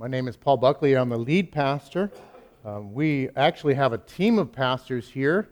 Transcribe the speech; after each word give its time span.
My 0.00 0.06
name 0.06 0.28
is 0.28 0.36
Paul 0.36 0.58
Buckley. 0.58 0.96
I'm 0.96 1.08
the 1.08 1.18
lead 1.18 1.50
pastor. 1.50 2.12
Um, 2.64 2.94
we 2.94 3.30
actually 3.34 3.74
have 3.74 3.92
a 3.92 3.98
team 3.98 4.38
of 4.38 4.52
pastors 4.52 5.08
here. 5.08 5.48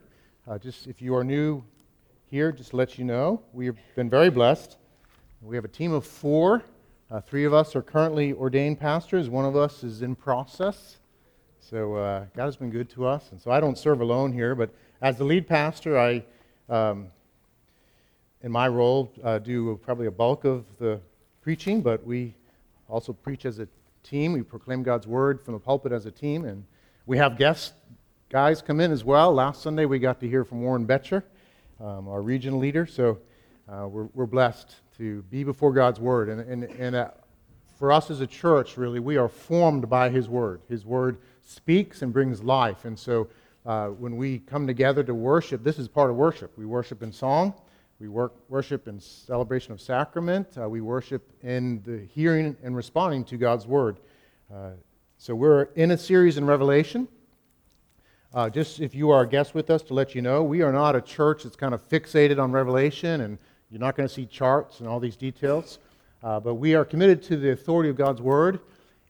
Uh, 0.46 0.56
just 0.56 0.86
if 0.86 1.02
you 1.02 1.16
are 1.16 1.24
new 1.24 1.64
here, 2.30 2.52
just 2.52 2.70
to 2.70 2.76
let 2.76 2.96
you 2.96 3.04
know, 3.04 3.42
we've 3.52 3.76
been 3.96 4.08
very 4.08 4.30
blessed. 4.30 4.76
We 5.42 5.56
have 5.56 5.64
a 5.64 5.68
team 5.68 5.92
of 5.92 6.06
four. 6.06 6.62
Uh, 7.10 7.20
three 7.20 7.44
of 7.44 7.52
us 7.52 7.74
are 7.74 7.82
currently 7.82 8.34
ordained 8.34 8.78
pastors. 8.78 9.28
One 9.28 9.44
of 9.44 9.56
us 9.56 9.82
is 9.82 10.02
in 10.02 10.14
process. 10.14 10.98
So 11.58 11.96
uh, 11.96 12.26
God 12.36 12.44
has 12.44 12.54
been 12.54 12.70
good 12.70 12.88
to 12.90 13.04
us. 13.04 13.32
And 13.32 13.40
so 13.40 13.50
I 13.50 13.58
don't 13.58 13.76
serve 13.76 14.00
alone 14.00 14.32
here, 14.32 14.54
but 14.54 14.70
as 15.02 15.18
the 15.18 15.24
lead 15.24 15.48
pastor, 15.48 15.98
I, 15.98 16.24
um, 16.68 17.08
in 18.42 18.52
my 18.52 18.68
role, 18.68 19.12
uh, 19.24 19.40
do 19.40 19.76
probably 19.82 20.06
a 20.06 20.12
bulk 20.12 20.44
of 20.44 20.66
the 20.78 21.00
preaching, 21.42 21.82
but 21.82 22.06
we 22.06 22.36
also 22.88 23.12
preach 23.12 23.44
as 23.44 23.58
a 23.58 23.66
team. 24.06 24.32
We 24.32 24.42
proclaim 24.42 24.82
God's 24.82 25.06
word 25.06 25.42
from 25.42 25.54
the 25.54 25.60
pulpit 25.60 25.92
as 25.92 26.06
a 26.06 26.10
team, 26.10 26.44
and 26.44 26.64
we 27.06 27.18
have 27.18 27.36
guests, 27.36 27.72
guys 28.30 28.62
come 28.62 28.80
in 28.80 28.92
as 28.92 29.04
well. 29.04 29.32
Last 29.32 29.62
Sunday 29.62 29.84
we 29.84 29.98
got 29.98 30.20
to 30.20 30.28
hear 30.28 30.44
from 30.44 30.62
Warren 30.62 30.84
Betcher, 30.84 31.24
um, 31.80 32.08
our 32.08 32.22
regional 32.22 32.58
leader. 32.58 32.86
So 32.86 33.18
uh, 33.68 33.88
we're, 33.88 34.08
we're 34.14 34.26
blessed 34.26 34.76
to 34.98 35.22
be 35.22 35.42
before 35.42 35.72
God's 35.72 35.98
word. 35.98 36.28
And, 36.28 36.40
and, 36.40 36.64
and 36.78 36.96
uh, 36.96 37.10
for 37.78 37.90
us 37.90 38.10
as 38.10 38.20
a 38.20 38.26
church, 38.26 38.76
really, 38.76 39.00
we 39.00 39.16
are 39.16 39.28
formed 39.28 39.88
by 39.88 40.08
His 40.08 40.28
word. 40.28 40.60
His 40.68 40.86
word 40.86 41.18
speaks 41.42 42.02
and 42.02 42.12
brings 42.12 42.42
life. 42.42 42.84
And 42.84 42.98
so 42.98 43.28
uh, 43.64 43.88
when 43.88 44.16
we 44.16 44.38
come 44.38 44.66
together 44.66 45.02
to 45.02 45.14
worship, 45.14 45.64
this 45.64 45.78
is 45.78 45.88
part 45.88 46.10
of 46.10 46.16
worship. 46.16 46.56
We 46.56 46.64
worship 46.64 47.02
in 47.02 47.12
song. 47.12 47.54
We 47.98 48.08
work, 48.08 48.34
worship 48.50 48.88
in 48.88 49.00
celebration 49.00 49.72
of 49.72 49.80
sacrament. 49.80 50.58
Uh, 50.60 50.68
we 50.68 50.82
worship 50.82 51.32
in 51.42 51.82
the 51.86 52.04
hearing 52.14 52.54
and 52.62 52.76
responding 52.76 53.24
to 53.24 53.38
God's 53.38 53.66
word. 53.66 54.00
Uh, 54.54 54.72
so 55.16 55.34
we're 55.34 55.62
in 55.76 55.92
a 55.92 55.96
series 55.96 56.36
in 56.36 56.44
Revelation. 56.44 57.08
Uh, 58.34 58.50
just 58.50 58.80
if 58.80 58.94
you 58.94 59.08
are 59.08 59.22
a 59.22 59.26
guest 59.26 59.54
with 59.54 59.70
us, 59.70 59.80
to 59.84 59.94
let 59.94 60.14
you 60.14 60.20
know, 60.20 60.42
we 60.42 60.60
are 60.60 60.72
not 60.72 60.94
a 60.94 61.00
church 61.00 61.44
that's 61.44 61.56
kind 61.56 61.72
of 61.72 61.88
fixated 61.88 62.38
on 62.38 62.52
Revelation, 62.52 63.22
and 63.22 63.38
you're 63.70 63.80
not 63.80 63.96
going 63.96 64.06
to 64.06 64.14
see 64.14 64.26
charts 64.26 64.80
and 64.80 64.88
all 64.90 65.00
these 65.00 65.16
details. 65.16 65.78
Uh, 66.22 66.38
but 66.38 66.56
we 66.56 66.74
are 66.74 66.84
committed 66.84 67.22
to 67.22 67.38
the 67.38 67.52
authority 67.52 67.88
of 67.88 67.96
God's 67.96 68.20
word. 68.20 68.60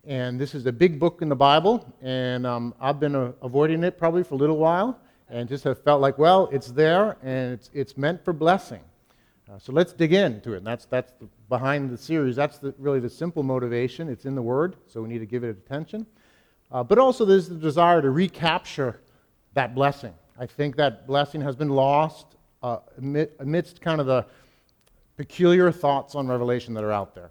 And 0.06 0.41
this 0.41 0.55
is 0.55 0.65
a 0.67 0.73
big 0.73 1.00
book 1.00 1.23
in 1.23 1.28
the 1.28 1.34
Bible, 1.34 1.93
and 2.03 2.47
um, 2.47 2.73
I've 2.81 3.00
been 3.00 3.17
uh, 3.17 3.33
avoiding 3.43 3.83
it 3.83 3.98
probably 3.98 4.23
for 4.23 4.34
a 4.34 4.39
little 4.39 4.59
while 4.59 4.97
and 5.28 5.48
just 5.48 5.64
have 5.64 5.82
felt 5.82 6.00
like, 6.00 6.19
well, 6.19 6.48
it's 6.52 6.69
there 6.69 7.16
and 7.22 7.52
it's, 7.52 7.70
it's 7.72 7.96
meant 7.96 8.24
for 8.24 8.32
blessing. 8.32 8.80
Uh, 9.50 9.58
so 9.58 9.72
let's 9.72 9.92
dig 9.92 10.12
into 10.12 10.55
it. 10.55 10.58
And 10.58 10.66
that's, 10.66 10.86
that's 10.86 11.12
the, 11.20 11.28
behind 11.48 11.91
the 11.91 11.96
series. 11.96 12.36
That's 12.36 12.58
the, 12.58 12.74
really 12.78 13.00
the 13.00 13.10
simple 13.10 13.42
motivation. 13.42 14.08
It's 14.08 14.24
in 14.24 14.34
the 14.34 14.42
Word, 14.42 14.77
so 14.86 15.02
we 15.02 15.08
need 15.08 15.20
to 15.20 15.27
give 15.27 15.44
it 15.44 15.50
attention. 15.50 16.06
Uh, 16.72 16.82
but 16.82 16.98
also, 16.98 17.24
there's 17.24 17.48
the 17.48 17.54
desire 17.54 18.02
to 18.02 18.10
recapture 18.10 19.00
that 19.54 19.74
blessing. 19.74 20.12
I 20.38 20.47
think 20.47 20.77
that 20.77 21.06
blessing 21.06 21.41
has 21.41 21.54
been 21.54 21.70
lost 21.70 22.27
uh, 22.62 22.78
amidst 23.38 23.80
kind 23.80 24.00
of 24.00 24.06
the 24.06 24.27
peculiar 25.16 25.70
thoughts 25.70 26.14
on 26.14 26.27
Revelation 26.27 26.74
that 26.74 26.82
are 26.82 26.92
out 26.92 27.14
there. 27.14 27.30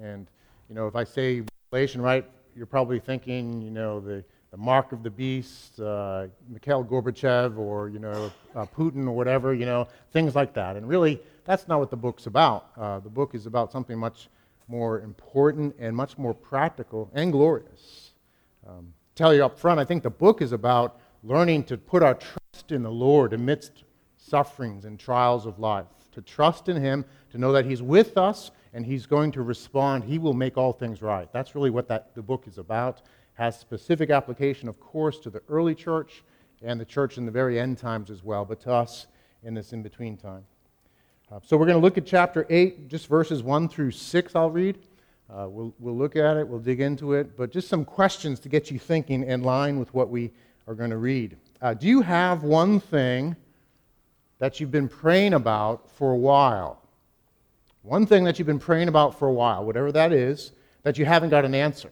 And, 0.00 0.28
you 0.68 0.74
know, 0.74 0.86
if 0.86 0.94
I 0.94 1.04
say 1.04 1.42
Revelation, 1.72 2.02
right, 2.02 2.24
you're 2.54 2.66
probably 2.66 3.00
thinking, 3.00 3.62
you 3.62 3.70
know, 3.70 4.00
the 4.00 4.22
the 4.54 4.58
mark 4.58 4.92
of 4.92 5.02
the 5.02 5.10
beast, 5.10 5.80
uh, 5.80 6.28
Mikhail 6.48 6.84
Gorbachev, 6.84 7.58
or 7.58 7.88
you 7.88 7.98
know 7.98 8.30
uh, 8.54 8.64
Putin, 8.64 9.04
or 9.08 9.10
whatever, 9.10 9.52
you 9.52 9.66
know 9.66 9.88
things 10.12 10.36
like 10.36 10.54
that. 10.54 10.76
And 10.76 10.88
really, 10.88 11.20
that's 11.44 11.66
not 11.66 11.80
what 11.80 11.90
the 11.90 11.96
book's 11.96 12.26
about. 12.26 12.68
Uh, 12.76 13.00
the 13.00 13.08
book 13.08 13.34
is 13.34 13.46
about 13.46 13.72
something 13.72 13.98
much 13.98 14.28
more 14.68 15.00
important 15.00 15.74
and 15.80 15.96
much 15.96 16.16
more 16.18 16.32
practical 16.32 17.10
and 17.14 17.32
glorious. 17.32 18.12
Um, 18.64 18.94
tell 19.16 19.34
you 19.34 19.44
up 19.44 19.58
front, 19.58 19.80
I 19.80 19.84
think 19.84 20.04
the 20.04 20.10
book 20.10 20.40
is 20.40 20.52
about 20.52 21.00
learning 21.24 21.64
to 21.64 21.76
put 21.76 22.04
our 22.04 22.14
trust 22.14 22.70
in 22.70 22.84
the 22.84 22.92
Lord 22.92 23.32
amidst 23.32 23.82
sufferings 24.16 24.84
and 24.84 25.00
trials 25.00 25.46
of 25.46 25.58
life. 25.58 25.86
To 26.12 26.22
trust 26.22 26.68
in 26.68 26.80
Him, 26.80 27.04
to 27.32 27.38
know 27.38 27.50
that 27.50 27.64
He's 27.64 27.82
with 27.82 28.16
us 28.16 28.52
and 28.72 28.86
He's 28.86 29.04
going 29.04 29.32
to 29.32 29.42
respond. 29.42 30.04
He 30.04 30.20
will 30.20 30.32
make 30.32 30.56
all 30.56 30.72
things 30.72 31.02
right. 31.02 31.28
That's 31.32 31.56
really 31.56 31.70
what 31.70 31.88
that, 31.88 32.14
the 32.14 32.22
book 32.22 32.44
is 32.46 32.58
about 32.58 33.02
has 33.34 33.58
specific 33.58 34.10
application, 34.10 34.68
of 34.68 34.80
course, 34.80 35.18
to 35.20 35.30
the 35.30 35.42
early 35.48 35.74
church 35.74 36.22
and 36.62 36.80
the 36.80 36.84
church 36.84 37.18
in 37.18 37.26
the 37.26 37.32
very 37.32 37.60
end 37.60 37.78
times 37.78 38.10
as 38.10 38.24
well, 38.24 38.44
but 38.44 38.60
to 38.60 38.72
us 38.72 39.06
in 39.42 39.54
this 39.54 39.72
in 39.72 39.82
between 39.82 40.16
time. 40.16 40.44
Uh, 41.30 41.40
so 41.44 41.56
we're 41.56 41.66
going 41.66 41.78
to 41.78 41.82
look 41.82 41.98
at 41.98 42.06
chapter 42.06 42.46
8, 42.48 42.88
just 42.88 43.08
verses 43.08 43.42
1 43.42 43.68
through 43.68 43.90
6, 43.90 44.36
I'll 44.36 44.50
read. 44.50 44.78
Uh, 45.28 45.46
we'll, 45.48 45.74
we'll 45.78 45.96
look 45.96 46.16
at 46.16 46.36
it, 46.36 46.46
we'll 46.46 46.60
dig 46.60 46.80
into 46.80 47.14
it, 47.14 47.36
but 47.36 47.50
just 47.50 47.68
some 47.68 47.84
questions 47.84 48.38
to 48.40 48.48
get 48.48 48.70
you 48.70 48.78
thinking 48.78 49.24
in 49.24 49.42
line 49.42 49.78
with 49.78 49.92
what 49.94 50.10
we 50.10 50.30
are 50.68 50.74
going 50.74 50.90
to 50.90 50.98
read. 50.98 51.36
Uh, 51.60 51.74
do 51.74 51.86
you 51.86 52.02
have 52.02 52.42
one 52.42 52.78
thing 52.78 53.34
that 54.38 54.60
you've 54.60 54.70
been 54.70 54.88
praying 54.88 55.32
about 55.32 55.90
for 55.92 56.12
a 56.12 56.16
while? 56.16 56.82
One 57.82 58.06
thing 58.06 58.24
that 58.24 58.38
you've 58.38 58.46
been 58.46 58.58
praying 58.58 58.88
about 58.88 59.18
for 59.18 59.28
a 59.28 59.32
while, 59.32 59.64
whatever 59.64 59.90
that 59.92 60.12
is, 60.12 60.52
that 60.82 60.98
you 60.98 61.04
haven't 61.04 61.30
got 61.30 61.44
an 61.44 61.54
answer. 61.54 61.90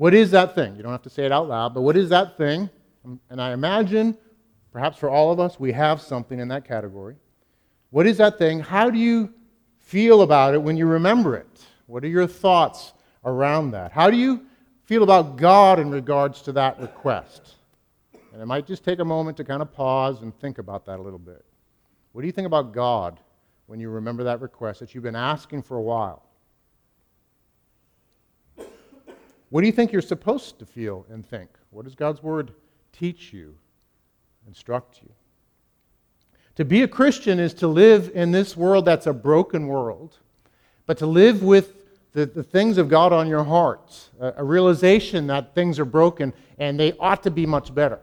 What 0.00 0.14
is 0.14 0.30
that 0.30 0.54
thing? 0.54 0.76
You 0.76 0.82
don't 0.82 0.92
have 0.92 1.02
to 1.02 1.10
say 1.10 1.26
it 1.26 1.30
out 1.30 1.46
loud, 1.46 1.74
but 1.74 1.82
what 1.82 1.94
is 1.94 2.08
that 2.08 2.38
thing? 2.38 2.70
And 3.28 3.38
I 3.38 3.52
imagine, 3.52 4.16
perhaps 4.72 4.96
for 4.96 5.10
all 5.10 5.30
of 5.30 5.38
us, 5.38 5.60
we 5.60 5.72
have 5.72 6.00
something 6.00 6.40
in 6.40 6.48
that 6.48 6.64
category. 6.64 7.16
What 7.90 8.06
is 8.06 8.16
that 8.16 8.38
thing? 8.38 8.60
How 8.60 8.88
do 8.88 8.98
you 8.98 9.34
feel 9.78 10.22
about 10.22 10.54
it 10.54 10.62
when 10.62 10.78
you 10.78 10.86
remember 10.86 11.36
it? 11.36 11.66
What 11.84 12.02
are 12.02 12.08
your 12.08 12.26
thoughts 12.26 12.94
around 13.26 13.72
that? 13.72 13.92
How 13.92 14.08
do 14.08 14.16
you 14.16 14.46
feel 14.84 15.02
about 15.02 15.36
God 15.36 15.78
in 15.78 15.90
regards 15.90 16.40
to 16.42 16.52
that 16.52 16.80
request? 16.80 17.56
And 18.32 18.40
it 18.40 18.46
might 18.46 18.66
just 18.66 18.82
take 18.82 19.00
a 19.00 19.04
moment 19.04 19.36
to 19.36 19.44
kind 19.44 19.60
of 19.60 19.70
pause 19.70 20.22
and 20.22 20.34
think 20.40 20.56
about 20.56 20.86
that 20.86 20.98
a 20.98 21.02
little 21.02 21.18
bit. 21.18 21.44
What 22.12 22.22
do 22.22 22.26
you 22.26 22.32
think 22.32 22.46
about 22.46 22.72
God 22.72 23.20
when 23.66 23.78
you 23.78 23.90
remember 23.90 24.24
that 24.24 24.40
request 24.40 24.80
that 24.80 24.94
you've 24.94 25.04
been 25.04 25.14
asking 25.14 25.60
for 25.60 25.76
a 25.76 25.82
while? 25.82 26.29
What 29.50 29.60
do 29.60 29.66
you 29.66 29.72
think 29.72 29.92
you're 29.92 30.02
supposed 30.02 30.58
to 30.60 30.66
feel 30.66 31.06
and 31.10 31.26
think? 31.26 31.50
What 31.70 31.84
does 31.84 31.94
God's 31.94 32.22
Word 32.22 32.52
teach 32.92 33.32
you, 33.32 33.56
instruct 34.46 35.00
you? 35.02 35.10
To 36.56 36.64
be 36.64 36.82
a 36.82 36.88
Christian 36.88 37.38
is 37.38 37.54
to 37.54 37.68
live 37.68 38.12
in 38.14 38.32
this 38.32 38.56
world 38.56 38.84
that's 38.84 39.06
a 39.06 39.12
broken 39.12 39.66
world, 39.66 40.18
but 40.86 40.98
to 40.98 41.06
live 41.06 41.42
with 41.42 41.74
the, 42.12 42.26
the 42.26 42.42
things 42.42 42.78
of 42.78 42.88
God 42.88 43.12
on 43.12 43.28
your 43.28 43.44
heart, 43.44 44.10
a, 44.20 44.34
a 44.38 44.44
realization 44.44 45.26
that 45.28 45.54
things 45.54 45.78
are 45.78 45.84
broken 45.84 46.32
and 46.58 46.78
they 46.78 46.92
ought 46.98 47.22
to 47.22 47.30
be 47.30 47.46
much 47.46 47.74
better. 47.74 48.00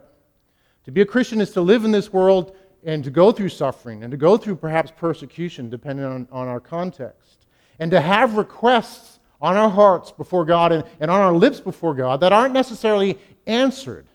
To 0.84 0.90
be 0.90 1.02
a 1.02 1.06
Christian 1.06 1.40
is 1.40 1.50
to 1.52 1.60
live 1.60 1.84
in 1.84 1.92
this 1.92 2.12
world 2.12 2.56
and 2.84 3.04
to 3.04 3.10
go 3.10 3.32
through 3.32 3.50
suffering 3.50 4.02
and 4.02 4.10
to 4.10 4.16
go 4.16 4.36
through 4.36 4.56
perhaps 4.56 4.92
persecution, 4.96 5.68
depending 5.68 6.04
on, 6.04 6.28
on 6.30 6.48
our 6.48 6.60
context, 6.60 7.46
and 7.78 7.90
to 7.90 8.00
have 8.00 8.36
requests 8.36 9.17
on 9.40 9.56
our 9.56 9.70
hearts 9.70 10.10
before 10.10 10.44
God 10.44 10.72
and, 10.72 10.84
and 11.00 11.10
on 11.10 11.20
our 11.20 11.32
lips 11.32 11.60
before 11.60 11.94
God 11.94 12.20
that 12.20 12.32
aren't 12.32 12.54
necessarily 12.54 13.18
answered 13.46 14.06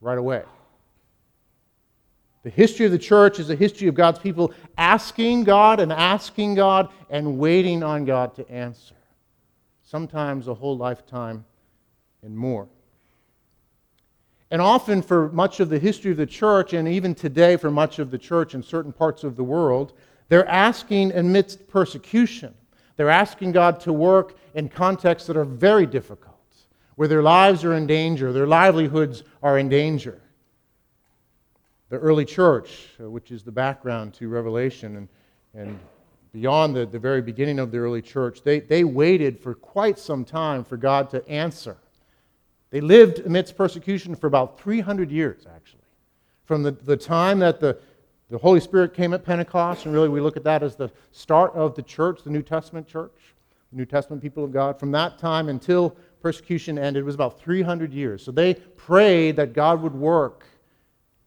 right 0.00 0.18
away. 0.18 0.42
The 2.42 2.50
history 2.50 2.86
of 2.86 2.92
the 2.92 2.98
church 2.98 3.40
is 3.40 3.50
a 3.50 3.56
history 3.56 3.88
of 3.88 3.94
God's 3.94 4.18
people 4.18 4.52
asking 4.76 5.44
God 5.44 5.80
and 5.80 5.92
asking 5.92 6.54
God 6.54 6.88
and 7.10 7.38
waiting 7.38 7.82
on 7.82 8.04
God 8.04 8.34
to 8.36 8.50
answer. 8.50 8.94
Sometimes 9.82 10.48
a 10.48 10.54
whole 10.54 10.76
lifetime 10.76 11.44
and 12.22 12.36
more. 12.36 12.68
And 14.50 14.62
often, 14.62 15.02
for 15.02 15.28
much 15.30 15.60
of 15.60 15.68
the 15.68 15.78
history 15.78 16.10
of 16.10 16.16
the 16.16 16.26
church, 16.26 16.72
and 16.72 16.88
even 16.88 17.14
today 17.14 17.56
for 17.56 17.70
much 17.70 17.98
of 17.98 18.10
the 18.10 18.16
church 18.16 18.54
in 18.54 18.62
certain 18.62 18.92
parts 18.92 19.24
of 19.24 19.36
the 19.36 19.44
world, 19.44 19.92
they're 20.28 20.48
asking 20.48 21.12
amidst 21.12 21.68
persecution. 21.68 22.54
They're 22.98 23.10
asking 23.10 23.52
God 23.52 23.78
to 23.82 23.92
work 23.92 24.36
in 24.54 24.68
contexts 24.68 25.28
that 25.28 25.36
are 25.36 25.44
very 25.44 25.86
difficult, 25.86 26.34
where 26.96 27.06
their 27.06 27.22
lives 27.22 27.64
are 27.64 27.74
in 27.74 27.86
danger, 27.86 28.32
their 28.32 28.46
livelihoods 28.46 29.22
are 29.40 29.56
in 29.56 29.68
danger. 29.68 30.20
The 31.90 31.98
early 31.98 32.24
church, 32.24 32.88
uh, 33.00 33.08
which 33.08 33.30
is 33.30 33.44
the 33.44 33.52
background 33.52 34.14
to 34.14 34.28
Revelation 34.28 34.96
and, 34.96 35.08
and 35.54 35.78
beyond 36.32 36.74
the, 36.74 36.86
the 36.86 36.98
very 36.98 37.22
beginning 37.22 37.60
of 37.60 37.70
the 37.70 37.78
early 37.78 38.02
church, 38.02 38.42
they, 38.42 38.58
they 38.58 38.82
waited 38.82 39.38
for 39.38 39.54
quite 39.54 40.00
some 40.00 40.24
time 40.24 40.64
for 40.64 40.76
God 40.76 41.08
to 41.10 41.26
answer. 41.28 41.76
They 42.70 42.80
lived 42.80 43.20
amidst 43.20 43.56
persecution 43.56 44.16
for 44.16 44.26
about 44.26 44.60
300 44.60 45.08
years, 45.12 45.46
actually. 45.54 45.78
From 46.46 46.64
the, 46.64 46.72
the 46.72 46.96
time 46.96 47.38
that 47.38 47.60
the, 47.60 47.78
the 48.30 48.38
Holy 48.38 48.60
Spirit 48.60 48.94
came 48.94 49.14
at 49.14 49.24
Pentecost, 49.24 49.86
and 49.86 49.94
really 49.94 50.08
we 50.08 50.20
look 50.20 50.36
at 50.36 50.44
that 50.44 50.62
as 50.62 50.76
the 50.76 50.90
start 51.12 51.54
of 51.54 51.74
the 51.74 51.82
church, 51.82 52.22
the 52.22 52.30
New 52.30 52.42
Testament 52.42 52.86
church, 52.86 53.34
the 53.70 53.76
New 53.78 53.86
Testament 53.86 54.22
people 54.22 54.44
of 54.44 54.52
God. 54.52 54.78
From 54.78 54.90
that 54.92 55.18
time 55.18 55.48
until 55.48 55.96
persecution 56.20 56.78
ended 56.78 57.02
it 57.02 57.06
was 57.06 57.14
about 57.14 57.40
300 57.40 57.92
years. 57.92 58.22
So 58.22 58.30
they 58.30 58.54
prayed 58.54 59.36
that 59.36 59.52
God 59.52 59.80
would 59.82 59.94
work 59.94 60.44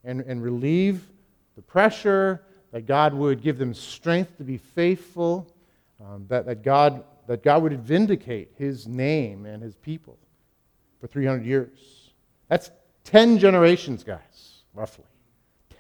and, 0.03 0.21
and 0.21 0.43
relieve 0.43 1.07
the 1.55 1.61
pressure, 1.61 2.43
that 2.71 2.85
God 2.85 3.13
would 3.13 3.41
give 3.41 3.57
them 3.57 3.73
strength 3.73 4.37
to 4.37 4.43
be 4.43 4.57
faithful, 4.57 5.47
um, 5.99 6.25
that, 6.29 6.45
that 6.45 6.63
God 6.63 7.03
that 7.27 7.43
God 7.43 7.63
would 7.63 7.79
vindicate 7.79 8.51
his 8.57 8.87
name 8.87 9.45
and 9.45 9.63
his 9.63 9.75
people 9.75 10.17
for 10.99 11.07
300 11.07 11.45
years. 11.45 12.11
That's 12.49 12.71
10 13.05 13.37
generations, 13.37 14.03
guys, 14.03 14.63
roughly. 14.73 15.05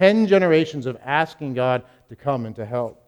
10 0.01 0.25
generations 0.25 0.87
of 0.87 0.97
asking 1.05 1.53
God 1.53 1.83
to 2.09 2.15
come 2.15 2.47
and 2.47 2.55
to 2.55 2.65
help. 2.65 3.05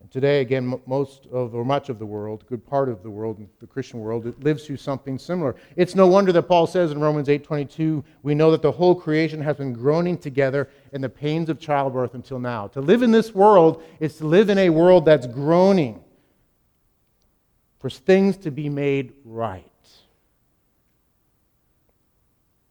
And 0.00 0.10
today, 0.10 0.40
again, 0.40 0.76
most 0.86 1.28
of, 1.30 1.54
or 1.54 1.64
much 1.64 1.88
of 1.88 2.00
the 2.00 2.04
world, 2.04 2.44
good 2.48 2.66
part 2.66 2.88
of 2.88 3.04
the 3.04 3.10
world, 3.10 3.46
the 3.60 3.66
Christian 3.68 4.00
world, 4.00 4.26
it 4.26 4.42
lives 4.42 4.66
through 4.66 4.78
something 4.78 5.20
similar. 5.20 5.54
It's 5.76 5.94
no 5.94 6.08
wonder 6.08 6.32
that 6.32 6.42
Paul 6.42 6.66
says 6.66 6.90
in 6.90 6.98
Romans 6.98 7.28
8.22, 7.28 8.02
we 8.24 8.34
know 8.34 8.50
that 8.50 8.60
the 8.60 8.72
whole 8.72 8.96
creation 8.96 9.40
has 9.40 9.58
been 9.58 9.72
groaning 9.72 10.18
together 10.18 10.68
in 10.92 11.00
the 11.00 11.08
pains 11.08 11.48
of 11.48 11.60
childbirth 11.60 12.14
until 12.14 12.40
now. 12.40 12.66
To 12.66 12.80
live 12.80 13.02
in 13.02 13.12
this 13.12 13.32
world 13.32 13.84
is 14.00 14.16
to 14.16 14.26
live 14.26 14.50
in 14.50 14.58
a 14.58 14.70
world 14.70 15.04
that's 15.04 15.28
groaning 15.28 16.02
for 17.78 17.88
things 17.88 18.36
to 18.38 18.50
be 18.50 18.68
made 18.68 19.12
right. 19.24 19.64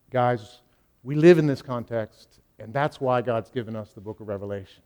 Guys, 0.10 0.57
we 1.03 1.15
live 1.15 1.38
in 1.38 1.48
this 1.48 1.62
context, 1.62 2.39
and 2.59 2.74
that's 2.74 3.01
why 3.01 3.21
God's 3.21 3.50
given 3.50 3.75
us 3.75 3.92
the 3.92 4.01
book 4.01 4.19
of 4.19 4.27
Revelation. 4.27 4.83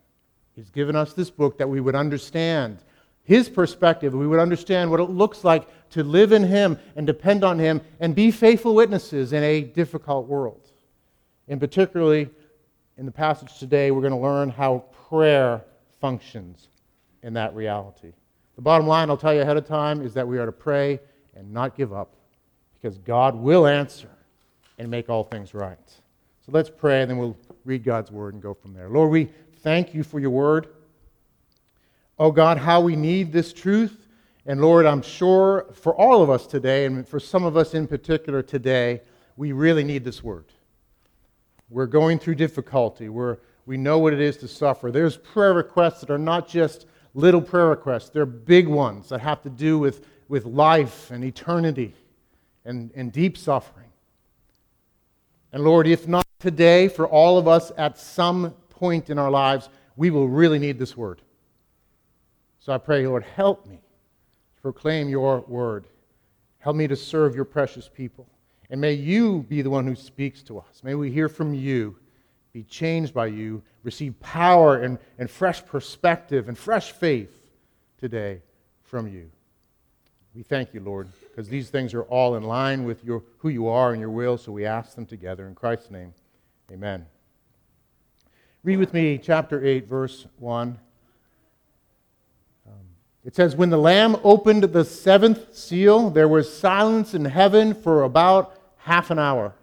He's 0.56 0.70
given 0.70 0.96
us 0.96 1.14
this 1.14 1.30
book 1.30 1.58
that 1.58 1.68
we 1.68 1.82
would 1.82 1.96
understand 1.96 2.80
his 3.26 3.50
perspective, 3.50 4.14
we 4.14 4.28
would 4.28 4.40
understand 4.40 4.92
what 4.92 5.00
it 5.00 5.10
looks 5.10 5.44
like 5.44 5.68
to 5.90 6.04
live 6.04 6.32
in 6.32 6.44
him 6.44 6.78
and 6.96 7.08
depend 7.08 7.44
on 7.44 7.58
him 7.58 7.82
and 8.00 8.14
be 8.14 8.30
faithful 8.30 8.76
witnesses 8.76 9.34
in 9.34 9.44
a 9.44 9.62
difficult 9.62 10.28
world. 10.28 10.70
And 11.48 11.60
particularly 11.60 12.30
in 12.98 13.06
the 13.08 13.12
passage 13.12 13.58
today, 13.58 13.90
we're 13.90 14.02
going 14.02 14.14
to 14.14 14.20
learn 14.20 14.50
how 14.50 14.86
prayer 15.10 15.64
functions 16.00 16.68
in 17.24 17.34
that 17.34 17.56
reality. 17.56 18.14
The 18.56 18.62
bottom 18.62 18.86
line, 18.86 19.10
I'll 19.10 19.18
tell 19.18 19.34
you 19.34 19.42
ahead 19.42 19.58
of 19.58 19.68
time, 19.68 20.02
is 20.02 20.14
that 20.14 20.28
we 20.28 20.38
are 20.38 20.46
to 20.46 20.52
pray 20.52 21.00
and 21.36 21.52
not 21.52 21.76
give 21.76 21.94
up 21.94 22.14
because 22.76 23.00
God 23.00 23.36
will 23.36 23.66
answer 23.66 24.10
and 24.78 24.90
make 24.90 25.10
all 25.10 25.24
things 25.24 25.56
right. 25.56 25.80
So 26.46 26.52
let's 26.52 26.70
pray, 26.70 27.02
and 27.02 27.10
then 27.10 27.18
we'll 27.18 27.36
read 27.64 27.84
God's 27.84 28.12
word 28.12 28.36
and 28.36 28.44
go 28.44 28.54
from 28.54 28.74
there. 28.74 28.88
Lord, 28.88 29.10
we 29.10 29.30
thank 29.64 29.96
you 29.96 30.04
for 30.04 30.20
your 30.20 30.30
word. 30.30 30.68
Oh 32.20 32.32
God, 32.32 32.60
how 32.60 32.82
we 32.82 32.96
need 32.96 33.34
this 33.34 33.52
truth. 33.52 34.06
And 34.46 34.62
Lord, 34.62 34.86
I'm 34.86 35.02
sure 35.02 35.66
for 35.74 35.96
all 35.96 36.22
of 36.22 36.30
us 36.30 36.46
today, 36.46 36.86
and 36.86 37.08
for 37.08 37.20
some 37.20 37.46
of 37.46 37.58
us 37.58 37.74
in 37.74 37.88
particular 37.88 38.44
today, 38.44 39.02
we 39.38 39.54
really 39.54 39.84
need 39.84 40.04
this 40.04 40.24
word. 40.24 40.46
We're 41.72 41.88
going 41.88 42.20
through 42.20 42.36
difficulty. 42.36 43.10
We're, 43.10 43.38
we 43.66 43.78
know 43.78 43.98
what 43.98 44.14
it 44.14 44.22
is 44.22 44.38
to 44.38 44.48
suffer. 44.48 44.92
There's 44.92 45.18
prayer 45.18 45.56
requests 45.56 46.02
that 46.02 46.12
are 46.12 46.20
not 46.20 46.48
just 46.48 46.86
little 47.16 47.42
prayer 47.42 47.70
requests, 47.70 48.10
they're 48.10 48.26
big 48.28 48.68
ones 48.68 49.10
that 49.10 49.22
have 49.22 49.42
to 49.42 49.50
do 49.50 49.80
with, 49.80 50.06
with 50.28 50.46
life 50.46 51.10
and 51.10 51.24
eternity 51.24 51.96
and, 52.66 52.92
and 52.94 53.12
deep 53.12 53.36
suffering. 53.36 53.88
And 55.52 55.64
Lord, 55.64 55.88
if 55.88 56.08
not 56.08 56.25
today, 56.40 56.88
for 56.88 57.08
all 57.08 57.38
of 57.38 57.48
us 57.48 57.72
at 57.78 57.98
some 57.98 58.52
point 58.70 59.10
in 59.10 59.18
our 59.18 59.32
lives, 59.32 59.70
we 59.96 60.10
will 60.10 60.28
really 60.28 60.60
need 60.60 60.78
this 60.78 60.96
word. 60.98 61.22
So 62.60 62.74
I 62.74 62.78
pray, 62.78 63.06
Lord, 63.06 63.24
help 63.24 63.66
me 63.68 63.76
to 63.76 64.62
proclaim 64.62 65.08
your 65.08 65.42
word. 65.42 65.86
Help 66.60 66.76
me 66.76 66.88
to 66.88 66.96
serve 66.96 67.36
your 67.36 67.46
precious 67.46 67.88
people. 67.88 68.28
And 68.70 68.82
may 68.82 68.94
you 68.94 69.46
be 69.48 69.62
the 69.62 69.70
one 69.70 69.86
who 69.86 69.96
speaks 69.96 70.42
to 70.44 70.58
us. 70.58 70.82
May 70.84 70.96
we 70.96 71.12
hear 71.12 71.30
from 71.30 71.54
you, 71.54 71.96
be 72.54 72.64
changed 72.64 73.14
by 73.14 73.28
you, 73.28 73.62
receive 73.84 74.20
power 74.20 74.82
and, 74.82 74.98
and 75.20 75.30
fresh 75.30 75.64
perspective 75.64 76.50
and 76.50 76.58
fresh 76.58 76.92
faith 76.92 77.38
today 78.00 78.42
from 78.82 79.08
you. 79.08 79.30
We 80.34 80.42
thank 80.42 80.74
you, 80.74 80.82
Lord, 80.82 81.08
because 81.30 81.48
these 81.48 81.70
things 81.70 81.94
are 81.94 82.04
all 82.04 82.36
in 82.36 82.44
line 82.44 82.84
with 82.84 83.04
your, 83.06 83.24
who 83.38 83.50
you 83.50 83.68
are 83.68 83.92
and 83.92 84.02
your 84.02 84.10
will, 84.10 84.38
so 84.38 84.52
we 84.52 84.66
ask 84.66 84.96
them 84.96 85.06
together. 85.06 85.48
In 85.48 85.56
Christ's 85.56 85.92
name, 85.92 86.14
amen. 86.72 87.06
Read 88.64 88.78
with 88.78 88.96
me 88.96 89.20
chapter 89.20 89.64
8, 89.64 89.88
verse 89.88 90.26
1. 90.40 90.80
Um, 92.68 92.74
it 93.24 93.36
says, 93.36 93.56
When 93.56 93.70
the 93.70 93.78
Lamb 93.78 94.18
opened 94.24 94.64
the 94.64 94.84
seventh 94.84 95.56
seal, 95.56 96.10
there 96.10 96.28
was 96.28 96.52
silence 96.52 97.14
in 97.14 97.26
heaven 97.26 97.76
for 97.76 98.02
about 98.02 98.60
half 98.78 99.12
an 99.12 99.20
hour. 99.20 99.54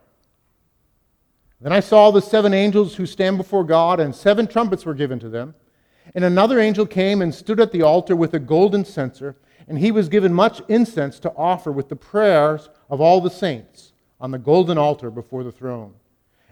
Then 1.61 1.73
I 1.73 1.81
saw 1.81 2.13
the 2.13 2.23
seven 2.23 2.55
angels 2.55 2.95
who 2.95 3.07
stand 3.07 3.39
before 3.39 3.65
God, 3.65 3.99
and 3.99 4.15
seven 4.15 4.47
trumpets 4.47 4.85
were 4.85 4.95
given 4.95 5.19
to 5.19 5.29
them. 5.29 5.57
And 6.15 6.25
another 6.25 6.61
angel 6.61 6.87
came 6.87 7.23
and 7.23 7.35
stood 7.35 7.59
at 7.59 7.73
the 7.73 7.83
altar 7.83 8.15
with 8.15 8.35
a 8.35 8.39
golden 8.39 8.85
censer, 8.85 9.35
and 9.67 9.81
he 9.81 9.91
was 9.91 10.09
given 10.09 10.33
much 10.33 10.61
incense 10.69 11.19
to 11.21 11.33
offer 11.35 11.73
with 11.73 11.89
the 11.89 11.97
prayers 11.97 12.69
of 12.89 13.01
all 13.01 13.21
the 13.21 13.31
saints 13.31 13.93
on 14.21 14.31
the 14.31 14.39
golden 14.39 14.79
altar 14.79 15.11
before 15.11 15.43
the 15.43 15.51
throne 15.51 15.95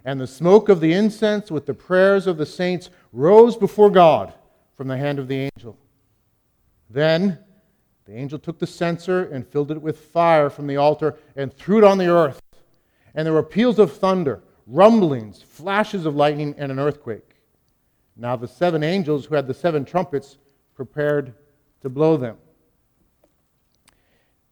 and 0.05 0.21
the 0.21 0.27
smoke 0.27 0.69
of 0.69 0.81
the 0.81 0.93
incense 0.93 1.51
with 1.51 1.67
the 1.67 1.75
prayers 1.75 2.27
of 2.27 2.39
the 2.39 2.47
saints 2.47 2.91
rose 3.13 3.57
before 3.57 3.91
God 3.91 4.33
from 4.77 4.89
the 4.89 4.97
hand 4.97 5.19
of 5.19 5.29
the 5.29 5.51
angel. 5.57 5.77
Then 6.89 7.39
the 8.07 8.17
angel 8.17 8.39
took 8.39 8.59
the 8.59 8.67
censer 8.67 9.25
and 9.25 9.47
filled 9.47 9.71
it 9.71 9.81
with 9.81 9.99
fire 9.99 10.51
from 10.51 10.67
the 10.67 10.77
altar 10.77 11.17
and 11.37 11.53
threw 11.53 11.79
it 11.79 11.85
on 11.85 11.99
the 11.99 12.09
earth. 12.09 12.41
And 13.15 13.27
there 13.27 13.33
were 13.33 13.43
peals 13.43 13.79
of 13.79 13.93
thunder, 13.93 14.43
rumblings, 14.67 15.43
flashes 15.43 16.07
of 16.07 16.17
lightning, 16.17 16.55
and 16.59 16.73
an 16.73 16.79
earthquake. 16.79 17.37
Now 18.17 18.37
the 18.37 18.49
seven 18.49 18.83
angels 18.83 19.27
who 19.27 19.35
had 19.35 19.47
the 19.47 19.55
seven 19.55 19.85
trumpets 19.85 20.39
prepared 20.75 21.35
to 21.83 21.89
blow 21.89 22.17
them. 22.17 22.37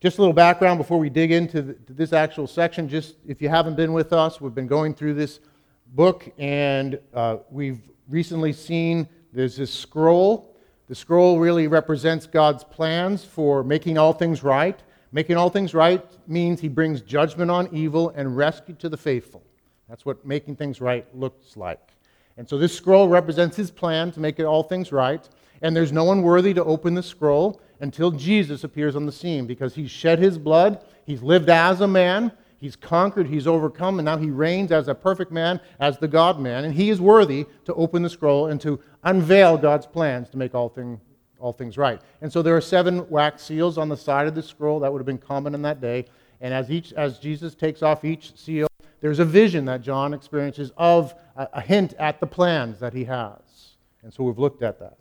Just 0.00 0.18
a 0.18 0.20
little 0.20 0.32
background 0.34 0.78
before 0.78 1.00
we 1.00 1.10
dig 1.10 1.32
into 1.32 1.60
the, 1.60 1.76
this 1.88 2.12
actual 2.12 2.46
section. 2.46 2.88
Just 2.88 3.16
if 3.26 3.42
you 3.42 3.48
haven't 3.48 3.74
been 3.74 3.92
with 3.92 4.12
us, 4.12 4.40
we've 4.40 4.54
been 4.54 4.68
going 4.68 4.94
through 4.94 5.14
this 5.14 5.40
book, 5.88 6.30
and 6.38 7.00
uh, 7.12 7.38
we've 7.50 7.80
recently 8.08 8.52
seen 8.52 9.08
there's 9.32 9.56
this 9.56 9.74
scroll. 9.74 10.54
The 10.86 10.94
scroll 10.94 11.40
really 11.40 11.66
represents 11.66 12.28
God's 12.28 12.62
plans 12.62 13.24
for 13.24 13.64
making 13.64 13.98
all 13.98 14.12
things 14.12 14.44
right. 14.44 14.80
Making 15.10 15.36
all 15.36 15.50
things 15.50 15.74
right 15.74 16.06
means 16.28 16.60
He 16.60 16.68
brings 16.68 17.00
judgment 17.00 17.50
on 17.50 17.68
evil 17.72 18.10
and 18.10 18.36
rescue 18.36 18.76
to 18.76 18.88
the 18.88 18.96
faithful. 18.96 19.42
That's 19.88 20.06
what 20.06 20.24
making 20.24 20.54
things 20.54 20.80
right 20.80 21.06
looks 21.12 21.56
like. 21.56 21.90
And 22.36 22.48
so 22.48 22.56
this 22.56 22.72
scroll 22.72 23.08
represents 23.08 23.56
His 23.56 23.72
plan 23.72 24.12
to 24.12 24.20
make 24.20 24.38
all 24.38 24.62
things 24.62 24.92
right. 24.92 25.28
And 25.60 25.74
there's 25.74 25.90
no 25.90 26.04
one 26.04 26.22
worthy 26.22 26.54
to 26.54 26.62
open 26.62 26.94
the 26.94 27.02
scroll 27.02 27.60
until 27.80 28.10
Jesus 28.10 28.64
appears 28.64 28.96
on 28.96 29.06
the 29.06 29.12
scene 29.12 29.46
because 29.46 29.74
he's 29.74 29.90
shed 29.90 30.18
his 30.18 30.38
blood, 30.38 30.84
he's 31.04 31.22
lived 31.22 31.48
as 31.48 31.80
a 31.80 31.88
man, 31.88 32.32
he's 32.58 32.76
conquered, 32.76 33.26
he's 33.26 33.46
overcome, 33.46 33.98
and 33.98 34.04
now 34.04 34.16
he 34.16 34.30
reigns 34.30 34.72
as 34.72 34.88
a 34.88 34.94
perfect 34.94 35.30
man, 35.30 35.60
as 35.80 35.98
the 35.98 36.08
God 36.08 36.40
man. 36.40 36.64
And 36.64 36.74
he 36.74 36.90
is 36.90 37.00
worthy 37.00 37.46
to 37.64 37.74
open 37.74 38.02
the 38.02 38.10
scroll 38.10 38.46
and 38.46 38.60
to 38.60 38.80
unveil 39.04 39.56
God's 39.56 39.86
plans 39.86 40.28
to 40.30 40.36
make 40.36 40.54
all, 40.54 40.68
thing, 40.68 41.00
all 41.38 41.52
things 41.52 41.78
right. 41.78 42.00
And 42.20 42.32
so 42.32 42.42
there 42.42 42.56
are 42.56 42.60
seven 42.60 43.08
wax 43.08 43.42
seals 43.42 43.78
on 43.78 43.88
the 43.88 43.96
side 43.96 44.26
of 44.26 44.34
the 44.34 44.42
scroll. 44.42 44.80
That 44.80 44.92
would 44.92 44.98
have 44.98 45.06
been 45.06 45.18
common 45.18 45.54
in 45.54 45.62
that 45.62 45.80
day. 45.80 46.06
And 46.40 46.52
as, 46.54 46.70
each, 46.70 46.92
as 46.92 47.18
Jesus 47.18 47.54
takes 47.54 47.82
off 47.82 48.04
each 48.04 48.36
seal, 48.36 48.68
there's 49.00 49.18
a 49.20 49.24
vision 49.24 49.64
that 49.66 49.82
John 49.82 50.12
experiences 50.12 50.72
of 50.76 51.14
a, 51.36 51.48
a 51.54 51.60
hint 51.60 51.94
at 51.94 52.20
the 52.20 52.26
plans 52.26 52.80
that 52.80 52.92
he 52.92 53.04
has. 53.04 53.76
And 54.02 54.12
so 54.12 54.24
we've 54.24 54.38
looked 54.38 54.62
at 54.62 54.78
that. 54.80 54.98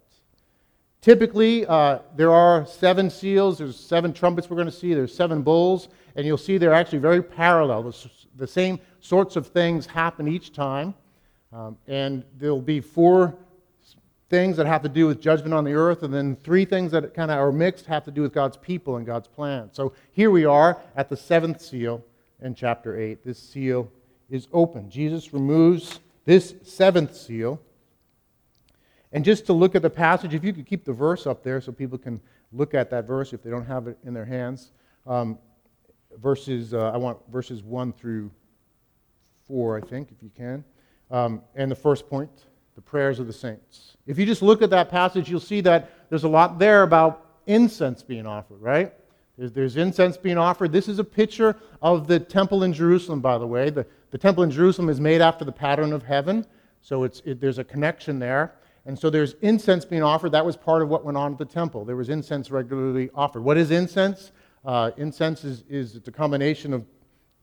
Typically, 1.07 1.65
uh, 1.67 1.99
there 2.17 2.33
are 2.33 2.65
seven 2.65 3.09
seals, 3.09 3.59
there's 3.59 3.79
seven 3.79 4.11
trumpets 4.11 4.49
we're 4.49 4.57
going 4.57 4.67
to 4.67 4.73
see, 4.73 4.93
there's 4.93 5.15
seven 5.15 5.41
bowls, 5.41 5.87
and 6.17 6.27
you'll 6.27 6.37
see 6.37 6.57
they're 6.57 6.73
actually 6.73 6.97
very 6.97 7.23
parallel. 7.23 7.83
The, 7.83 8.09
the 8.35 8.45
same 8.45 8.77
sorts 8.99 9.37
of 9.37 9.47
things 9.47 9.85
happen 9.85 10.27
each 10.27 10.51
time. 10.51 10.93
Um, 11.53 11.77
and 11.87 12.25
there'll 12.37 12.61
be 12.61 12.81
four 12.81 13.33
things 14.29 14.57
that 14.57 14.65
have 14.65 14.81
to 14.81 14.89
do 14.89 15.07
with 15.07 15.21
judgment 15.21 15.53
on 15.53 15.63
the 15.63 15.71
earth, 15.71 16.03
and 16.03 16.13
then 16.13 16.35
three 16.35 16.65
things 16.65 16.91
that 16.91 17.13
kind 17.13 17.31
of 17.31 17.39
are 17.39 17.53
mixed 17.53 17.85
have 17.85 18.03
to 18.03 18.11
do 18.11 18.21
with 18.21 18.33
God's 18.33 18.57
people 18.57 18.97
and 18.97 19.05
God's 19.05 19.29
plan. 19.29 19.69
So 19.71 19.93
here 20.11 20.29
we 20.29 20.43
are 20.43 20.77
at 20.97 21.07
the 21.07 21.15
seventh 21.15 21.61
seal 21.61 22.03
in 22.41 22.53
chapter 22.53 22.99
8. 22.99 23.23
This 23.23 23.39
seal 23.39 23.89
is 24.29 24.49
open. 24.51 24.89
Jesus 24.89 25.31
removes 25.31 26.01
this 26.25 26.55
seventh 26.63 27.15
seal 27.15 27.61
and 29.17 29.25
just 29.25 29.47
to 29.47 29.53
look 29.53 29.73
at 29.73 29.81
the 29.81 29.89
passage, 29.89 30.35
if 30.35 30.43
you 30.43 30.53
could 30.53 30.67
keep 30.67 30.85
the 30.85 30.93
verse 30.93 31.25
up 31.25 31.41
there 31.41 31.59
so 31.59 31.71
people 31.71 31.97
can 31.97 32.21
look 32.53 32.75
at 32.75 32.91
that 32.91 33.07
verse 33.07 33.33
if 33.33 33.41
they 33.41 33.49
don't 33.49 33.65
have 33.65 33.87
it 33.87 33.97
in 34.05 34.13
their 34.13 34.25
hands. 34.25 34.69
Um, 35.07 35.39
verses, 36.19 36.75
uh, 36.75 36.91
I 36.91 36.97
want 36.97 37.17
verses 37.31 37.63
1 37.63 37.93
through 37.93 38.29
4, 39.47 39.77
I 39.77 39.81
think, 39.81 40.09
if 40.11 40.21
you 40.21 40.29
can. 40.37 40.63
Um, 41.09 41.41
and 41.55 41.71
the 41.71 41.75
first 41.75 42.07
point, 42.07 42.29
the 42.75 42.81
prayers 42.81 43.17
of 43.17 43.25
the 43.25 43.33
saints. 43.33 43.97
If 44.05 44.19
you 44.19 44.25
just 44.27 44.43
look 44.43 44.61
at 44.61 44.69
that 44.69 44.91
passage, 44.91 45.31
you'll 45.31 45.39
see 45.39 45.61
that 45.61 45.89
there's 46.09 46.23
a 46.23 46.29
lot 46.29 46.59
there 46.59 46.83
about 46.83 47.25
incense 47.47 48.03
being 48.03 48.27
offered, 48.27 48.61
right? 48.61 48.93
There's, 49.35 49.51
there's 49.51 49.77
incense 49.77 50.15
being 50.15 50.37
offered. 50.37 50.71
This 50.71 50.87
is 50.87 50.99
a 50.99 51.03
picture 51.03 51.55
of 51.81 52.05
the 52.05 52.19
temple 52.19 52.61
in 52.61 52.71
Jerusalem, 52.71 53.21
by 53.21 53.39
the 53.39 53.47
way. 53.47 53.71
The, 53.71 53.87
the 54.11 54.19
temple 54.19 54.43
in 54.43 54.51
Jerusalem 54.51 54.89
is 54.89 55.01
made 55.01 55.21
after 55.21 55.43
the 55.43 55.51
pattern 55.51 55.91
of 55.91 56.03
heaven, 56.03 56.45
so 56.83 57.03
it's, 57.03 57.23
it, 57.25 57.41
there's 57.41 57.57
a 57.57 57.63
connection 57.63 58.19
there. 58.19 58.53
And 58.87 58.97
so 58.97 59.09
there's 59.09 59.33
incense 59.41 59.83
being 59.83 60.01
offered. 60.01 60.31
That 60.31 60.45
was 60.45 60.55
part 60.55 60.81
of 60.81 60.87
what 60.87 61.03
went 61.03 61.17
on 61.17 61.33
at 61.33 61.37
the 61.37 61.45
temple. 61.45 61.83
There 61.83 61.97
was 61.97 62.07
incense 62.07 62.49
regularly 62.49 63.09
offered. 63.13 63.43
What 63.43 63.57
is 63.57 63.69
incense? 63.69 64.31
Uh, 64.63 64.91
incense 64.95 65.43
is, 65.43 65.65
is 65.69 65.95
it's 65.95 66.07
a 66.07 66.11
combination 66.11 66.73
of, 66.73 66.85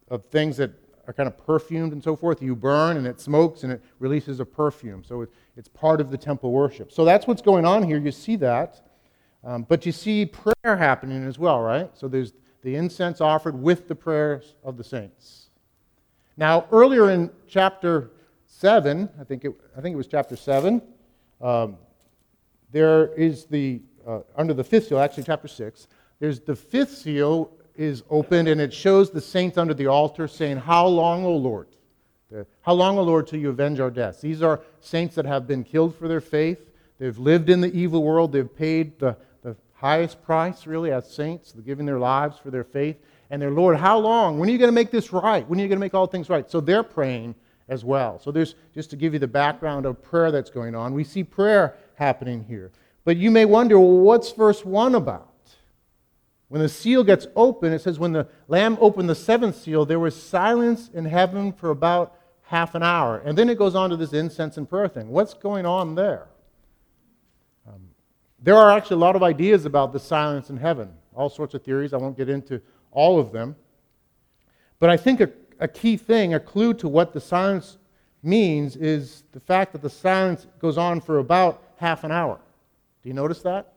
of 0.08 0.24
things 0.24 0.56
that 0.56 0.72
are 1.06 1.12
kind 1.12 1.26
of 1.26 1.36
perfumed 1.36 1.92
and 1.92 2.02
so 2.02 2.16
forth. 2.16 2.40
You 2.40 2.56
burn 2.56 2.96
and 2.96 3.06
it 3.06 3.20
smokes 3.20 3.62
and 3.62 3.74
it 3.74 3.82
releases 3.98 4.40
a 4.40 4.44
perfume. 4.46 5.04
So 5.04 5.20
it, 5.20 5.30
it's 5.54 5.68
part 5.68 6.00
of 6.00 6.10
the 6.10 6.16
temple 6.16 6.50
worship. 6.50 6.90
So 6.90 7.04
that's 7.04 7.26
what's 7.26 7.42
going 7.42 7.66
on 7.66 7.82
here. 7.82 7.98
You 7.98 8.10
see 8.10 8.36
that. 8.36 8.80
Um, 9.44 9.66
but 9.68 9.84
you 9.84 9.92
see 9.92 10.24
prayer 10.24 10.76
happening 10.78 11.26
as 11.26 11.38
well, 11.38 11.60
right? 11.60 11.90
So 11.92 12.08
there's 12.08 12.32
the 12.62 12.74
incense 12.74 13.20
offered 13.20 13.60
with 13.60 13.86
the 13.86 13.94
prayers 13.94 14.56
of 14.64 14.78
the 14.78 14.84
saints. 14.84 15.50
Now, 16.38 16.66
earlier 16.72 17.10
in 17.10 17.30
chapter 17.46 18.12
7, 18.46 19.10
I 19.20 19.24
think 19.24 19.44
it, 19.44 19.52
I 19.76 19.82
think 19.82 19.92
it 19.92 19.98
was 19.98 20.06
chapter 20.06 20.36
7, 20.36 20.80
um, 21.40 21.76
there 22.72 23.12
is 23.14 23.44
the, 23.46 23.80
uh, 24.06 24.20
under 24.36 24.54
the 24.54 24.64
fifth 24.64 24.88
seal, 24.88 24.98
actually 24.98 25.24
chapter 25.24 25.48
6, 25.48 25.88
there's 26.20 26.40
the 26.40 26.56
fifth 26.56 26.96
seal 26.96 27.50
is 27.76 28.02
opened 28.08 28.48
and 28.48 28.60
it 28.60 28.72
shows 28.72 29.10
the 29.10 29.20
saints 29.20 29.58
under 29.58 29.74
the 29.74 29.86
altar 29.86 30.28
saying, 30.28 30.58
How 30.58 30.86
long, 30.86 31.24
O 31.24 31.36
Lord? 31.36 31.68
How 32.62 32.72
long, 32.72 32.98
O 32.98 33.02
Lord, 33.02 33.26
till 33.26 33.38
you 33.38 33.50
avenge 33.50 33.78
our 33.78 33.90
deaths? 33.90 34.20
These 34.20 34.42
are 34.42 34.60
saints 34.80 35.14
that 35.14 35.24
have 35.24 35.46
been 35.46 35.62
killed 35.62 35.94
for 35.94 36.08
their 36.08 36.20
faith. 36.20 36.58
They've 36.98 37.18
lived 37.18 37.48
in 37.48 37.60
the 37.60 37.72
evil 37.72 38.02
world. 38.02 38.32
They've 38.32 38.56
paid 38.56 38.98
the, 38.98 39.16
the 39.42 39.56
highest 39.74 40.22
price, 40.24 40.66
really, 40.66 40.90
as 40.90 41.12
saints, 41.12 41.52
giving 41.64 41.86
their 41.86 41.98
lives 41.98 42.38
for 42.38 42.50
their 42.50 42.64
faith. 42.64 42.96
And 43.30 43.40
their 43.40 43.50
Lord, 43.50 43.76
how 43.76 43.98
long? 43.98 44.38
When 44.38 44.48
are 44.48 44.52
you 44.52 44.58
going 44.58 44.68
to 44.68 44.74
make 44.74 44.90
this 44.90 45.12
right? 45.12 45.48
When 45.48 45.58
are 45.58 45.62
you 45.62 45.68
going 45.68 45.78
to 45.78 45.84
make 45.84 45.94
all 45.94 46.06
things 46.06 46.28
right? 46.28 46.50
So 46.50 46.60
they're 46.60 46.82
praying 46.82 47.34
as 47.68 47.84
well. 47.84 48.18
So 48.18 48.30
there's 48.30 48.54
just 48.74 48.90
to 48.90 48.96
give 48.96 49.12
you 49.12 49.18
the 49.18 49.26
background 49.28 49.86
of 49.86 50.02
prayer 50.02 50.30
that's 50.30 50.50
going 50.50 50.74
on. 50.74 50.94
We 50.94 51.04
see 51.04 51.24
prayer 51.24 51.76
happening 51.94 52.44
here. 52.44 52.72
But 53.04 53.16
you 53.16 53.30
may 53.30 53.44
wonder, 53.44 53.78
well, 53.78 53.98
what's 53.98 54.32
verse 54.32 54.64
1 54.64 54.94
about? 54.94 55.30
When 56.48 56.60
the 56.60 56.68
seal 56.68 57.02
gets 57.04 57.26
open, 57.34 57.72
it 57.72 57.80
says, 57.80 57.98
when 57.98 58.12
the 58.12 58.28
Lamb 58.48 58.78
opened 58.80 59.08
the 59.08 59.14
seventh 59.14 59.56
seal, 59.56 59.84
there 59.84 59.98
was 59.98 60.20
silence 60.20 60.90
in 60.92 61.04
heaven 61.04 61.52
for 61.52 61.70
about 61.70 62.16
half 62.42 62.74
an 62.74 62.82
hour. 62.82 63.18
And 63.24 63.36
then 63.36 63.48
it 63.48 63.58
goes 63.58 63.74
on 63.74 63.90
to 63.90 63.96
this 63.96 64.12
incense 64.12 64.56
and 64.56 64.68
prayer 64.68 64.88
thing. 64.88 65.08
What's 65.08 65.34
going 65.34 65.66
on 65.66 65.94
there? 65.94 66.28
Um, 67.66 67.88
there 68.42 68.56
are 68.56 68.70
actually 68.70 68.96
a 68.96 69.00
lot 69.00 69.16
of 69.16 69.22
ideas 69.22 69.64
about 69.64 69.92
the 69.92 69.98
silence 69.98 70.50
in 70.50 70.56
heaven, 70.56 70.92
all 71.14 71.30
sorts 71.30 71.54
of 71.54 71.64
theories. 71.64 71.92
I 71.92 71.96
won't 71.96 72.16
get 72.16 72.28
into 72.28 72.60
all 72.92 73.18
of 73.18 73.32
them. 73.32 73.56
But 74.78 74.90
I 74.90 74.96
think 74.96 75.20
a, 75.20 75.30
a 75.60 75.68
key 75.68 75.96
thing, 75.96 76.34
a 76.34 76.40
clue 76.40 76.74
to 76.74 76.88
what 76.88 77.12
the 77.12 77.20
silence 77.20 77.78
means, 78.22 78.76
is 78.76 79.24
the 79.32 79.40
fact 79.40 79.72
that 79.72 79.82
the 79.82 79.90
silence 79.90 80.46
goes 80.58 80.78
on 80.78 81.00
for 81.00 81.18
about 81.18 81.62
half 81.76 82.04
an 82.04 82.12
hour. 82.12 82.38
Do 83.02 83.08
you 83.08 83.14
notice 83.14 83.42
that? 83.42 83.72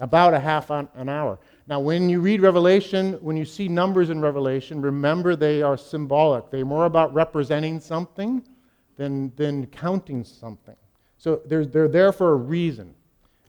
About 0.00 0.34
a 0.34 0.40
half 0.40 0.70
an 0.70 1.08
hour. 1.08 1.38
Now, 1.68 1.80
when 1.80 2.08
you 2.08 2.20
read 2.20 2.40
Revelation, 2.40 3.14
when 3.20 3.36
you 3.36 3.44
see 3.44 3.68
numbers 3.68 4.10
in 4.10 4.20
Revelation, 4.20 4.80
remember 4.80 5.36
they 5.36 5.62
are 5.62 5.76
symbolic. 5.76 6.50
They're 6.50 6.64
more 6.64 6.86
about 6.86 7.14
representing 7.14 7.78
something 7.80 8.42
than, 8.96 9.32
than 9.36 9.66
counting 9.66 10.24
something. 10.24 10.76
So 11.18 11.40
they're, 11.46 11.64
they're 11.64 11.88
there 11.88 12.12
for 12.12 12.32
a 12.32 12.36
reason. 12.36 12.94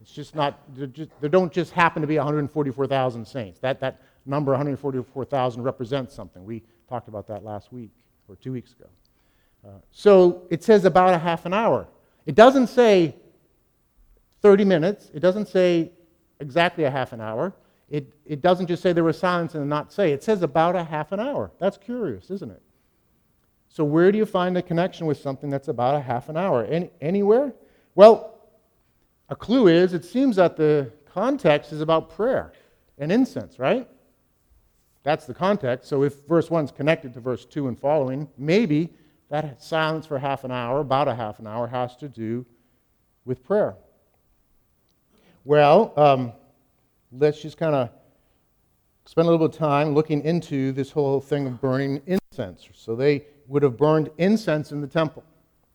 It's 0.01 0.11
just 0.11 0.35
not, 0.35 0.59
just, 0.93 1.09
they 1.21 1.29
don't 1.29 1.51
just 1.51 1.71
happen 1.71 2.01
to 2.01 2.07
be 2.07 2.17
144,000 2.17 3.25
saints. 3.25 3.59
That, 3.59 3.79
that 3.79 4.01
number, 4.25 4.51
144,000, 4.51 5.63
represents 5.63 6.13
something. 6.13 6.43
We 6.43 6.61
talked 6.87 7.07
about 7.07 7.27
that 7.27 7.43
last 7.43 7.71
week 7.71 7.91
or 8.27 8.35
two 8.35 8.51
weeks 8.51 8.73
ago. 8.73 8.89
Uh, 9.65 9.69
so 9.91 10.43
it 10.49 10.63
says 10.63 10.85
about 10.85 11.13
a 11.13 11.17
half 11.17 11.45
an 11.45 11.53
hour. 11.53 11.87
It 12.25 12.35
doesn't 12.35 12.67
say 12.67 13.15
30 14.41 14.65
minutes, 14.65 15.09
it 15.13 15.19
doesn't 15.19 15.47
say 15.47 15.91
exactly 16.39 16.83
a 16.83 16.91
half 16.91 17.13
an 17.13 17.21
hour. 17.21 17.53
It, 17.89 18.11
it 18.25 18.41
doesn't 18.41 18.67
just 18.67 18.81
say 18.81 18.91
there 18.91 19.03
was 19.03 19.19
silence 19.19 19.55
and 19.55 19.69
not 19.69 19.93
say. 19.93 20.11
It 20.11 20.23
says 20.23 20.41
about 20.41 20.75
a 20.75 20.83
half 20.83 21.11
an 21.11 21.19
hour. 21.19 21.51
That's 21.59 21.77
curious, 21.77 22.31
isn't 22.31 22.49
it? 22.49 22.61
So, 23.69 23.83
where 23.83 24.11
do 24.11 24.17
you 24.17 24.25
find 24.25 24.57
a 24.57 24.61
connection 24.61 25.05
with 25.05 25.19
something 25.19 25.49
that's 25.49 25.67
about 25.67 25.95
a 25.95 25.99
half 25.99 26.29
an 26.29 26.37
hour? 26.37 26.63
Any, 26.65 26.89
anywhere? 27.01 27.53
Well, 27.95 28.35
a 29.29 29.35
clue 29.35 29.67
is 29.67 29.93
it 29.93 30.05
seems 30.05 30.35
that 30.35 30.57
the 30.57 30.91
context 31.05 31.71
is 31.71 31.81
about 31.81 32.09
prayer 32.09 32.53
and 32.97 33.11
incense, 33.11 33.59
right? 33.59 33.87
That's 35.03 35.25
the 35.25 35.33
context. 35.33 35.89
So, 35.89 36.03
if 36.03 36.25
verse 36.27 36.49
1 36.49 36.65
is 36.65 36.71
connected 36.71 37.13
to 37.13 37.19
verse 37.19 37.45
2 37.45 37.67
and 37.67 37.79
following, 37.79 38.27
maybe 38.37 38.89
that 39.29 39.61
silence 39.61 40.05
for 40.05 40.17
half 40.17 40.43
an 40.43 40.51
hour, 40.51 40.79
about 40.79 41.07
a 41.07 41.15
half 41.15 41.39
an 41.39 41.47
hour, 41.47 41.67
has 41.67 41.95
to 41.97 42.07
do 42.07 42.45
with 43.25 43.43
prayer. 43.43 43.75
Well, 45.45 45.93
um, 45.97 46.31
let's 47.11 47.41
just 47.41 47.57
kind 47.57 47.75
of 47.75 47.89
spend 49.05 49.27
a 49.27 49.31
little 49.31 49.47
bit 49.47 49.53
of 49.53 49.59
time 49.59 49.93
looking 49.93 50.23
into 50.23 50.71
this 50.71 50.89
whole 50.89 51.19
thing 51.19 51.47
of 51.47 51.59
burning 51.59 52.01
incense. 52.05 52.69
So 52.73 52.95
they 52.95 53.25
would 53.47 53.63
have 53.63 53.77
burned 53.77 54.09
incense 54.17 54.71
in 54.71 54.79
the 54.79 54.87
temple. 54.87 55.23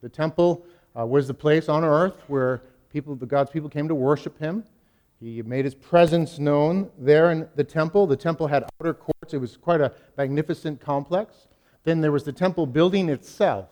The 0.00 0.08
temple 0.08 0.64
uh, 0.98 1.04
was 1.04 1.28
the 1.28 1.34
place 1.34 1.68
on 1.68 1.84
earth 1.84 2.22
where 2.28 2.62
people, 2.90 3.14
the 3.14 3.26
God's 3.26 3.50
people 3.50 3.68
came 3.68 3.88
to 3.88 3.94
worship 3.94 4.38
him. 4.38 4.64
He 5.20 5.42
made 5.42 5.64
his 5.64 5.74
presence 5.74 6.38
known 6.38 6.90
there 6.96 7.32
in 7.32 7.48
the 7.56 7.64
temple. 7.64 8.06
The 8.06 8.16
temple 8.16 8.46
had 8.46 8.64
outer 8.80 8.94
courts. 8.94 9.34
It 9.34 9.38
was 9.38 9.56
quite 9.56 9.80
a 9.80 9.92
magnificent 10.16 10.80
complex. 10.80 11.48
Then 11.84 12.00
there 12.00 12.12
was 12.12 12.24
the 12.24 12.32
temple 12.32 12.66
building 12.66 13.08
itself. 13.08 13.68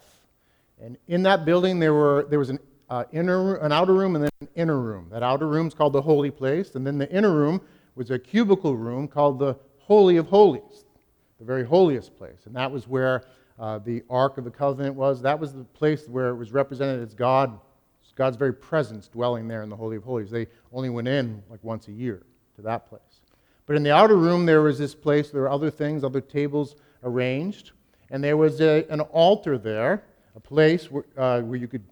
And 0.80 0.96
in 1.06 1.22
that 1.22 1.44
building, 1.44 1.78
there, 1.78 1.94
were, 1.94 2.26
there 2.28 2.38
was 2.38 2.50
an 2.50 2.58
uh, 2.90 3.04
inner, 3.12 3.56
an 3.56 3.72
outer 3.72 3.94
room 3.94 4.14
and 4.16 4.24
then 4.24 4.30
an 4.40 4.48
inner 4.54 4.78
room. 4.78 5.08
That 5.10 5.22
outer 5.22 5.46
room 5.46 5.66
is 5.66 5.74
called 5.74 5.92
the 5.92 6.02
holy 6.02 6.30
place, 6.30 6.74
and 6.74 6.86
then 6.86 6.98
the 6.98 7.10
inner 7.10 7.32
room 7.32 7.60
was 7.94 8.10
a 8.10 8.18
cubical 8.18 8.76
room 8.76 9.08
called 9.08 9.38
the 9.38 9.56
Holy 9.78 10.16
of 10.16 10.26
Holies, 10.26 10.84
the 11.38 11.44
very 11.44 11.64
holiest 11.64 12.16
place. 12.16 12.40
And 12.44 12.54
that 12.56 12.70
was 12.70 12.86
where 12.86 13.24
uh, 13.58 13.78
the 13.78 14.02
Ark 14.10 14.36
of 14.36 14.44
the 14.44 14.50
Covenant 14.50 14.94
was. 14.94 15.22
That 15.22 15.38
was 15.38 15.54
the 15.54 15.64
place 15.64 16.08
where 16.08 16.28
it 16.28 16.34
was 16.34 16.52
represented 16.52 17.02
as 17.02 17.14
God, 17.14 17.58
God's 18.16 18.37
very 18.37 18.52
presence 18.52 19.08
dwelling 19.08 19.46
there 19.46 19.62
in 19.62 19.68
the 19.68 19.76
Holy 19.76 19.96
of 19.96 20.04
Holies. 20.04 20.30
They 20.30 20.49
only 20.73 20.88
went 20.88 21.06
in 21.06 21.42
like 21.49 21.62
once 21.62 21.87
a 21.88 21.92
year 21.92 22.23
to 22.56 22.62
that 22.62 22.87
place. 22.87 23.00
But 23.66 23.76
in 23.76 23.82
the 23.82 23.92
outer 23.92 24.16
room, 24.16 24.46
there 24.46 24.62
was 24.62 24.78
this 24.78 24.94
place, 24.94 25.30
there 25.30 25.42
were 25.42 25.50
other 25.50 25.70
things, 25.70 26.02
other 26.02 26.20
tables 26.20 26.76
arranged, 27.02 27.73
and 28.11 28.23
there 28.23 28.37
was 28.37 28.61
a, 28.61 28.87
an 28.88 29.00
altar 29.00 29.58
there, 29.58 30.04
a 30.35 30.40
place 30.40 30.90
where, 30.90 31.04
uh, 31.16 31.40
where 31.40 31.58
you 31.58 31.68
could 31.68 31.85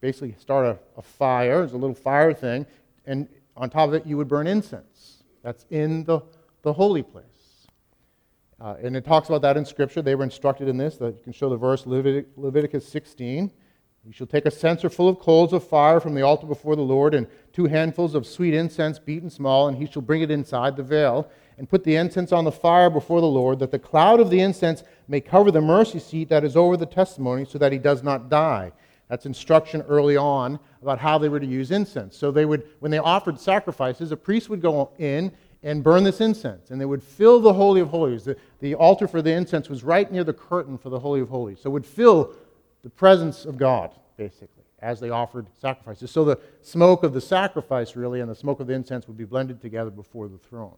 basically 0.00 0.34
start 0.38 0.66
a, 0.66 0.78
a 0.98 1.02
fire. 1.02 1.58
There's 1.58 1.72
a 1.72 1.78
little 1.78 1.94
fire 1.94 2.32
thing. 2.32 2.66
And 3.06 3.28
on 3.56 3.70
top 3.70 3.88
of 3.88 3.94
it, 3.94 4.06
you 4.06 4.16
would 4.16 4.28
burn 4.28 4.46
incense. 4.46 5.22
That's 5.42 5.66
in 5.70 6.04
the, 6.04 6.20
the 6.62 6.72
holy 6.72 7.02
place. 7.02 7.24
Uh, 8.60 8.76
and 8.82 8.96
it 8.96 9.04
talks 9.04 9.28
about 9.28 9.42
that 9.42 9.56
in 9.56 9.64
Scripture. 9.64 10.00
They 10.00 10.14
were 10.14 10.24
instructed 10.24 10.68
in 10.68 10.76
this. 10.76 10.96
That 10.96 11.14
you 11.14 11.20
can 11.22 11.32
show 11.32 11.50
the 11.50 11.56
verse, 11.56 11.84
Levitic, 11.84 12.26
Leviticus 12.36 12.88
16. 12.88 13.50
You 14.06 14.12
shall 14.12 14.26
take 14.26 14.44
a 14.44 14.50
censer 14.50 14.90
full 14.90 15.08
of 15.08 15.18
coals 15.18 15.54
of 15.54 15.66
fire 15.66 15.98
from 15.98 16.14
the 16.14 16.20
altar 16.20 16.46
before 16.46 16.76
the 16.76 16.82
Lord, 16.82 17.14
and 17.14 17.26
two 17.54 17.64
handfuls 17.64 18.14
of 18.14 18.26
sweet 18.26 18.52
incense 18.52 18.98
beaten 18.98 19.30
small, 19.30 19.66
and 19.66 19.78
he 19.78 19.86
shall 19.86 20.02
bring 20.02 20.20
it 20.20 20.30
inside 20.30 20.76
the 20.76 20.82
veil, 20.82 21.30
and 21.56 21.70
put 21.70 21.84
the 21.84 21.96
incense 21.96 22.30
on 22.30 22.44
the 22.44 22.52
fire 22.52 22.90
before 22.90 23.22
the 23.22 23.26
Lord, 23.26 23.60
that 23.60 23.70
the 23.70 23.78
cloud 23.78 24.20
of 24.20 24.28
the 24.28 24.40
incense 24.40 24.84
may 25.08 25.22
cover 25.22 25.50
the 25.50 25.62
mercy 25.62 25.98
seat 25.98 26.28
that 26.28 26.44
is 26.44 26.54
over 26.54 26.76
the 26.76 26.84
testimony, 26.84 27.46
so 27.46 27.56
that 27.56 27.72
he 27.72 27.78
does 27.78 28.02
not 28.02 28.28
die. 28.28 28.72
That's 29.08 29.24
instruction 29.24 29.80
early 29.82 30.18
on 30.18 30.58
about 30.82 30.98
how 30.98 31.16
they 31.16 31.30
were 31.30 31.40
to 31.40 31.46
use 31.46 31.70
incense. 31.70 32.14
So 32.14 32.30
they 32.30 32.44
would, 32.44 32.68
when 32.80 32.90
they 32.90 32.98
offered 32.98 33.40
sacrifices, 33.40 34.12
a 34.12 34.18
priest 34.18 34.50
would 34.50 34.60
go 34.60 34.90
in 34.98 35.32
and 35.62 35.82
burn 35.82 36.04
this 36.04 36.20
incense, 36.20 36.70
and 36.70 36.78
they 36.78 36.84
would 36.84 37.02
fill 37.02 37.40
the 37.40 37.54
Holy 37.54 37.80
of 37.80 37.88
Holies. 37.88 38.24
The, 38.24 38.36
the 38.60 38.74
altar 38.74 39.08
for 39.08 39.22
the 39.22 39.32
incense 39.32 39.70
was 39.70 39.82
right 39.82 40.12
near 40.12 40.24
the 40.24 40.34
curtain 40.34 40.76
for 40.76 40.90
the 40.90 40.98
Holy 40.98 41.20
of 41.20 41.30
Holies. 41.30 41.60
So 41.62 41.70
it 41.70 41.72
would 41.72 41.86
fill 41.86 42.34
the 42.84 42.90
presence 42.90 43.44
of 43.44 43.56
God, 43.58 43.90
basically, 44.16 44.62
as 44.78 45.00
they 45.00 45.10
offered 45.10 45.48
sacrifices. 45.60 46.12
So 46.12 46.24
the 46.24 46.38
smoke 46.62 47.02
of 47.02 47.12
the 47.12 47.20
sacrifice, 47.20 47.96
really, 47.96 48.20
and 48.20 48.30
the 48.30 48.34
smoke 48.36 48.60
of 48.60 48.68
the 48.68 48.74
incense 48.74 49.08
would 49.08 49.16
be 49.16 49.24
blended 49.24 49.60
together 49.60 49.90
before 49.90 50.28
the 50.28 50.38
throne. 50.38 50.76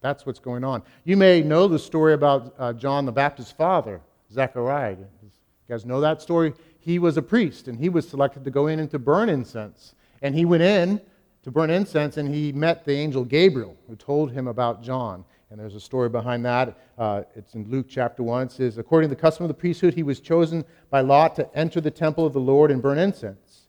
That's 0.00 0.24
what's 0.24 0.38
going 0.38 0.64
on. 0.64 0.82
You 1.04 1.18
may 1.18 1.42
know 1.42 1.68
the 1.68 1.78
story 1.78 2.14
about 2.14 2.54
uh, 2.58 2.72
John 2.72 3.04
the 3.04 3.12
Baptist's 3.12 3.52
father, 3.52 4.00
Zechariah. 4.32 4.96
You 4.96 5.30
guys 5.68 5.84
know 5.84 6.00
that 6.00 6.22
story? 6.22 6.54
he 6.84 6.98
was 6.98 7.16
a 7.16 7.22
priest 7.22 7.66
and 7.66 7.78
he 7.78 7.88
was 7.88 8.06
selected 8.06 8.44
to 8.44 8.50
go 8.50 8.66
in 8.66 8.78
and 8.78 8.90
to 8.90 8.98
burn 8.98 9.30
incense. 9.30 9.94
And 10.20 10.34
he 10.34 10.44
went 10.44 10.62
in 10.62 11.00
to 11.42 11.50
burn 11.50 11.70
incense 11.70 12.18
and 12.18 12.32
he 12.32 12.52
met 12.52 12.84
the 12.84 12.92
angel 12.92 13.24
Gabriel 13.24 13.74
who 13.88 13.96
told 13.96 14.32
him 14.32 14.48
about 14.48 14.82
John. 14.82 15.24
And 15.54 15.62
there's 15.62 15.76
a 15.76 15.80
story 15.80 16.08
behind 16.08 16.44
that. 16.46 16.76
Uh, 16.98 17.22
it's 17.36 17.54
in 17.54 17.70
Luke 17.70 17.86
chapter 17.88 18.24
1. 18.24 18.46
It 18.46 18.50
says, 18.50 18.76
According 18.76 19.08
to 19.08 19.14
the 19.14 19.20
custom 19.20 19.44
of 19.44 19.48
the 19.48 19.54
priesthood, 19.54 19.94
he 19.94 20.02
was 20.02 20.18
chosen 20.18 20.64
by 20.90 21.00
lot 21.00 21.36
to 21.36 21.48
enter 21.56 21.80
the 21.80 21.92
temple 21.92 22.26
of 22.26 22.32
the 22.32 22.40
Lord 22.40 22.72
and 22.72 22.82
burn 22.82 22.98
incense. 22.98 23.68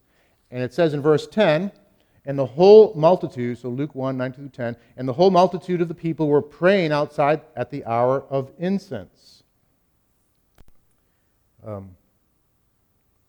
And 0.50 0.64
it 0.64 0.74
says 0.74 0.96
in 0.96 1.04
verse 1.04 1.28
10, 1.28 1.72
and 2.26 2.40
the 2.40 2.46
whole 2.48 2.96
multitude, 2.96 3.60
so 3.60 3.70
Luke 3.70 3.94
1, 3.94 4.18
9 4.18 4.34
through 4.34 4.50
10, 4.50 4.76
and 4.98 5.08
the 5.08 5.14
whole 5.14 5.30
multitude 5.30 5.80
of 5.80 5.88
the 5.88 5.94
people 5.94 6.28
were 6.28 6.42
praying 6.42 6.92
outside 6.92 7.42
at 7.56 7.70
the 7.70 7.86
hour 7.86 8.24
of 8.32 8.52
incense. 8.58 9.44
Um, 11.64 11.96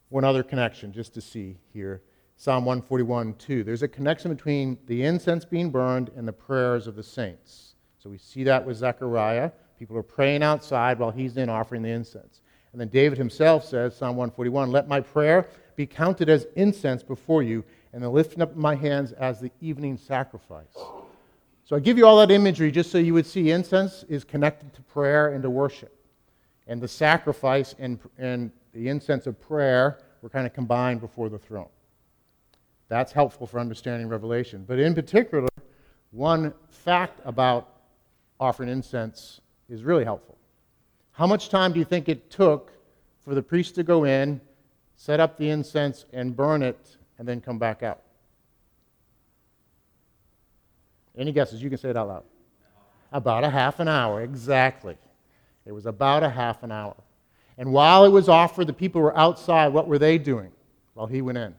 one 0.09 0.23
other 0.23 0.41
connection 0.41 0.91
just 0.91 1.13
to 1.13 1.21
see 1.21 1.57
here 1.73 2.01
Psalm 2.37 2.65
141 2.65 3.35
2. 3.35 3.63
There's 3.63 3.83
a 3.83 3.87
connection 3.87 4.33
between 4.33 4.79
the 4.87 5.03
incense 5.03 5.45
being 5.45 5.69
burned 5.69 6.09
and 6.15 6.27
the 6.27 6.33
prayers 6.33 6.87
of 6.87 6.95
the 6.95 7.03
saints. 7.03 7.66
So 7.99 8.09
we 8.09 8.17
see 8.17 8.43
that 8.43 8.65
with 8.65 8.77
Zechariah. 8.77 9.51
People 9.79 9.97
are 9.97 10.03
praying 10.03 10.43
outside 10.43 10.99
while 10.99 11.11
he's 11.11 11.37
in 11.37 11.49
offering 11.49 11.81
the 11.81 11.89
incense. 11.89 12.41
And 12.71 12.81
then 12.81 12.89
David 12.89 13.17
himself 13.17 13.65
says, 13.65 13.95
Psalm 13.95 14.15
141, 14.15 14.71
Let 14.71 14.87
my 14.87 14.99
prayer 14.99 15.47
be 15.75 15.85
counted 15.85 16.29
as 16.29 16.47
incense 16.55 17.03
before 17.03 17.43
you, 17.43 17.63
and 17.93 18.03
the 18.03 18.09
lifting 18.09 18.41
up 18.41 18.51
of 18.51 18.57
my 18.57 18.75
hands 18.75 19.13
as 19.13 19.39
the 19.39 19.51
evening 19.61 19.97
sacrifice. 19.97 20.75
So 21.65 21.75
I 21.75 21.79
give 21.79 21.97
you 21.97 22.05
all 22.05 22.17
that 22.17 22.31
imagery 22.31 22.71
just 22.71 22.91
so 22.91 22.97
you 22.97 23.13
would 23.13 23.25
see 23.25 23.51
incense 23.51 24.03
is 24.07 24.23
connected 24.23 24.73
to 24.73 24.81
prayer 24.83 25.33
and 25.33 25.43
to 25.43 25.49
worship. 25.49 25.93
And 26.67 26.81
the 26.81 26.87
sacrifice 26.87 27.75
and, 27.79 27.99
and 28.17 28.51
the 28.73 28.89
incense 28.89 29.27
of 29.27 29.39
prayer 29.39 29.99
were 30.21 30.29
kind 30.29 30.45
of 30.45 30.53
combined 30.53 31.01
before 31.01 31.29
the 31.29 31.37
throne. 31.37 31.69
That's 32.89 33.11
helpful 33.11 33.47
for 33.47 33.59
understanding 33.59 34.07
Revelation. 34.07 34.65
But 34.67 34.79
in 34.79 34.95
particular, 34.95 35.47
one 36.11 36.53
fact 36.69 37.19
about 37.25 37.76
offering 38.39 38.69
incense 38.69 39.41
is 39.69 39.83
really 39.83 40.03
helpful. 40.03 40.37
How 41.11 41.27
much 41.27 41.49
time 41.49 41.73
do 41.73 41.79
you 41.79 41.85
think 41.85 42.09
it 42.09 42.29
took 42.29 42.71
for 43.21 43.33
the 43.33 43.41
priest 43.41 43.75
to 43.75 43.83
go 43.83 44.03
in, 44.05 44.39
set 44.95 45.19
up 45.19 45.37
the 45.37 45.49
incense, 45.49 46.05
and 46.13 46.35
burn 46.35 46.61
it, 46.61 46.97
and 47.17 47.27
then 47.27 47.41
come 47.41 47.57
back 47.57 47.83
out? 47.83 48.01
Any 51.17 51.31
guesses? 51.31 51.61
You 51.61 51.69
can 51.69 51.79
say 51.79 51.89
it 51.89 51.97
out 51.97 52.07
loud. 52.07 52.23
About 53.11 53.43
a 53.43 53.49
half 53.49 53.79
an 53.79 53.87
hour, 53.87 54.21
exactly. 54.21 54.97
It 55.65 55.71
was 55.71 55.85
about 55.85 56.23
a 56.23 56.29
half 56.29 56.63
an 56.63 56.71
hour. 56.71 56.95
And 57.57 57.73
while 57.73 58.05
it 58.05 58.09
was 58.09 58.29
offered, 58.29 58.67
the 58.67 58.73
people 58.73 59.01
were 59.01 59.17
outside. 59.17 59.69
What 59.69 59.87
were 59.87 59.97
they 59.97 60.17
doing 60.17 60.51
while 60.93 61.07
he 61.07 61.21
went 61.21 61.39
in? 61.39 61.55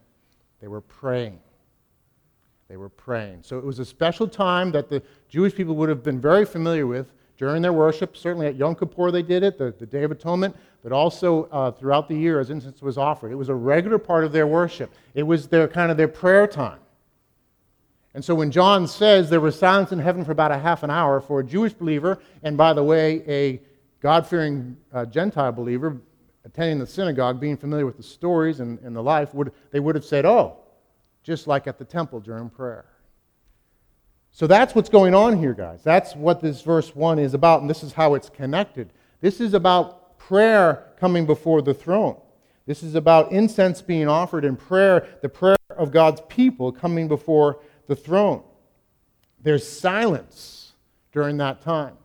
They 0.61 0.69
were 0.69 0.81
praying. 0.81 1.41
They 2.69 2.77
were 2.77 2.91
praying. 2.91 3.43
So 3.43 3.59
it 3.59 3.65
was 3.65 3.79
a 3.79 3.85
special 3.85 4.29
time 4.29 4.71
that 4.73 4.91
the 4.91 5.03
Jewish 5.29 5.55
people 5.55 5.75
would 5.77 5.89
have 5.89 6.03
been 6.03 6.21
very 6.21 6.45
familiar 6.45 6.87
with 6.87 7.11
during 7.39 7.63
their 7.63 7.73
worship. 7.73 8.15
Certainly 8.15 8.49
at 8.49 8.57
Yom 8.57 8.75
Kippur 8.75 9.11
they 9.11 9.23
did 9.23 9.43
it, 9.43 9.57
the, 9.57 9.75
the 9.79 9.87
Day 9.87 10.03
of 10.03 10.11
Atonement, 10.11 10.55
but 10.83 10.93
also 10.93 11.45
uh, 11.45 11.71
throughout 11.71 12.09
the 12.09 12.15
year 12.15 12.41
as 12.41 12.51
incense 12.51 12.83
was 12.83 12.99
offered. 12.99 13.33
It 13.33 13.37
was 13.37 13.49
a 13.49 13.55
regular 13.55 13.99
part 13.99 14.25
of 14.25 14.33
their 14.33 14.47
worship. 14.47 14.93
It 15.15 15.23
was 15.23 15.49
their 15.49 15.67
kind 15.67 15.91
of 15.91 15.97
their 15.97 16.09
prayer 16.09 16.47
time. 16.47 16.81
And 18.13 18.23
so 18.23 18.35
when 18.35 18.51
John 18.51 18.87
says 18.87 19.31
there 19.31 19.41
was 19.41 19.59
silence 19.59 19.93
in 19.93 19.99
heaven 19.99 20.25
for 20.25 20.33
about 20.33 20.51
a 20.51 20.59
half 20.59 20.83
an 20.83 20.91
hour 20.91 21.21
for 21.21 21.41
a 21.41 21.45
Jewish 21.45 21.73
believer, 21.73 22.19
and 22.43 22.57
by 22.57 22.73
the 22.75 22.83
way, 22.83 23.23
a 23.27 23.61
God 24.01 24.27
fearing 24.27 24.77
uh, 24.93 25.07
Gentile 25.07 25.53
believer 25.53 26.01
attending 26.45 26.79
the 26.79 26.87
synagogue, 26.87 27.41
being 27.41 27.57
familiar 27.57 27.87
with 27.87 27.97
the 27.97 28.03
stories 28.03 28.61
and, 28.61 28.79
and 28.81 28.95
the 28.95 29.03
life, 29.03 29.35
would, 29.35 29.53
they 29.71 29.81
would 29.81 29.95
have 29.95 30.05
said, 30.05 30.25
Oh, 30.25 30.59
just 31.23 31.47
like 31.47 31.67
at 31.67 31.79
the 31.79 31.85
temple 31.85 32.21
during 32.21 32.49
prayer. 32.49 32.87
So 34.31 34.47
that's 34.47 34.75
what's 34.75 34.89
going 34.89 35.15
on 35.15 35.39
here, 35.39 35.55
guys. 35.55 35.83
That's 35.83 36.15
what 36.15 36.41
this 36.41 36.63
verse 36.63 36.95
1 36.95 37.19
is 37.19 37.35
about, 37.35 37.61
and 37.61 37.69
this 37.69 37.83
is 37.83 37.93
how 37.93 38.15
it's 38.15 38.29
connected. 38.29 38.93
This 39.21 39.41
is 39.41 39.55
about 39.55 40.19
prayer 40.19 40.93
coming 40.99 41.27
before 41.27 41.63
the 41.63 41.75
throne. 41.75 42.17
This 42.67 42.83
is 42.83 42.95
about 42.95 43.33
incense 43.33 43.81
being 43.81 44.09
offered 44.09 44.45
and 44.45 44.59
prayer, 44.59 45.09
the 45.23 45.29
prayer 45.29 45.57
of 45.77 45.91
God's 45.91 46.21
people 46.29 46.71
coming 46.71 47.09
before 47.09 47.61
the 47.87 47.97
throne. 47.97 48.43
There's 49.41 49.67
silence 49.67 50.73
during 51.13 51.39
that 51.39 51.63
time. 51.63 51.97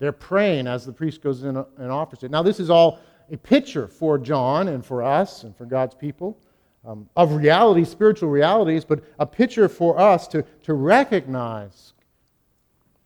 They're 0.00 0.12
praying 0.12 0.66
as 0.66 0.84
the 0.84 0.92
priest 0.92 1.22
goes 1.22 1.44
in 1.44 1.56
and 1.56 1.90
offers 1.90 2.24
it. 2.24 2.30
Now, 2.30 2.42
this 2.42 2.58
is 2.58 2.70
all 2.70 2.98
a 3.30 3.36
picture 3.36 3.86
for 3.86 4.18
John 4.18 4.68
and 4.68 4.84
for 4.84 5.02
us 5.02 5.44
and 5.44 5.56
for 5.56 5.64
God's 5.64 5.94
people 5.94 6.38
um, 6.86 7.08
of 7.16 7.32
reality, 7.32 7.84
spiritual 7.84 8.28
realities, 8.28 8.84
but 8.84 9.02
a 9.18 9.26
picture 9.26 9.68
for 9.68 9.98
us 9.98 10.28
to, 10.28 10.44
to 10.62 10.74
recognize 10.74 11.94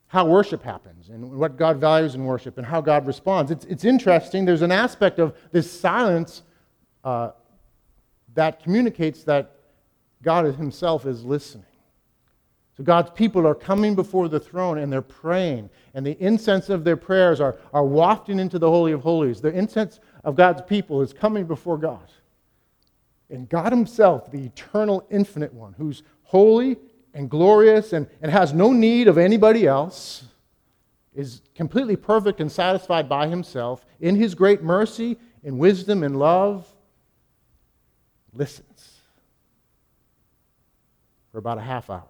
how 0.08 0.24
worship 0.24 0.62
happens 0.62 1.10
and 1.10 1.30
what 1.30 1.56
God 1.56 1.76
values 1.76 2.14
in 2.14 2.24
worship 2.24 2.56
and 2.58 2.66
how 2.66 2.80
God 2.80 3.06
responds. 3.06 3.50
It's, 3.50 3.64
it's 3.66 3.84
interesting. 3.84 4.44
There's 4.44 4.62
an 4.62 4.72
aspect 4.72 5.18
of 5.18 5.36
this 5.52 5.70
silence 5.70 6.42
uh, 7.04 7.30
that 8.34 8.62
communicates 8.62 9.22
that 9.24 9.52
God 10.22 10.46
Himself 10.54 11.06
is 11.06 11.24
listening. 11.24 11.64
So 12.76 12.84
God's 12.84 13.10
people 13.10 13.46
are 13.46 13.54
coming 13.54 13.94
before 13.94 14.28
the 14.28 14.40
throne 14.40 14.78
and 14.78 14.92
they're 14.92 15.02
praying, 15.02 15.68
and 15.94 16.06
the 16.06 16.16
incense 16.24 16.68
of 16.68 16.84
their 16.84 16.96
prayers 16.96 17.40
are, 17.40 17.56
are 17.74 17.84
wafting 17.84 18.38
into 18.38 18.58
the 18.58 18.70
Holy 18.70 18.92
of 18.92 19.02
Holies. 19.02 19.40
The 19.40 19.52
incense 19.52 20.00
of 20.24 20.36
God's 20.36 20.62
people 20.62 21.02
is 21.02 21.12
coming 21.12 21.44
before 21.44 21.76
God. 21.76 22.08
And 23.30 23.48
God 23.48 23.72
Himself, 23.72 24.30
the 24.30 24.44
eternal, 24.44 25.06
infinite 25.10 25.52
one, 25.52 25.74
who's 25.76 26.02
holy 26.22 26.76
and 27.14 27.28
glorious 27.28 27.92
and, 27.92 28.06
and 28.22 28.30
has 28.30 28.52
no 28.52 28.72
need 28.72 29.08
of 29.08 29.18
anybody 29.18 29.66
else, 29.66 30.24
is 31.14 31.42
completely 31.54 31.96
perfect 31.96 32.40
and 32.40 32.50
satisfied 32.50 33.08
by 33.08 33.26
Himself, 33.26 33.84
in 34.00 34.16
His 34.16 34.34
great 34.34 34.62
mercy, 34.62 35.18
in 35.42 35.58
wisdom 35.58 36.02
and 36.02 36.18
love, 36.18 36.66
listens 38.32 39.00
for 41.32 41.38
about 41.38 41.58
a 41.58 41.62
half 41.62 41.90
hour 41.90 42.04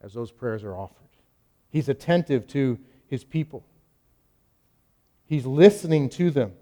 as 0.00 0.12
those 0.14 0.32
prayers 0.32 0.64
are 0.64 0.76
offered. 0.76 0.96
He's 1.68 1.88
attentive 1.88 2.46
to 2.48 2.78
His 3.06 3.24
people, 3.24 3.64
He's 5.26 5.46
listening 5.46 6.08
to 6.10 6.30
them. 6.30 6.52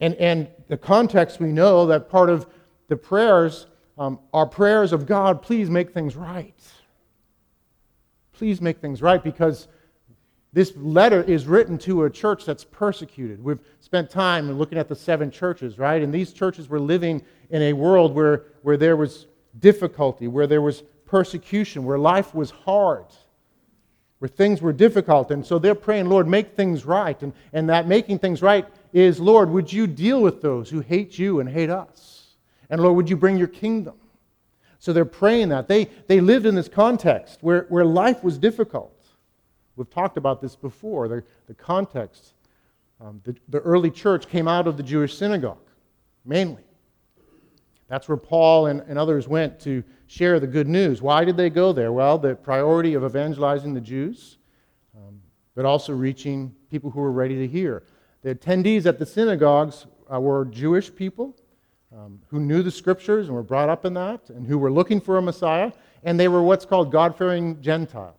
And, 0.00 0.14
and 0.16 0.48
the 0.68 0.76
context 0.76 1.40
we 1.40 1.52
know 1.52 1.86
that 1.86 2.08
part 2.08 2.30
of 2.30 2.46
the 2.88 2.96
prayers 2.96 3.66
um, 3.98 4.18
are 4.32 4.46
prayers 4.46 4.92
of 4.92 5.06
God, 5.06 5.42
please 5.42 5.68
make 5.68 5.92
things 5.92 6.16
right. 6.16 6.54
Please 8.32 8.60
make 8.60 8.78
things 8.78 9.02
right 9.02 9.22
because 9.22 9.68
this 10.52 10.74
letter 10.76 11.22
is 11.22 11.46
written 11.46 11.78
to 11.78 12.04
a 12.04 12.10
church 12.10 12.44
that's 12.44 12.64
persecuted. 12.64 13.44
We've 13.44 13.60
spent 13.80 14.10
time 14.10 14.50
looking 14.58 14.78
at 14.78 14.88
the 14.88 14.96
seven 14.96 15.30
churches, 15.30 15.78
right? 15.78 16.02
And 16.02 16.12
these 16.12 16.32
churches 16.32 16.68
were 16.68 16.80
living 16.80 17.22
in 17.50 17.62
a 17.62 17.72
world 17.72 18.14
where, 18.14 18.44
where 18.62 18.76
there 18.76 18.96
was 18.96 19.26
difficulty, 19.58 20.26
where 20.26 20.46
there 20.46 20.62
was 20.62 20.82
persecution, 21.04 21.84
where 21.84 21.98
life 21.98 22.34
was 22.34 22.50
hard, 22.50 23.04
where 24.18 24.28
things 24.28 24.60
were 24.62 24.72
difficult. 24.72 25.30
And 25.30 25.46
so 25.46 25.58
they're 25.58 25.74
praying, 25.74 26.08
Lord, 26.08 26.26
make 26.26 26.56
things 26.56 26.84
right. 26.84 27.20
And, 27.22 27.32
and 27.52 27.68
that 27.68 27.86
making 27.86 28.18
things 28.18 28.42
right 28.42 28.66
is, 28.92 29.20
Lord, 29.20 29.50
would 29.50 29.72
you 29.72 29.86
deal 29.86 30.20
with 30.20 30.42
those 30.42 30.70
who 30.70 30.80
hate 30.80 31.18
you 31.18 31.40
and 31.40 31.48
hate 31.48 31.70
us? 31.70 32.34
And 32.68 32.80
Lord, 32.80 32.96
would 32.96 33.10
you 33.10 33.16
bring 33.16 33.36
your 33.36 33.48
kingdom? 33.48 33.94
So 34.78 34.92
they're 34.92 35.04
praying 35.04 35.50
that. 35.50 35.68
They, 35.68 35.90
they 36.06 36.20
lived 36.20 36.46
in 36.46 36.54
this 36.54 36.68
context 36.68 37.38
where, 37.42 37.66
where 37.68 37.84
life 37.84 38.24
was 38.24 38.38
difficult. 38.38 38.96
We've 39.76 39.90
talked 39.90 40.16
about 40.16 40.40
this 40.40 40.56
before, 40.56 41.08
the, 41.08 41.22
the 41.46 41.54
context. 41.54 42.34
Um, 43.00 43.20
the, 43.24 43.34
the 43.48 43.60
early 43.60 43.90
church 43.90 44.28
came 44.28 44.48
out 44.48 44.66
of 44.66 44.76
the 44.76 44.82
Jewish 44.82 45.16
synagogue, 45.16 45.58
mainly. 46.24 46.62
That's 47.88 48.08
where 48.08 48.16
Paul 48.16 48.66
and, 48.66 48.80
and 48.82 48.98
others 48.98 49.26
went 49.26 49.58
to 49.60 49.82
share 50.06 50.38
the 50.38 50.46
good 50.46 50.68
news. 50.68 51.02
Why 51.02 51.24
did 51.24 51.36
they 51.36 51.50
go 51.50 51.72
there? 51.72 51.92
Well, 51.92 52.18
the 52.18 52.34
priority 52.34 52.94
of 52.94 53.04
evangelizing 53.04 53.74
the 53.74 53.80
Jews, 53.80 54.38
um, 54.96 55.20
but 55.54 55.64
also 55.64 55.92
reaching 55.92 56.54
people 56.70 56.90
who 56.90 57.00
were 57.00 57.12
ready 57.12 57.36
to 57.36 57.48
hear. 57.48 57.82
The 58.22 58.34
attendees 58.34 58.86
at 58.86 58.98
the 58.98 59.06
synagogues 59.06 59.86
uh, 60.12 60.20
were 60.20 60.44
Jewish 60.44 60.94
people 60.94 61.34
um, 61.96 62.20
who 62.28 62.38
knew 62.38 62.62
the 62.62 62.70
scriptures 62.70 63.26
and 63.26 63.34
were 63.34 63.42
brought 63.42 63.68
up 63.68 63.84
in 63.84 63.94
that 63.94 64.28
and 64.30 64.46
who 64.46 64.58
were 64.58 64.70
looking 64.70 65.00
for 65.00 65.16
a 65.16 65.22
Messiah, 65.22 65.72
and 66.04 66.20
they 66.20 66.28
were 66.28 66.42
what's 66.42 66.64
called 66.64 66.92
God 66.92 67.16
fearing 67.16 67.60
Gentiles. 67.62 68.14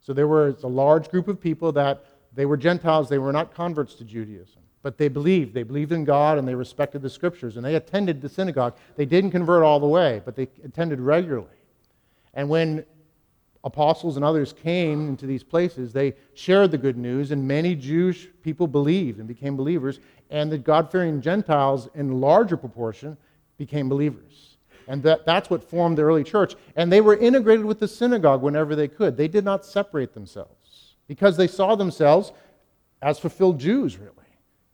So 0.00 0.12
there 0.12 0.28
was 0.28 0.62
a 0.62 0.68
large 0.68 1.08
group 1.08 1.28
of 1.28 1.40
people 1.40 1.72
that 1.72 2.04
they 2.34 2.46
were 2.46 2.56
Gentiles, 2.56 3.08
they 3.08 3.18
were 3.18 3.32
not 3.32 3.54
converts 3.54 3.94
to 3.94 4.04
Judaism, 4.04 4.60
but 4.82 4.98
they 4.98 5.08
believed. 5.08 5.54
They 5.54 5.62
believed 5.62 5.92
in 5.92 6.04
God 6.04 6.36
and 6.36 6.46
they 6.46 6.54
respected 6.54 7.00
the 7.00 7.10
scriptures, 7.10 7.56
and 7.56 7.64
they 7.64 7.76
attended 7.76 8.20
the 8.20 8.28
synagogue. 8.28 8.76
They 8.96 9.06
didn't 9.06 9.30
convert 9.30 9.62
all 9.62 9.80
the 9.80 9.86
way, 9.86 10.20
but 10.24 10.36
they 10.36 10.48
attended 10.64 11.00
regularly. 11.00 11.46
And 12.34 12.48
when 12.48 12.84
apostles 13.64 14.16
and 14.16 14.24
others 14.24 14.52
came 14.52 15.08
into 15.08 15.26
these 15.26 15.42
places, 15.42 15.92
they 15.92 16.14
shared 16.34 16.70
the 16.70 16.78
good 16.78 16.96
news, 16.96 17.30
and 17.30 17.48
many 17.48 17.74
Jewish 17.74 18.28
people 18.42 18.66
believed 18.66 19.18
and 19.18 19.26
became 19.26 19.56
believers, 19.56 20.00
and 20.30 20.52
the 20.52 20.58
God 20.58 20.92
fearing 20.92 21.20
Gentiles, 21.20 21.88
in 21.94 22.20
larger 22.20 22.56
proportion, 22.56 23.16
became 23.56 23.88
believers. 23.88 24.56
And 24.86 25.02
that, 25.04 25.24
that's 25.24 25.48
what 25.48 25.64
formed 25.64 25.96
the 25.96 26.02
early 26.02 26.24
church. 26.24 26.54
And 26.76 26.92
they 26.92 27.00
were 27.00 27.16
integrated 27.16 27.64
with 27.64 27.80
the 27.80 27.88
synagogue 27.88 28.42
whenever 28.42 28.76
they 28.76 28.88
could. 28.88 29.16
They 29.16 29.28
did 29.28 29.44
not 29.44 29.64
separate 29.64 30.12
themselves 30.12 30.96
because 31.08 31.36
they 31.38 31.46
saw 31.46 31.74
themselves 31.74 32.32
as 33.00 33.18
fulfilled 33.18 33.58
Jews, 33.58 33.96
really. 33.96 34.10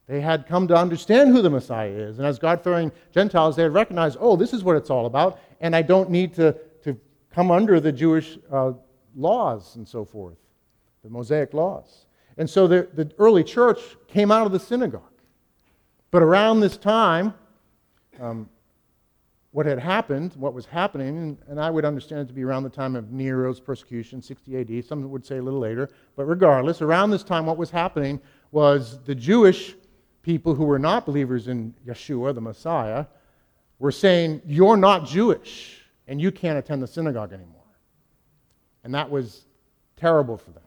They 0.09 0.21
had 0.21 0.49
come 0.49 0.67
to 0.67 0.77
understand 0.77 1.31
who 1.31 1.41
the 1.41 1.51
Messiah 1.51 1.91
is. 1.91 2.19
And 2.19 2.27
as 2.27 2.41
God 2.41 2.65
fearing 2.65 2.91
Gentiles, 3.13 3.55
they 3.55 3.63
had 3.63 3.73
recognized, 3.73 4.19
oh, 4.21 4.35
this 4.35 4.53
is 4.53 4.65
what 4.65 4.75
it's 4.75 4.91
all 4.91 5.07
about, 5.07 5.39
and 5.61 5.77
I 5.77 5.83
don't 5.83 6.11
need 6.11 6.35
to 6.35 6.57
come 7.33 7.51
under 7.51 7.81
the 7.81 7.93
Jewish 7.93 8.39
uh, 8.51 8.73
laws 9.15 9.77
and 9.77 9.87
so 9.87 10.05
forth, 10.05 10.39
the 11.03 11.11
Mosaic 11.11 11.55
laws. 11.55 12.07
And 12.37 12.49
so 12.49 12.67
the, 12.67 12.89
the 12.95 13.11
early 13.19 13.45
church 13.45 13.81
came 14.09 14.31
out 14.31 14.47
of 14.47 14.53
the 14.53 14.61
synagogue. 14.61 15.03
But 16.11 16.23
around 16.23 16.61
this 16.61 16.77
time, 16.77 17.35
um, 18.19 18.49
what 19.53 19.67
had 19.67 19.79
happened, 19.79 20.35
what 20.37 20.55
was 20.55 20.67
happening, 20.67 21.09
and, 21.09 21.39
and, 21.49 21.61
I 21.61 21.71
would 21.71 21.85
understand 21.85 22.21
it 22.21 22.29
to 22.29 22.33
be 22.33 22.45
around 22.45 22.63
the 22.63 22.71
time 22.71 22.95
of 22.95 23.11
Nero's 23.11 23.59
persecution, 23.59 24.23
60 24.23 24.61
AD. 24.61 24.85
Some 24.85 25.11
would 25.11 25.27
say 25.27 25.39
a 25.39 25.43
little 25.43 25.59
later. 25.59 25.89
But 26.15 26.27
regardless, 26.27 26.83
around 26.83 27.11
this 27.11 27.25
time, 27.25 27.47
what 27.47 27.57
was 27.57 27.71
happening 27.71 28.21
was 28.53 29.01
the 29.05 29.15
Jewish 29.15 29.75
people 30.23 30.55
who 30.55 30.65
were 30.65 30.79
not 30.79 31.05
believers 31.05 31.49
in 31.49 31.75
Yeshua, 31.87 32.35
the 32.35 32.41
Messiah, 32.41 33.07
were 33.81 33.91
saying, 33.91 34.43
You're 34.47 34.77
not 34.77 35.05
Jewish, 35.05 35.80
and 36.11 36.21
you 36.21 36.33
can't 36.33 36.59
attend 36.59 36.83
the 36.83 36.89
synagogue 36.89 37.33
anymore. 37.33 37.63
And 38.83 38.93
that 38.95 39.09
was 39.09 39.45
terrible 39.97 40.37
for 40.37 40.51
them. 40.51 40.65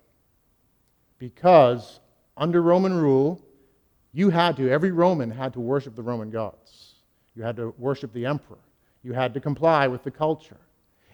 Because 1.19 1.99
under 2.37 2.61
Roman 2.61 2.97
rule, 2.97 3.41
you 4.13 4.29
had 4.29 4.55
to, 4.57 4.71
every 4.71 4.91
Roman 4.91 5.29
had 5.29 5.51
to 5.53 5.59
worship 5.59 5.95
the 5.97 6.01
Roman 6.01 6.29
gods. 6.29 6.95
You 7.35 7.43
had 7.43 7.57
to 7.57 7.73
worship 7.77 8.13
the 8.13 8.25
emperor. 8.25 8.57
You 9.03 9.11
had 9.11 9.33
to 9.33 9.41
comply 9.41 9.85
with 9.85 10.03
the 10.05 10.11
culture. 10.11 10.57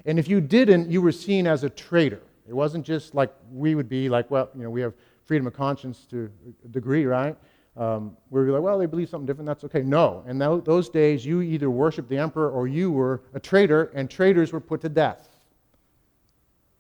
And 0.05 0.19
if 0.19 0.27
you 0.27 0.41
didn't, 0.41 0.91
you 0.91 1.01
were 1.01 1.11
seen 1.11 1.47
as 1.47 1.63
a 1.63 1.69
traitor. 1.69 2.21
It 2.47 2.53
wasn't 2.53 2.85
just 2.85 3.15
like 3.15 3.33
we 3.51 3.73
would 3.73 3.89
be 3.89 4.09
like, 4.09 4.29
well, 4.29 4.49
you 4.55 4.61
know, 4.61 4.69
we 4.69 4.81
have 4.81 4.93
freedom 5.25 5.47
of 5.47 5.53
conscience 5.53 6.05
to 6.11 6.29
a 6.63 6.67
degree, 6.67 7.05
right? 7.05 7.35
Um, 7.77 8.17
where 8.29 8.43
you're 8.43 8.53
like, 8.53 8.61
well, 8.61 8.77
they 8.77 8.87
believe 8.87 9.09
something 9.09 9.25
different, 9.25 9.47
that's 9.47 9.63
okay. 9.63 9.83
No. 9.83 10.23
In 10.27 10.37
those 10.37 10.89
days, 10.89 11.25
you 11.25 11.41
either 11.41 11.69
worshiped 11.69 12.09
the 12.09 12.17
emperor 12.17 12.49
or 12.49 12.67
you 12.67 12.91
were 12.91 13.21
a 13.33 13.39
traitor, 13.39 13.91
and 13.95 14.09
traitors 14.09 14.51
were 14.51 14.59
put 14.59 14.81
to 14.81 14.89
death. 14.89 15.29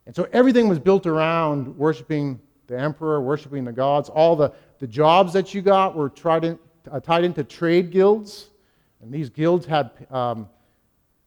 And 0.05 0.15
so 0.15 0.27
everything 0.33 0.67
was 0.67 0.79
built 0.79 1.05
around 1.05 1.77
worshiping 1.77 2.39
the 2.67 2.77
emperor, 2.77 3.21
worshiping 3.21 3.63
the 3.63 3.71
gods. 3.71 4.09
All 4.09 4.35
the, 4.35 4.51
the 4.79 4.87
jobs 4.87 5.31
that 5.33 5.53
you 5.53 5.61
got 5.61 5.95
were 5.95 6.09
tried 6.09 6.43
in, 6.43 6.59
uh, 6.91 6.99
tied 6.99 7.23
into 7.23 7.43
trade 7.43 7.91
guilds. 7.91 8.49
And 9.01 9.11
these 9.11 9.29
guilds 9.29 9.65
had 9.65 9.91
um, 10.11 10.49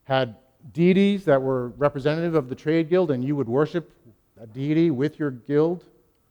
had 0.05 0.37
deities 0.72 1.25
that 1.25 1.40
were 1.40 1.68
representative 1.70 2.35
of 2.35 2.48
the 2.48 2.55
trade 2.55 2.88
guild, 2.88 3.11
and 3.11 3.25
you 3.25 3.35
would 3.37 3.48
worship 3.48 3.90
a 4.40 4.46
deity 4.46 4.90
with 4.90 5.18
your 5.18 5.31
guild, 5.31 5.85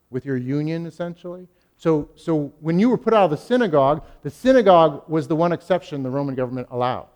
with 0.09 0.25
your 0.25 0.37
union, 0.37 0.85
essentially. 0.85 1.47
So, 1.81 2.09
so 2.15 2.53
when 2.59 2.77
you 2.77 2.91
were 2.91 2.97
put 2.97 3.11
out 3.11 3.25
of 3.25 3.31
the 3.31 3.37
synagogue, 3.37 4.03
the 4.21 4.29
synagogue 4.29 5.01
was 5.09 5.27
the 5.27 5.35
one 5.35 5.51
exception 5.51 6.03
the 6.03 6.11
Roman 6.11 6.35
government 6.35 6.67
allowed. 6.69 7.07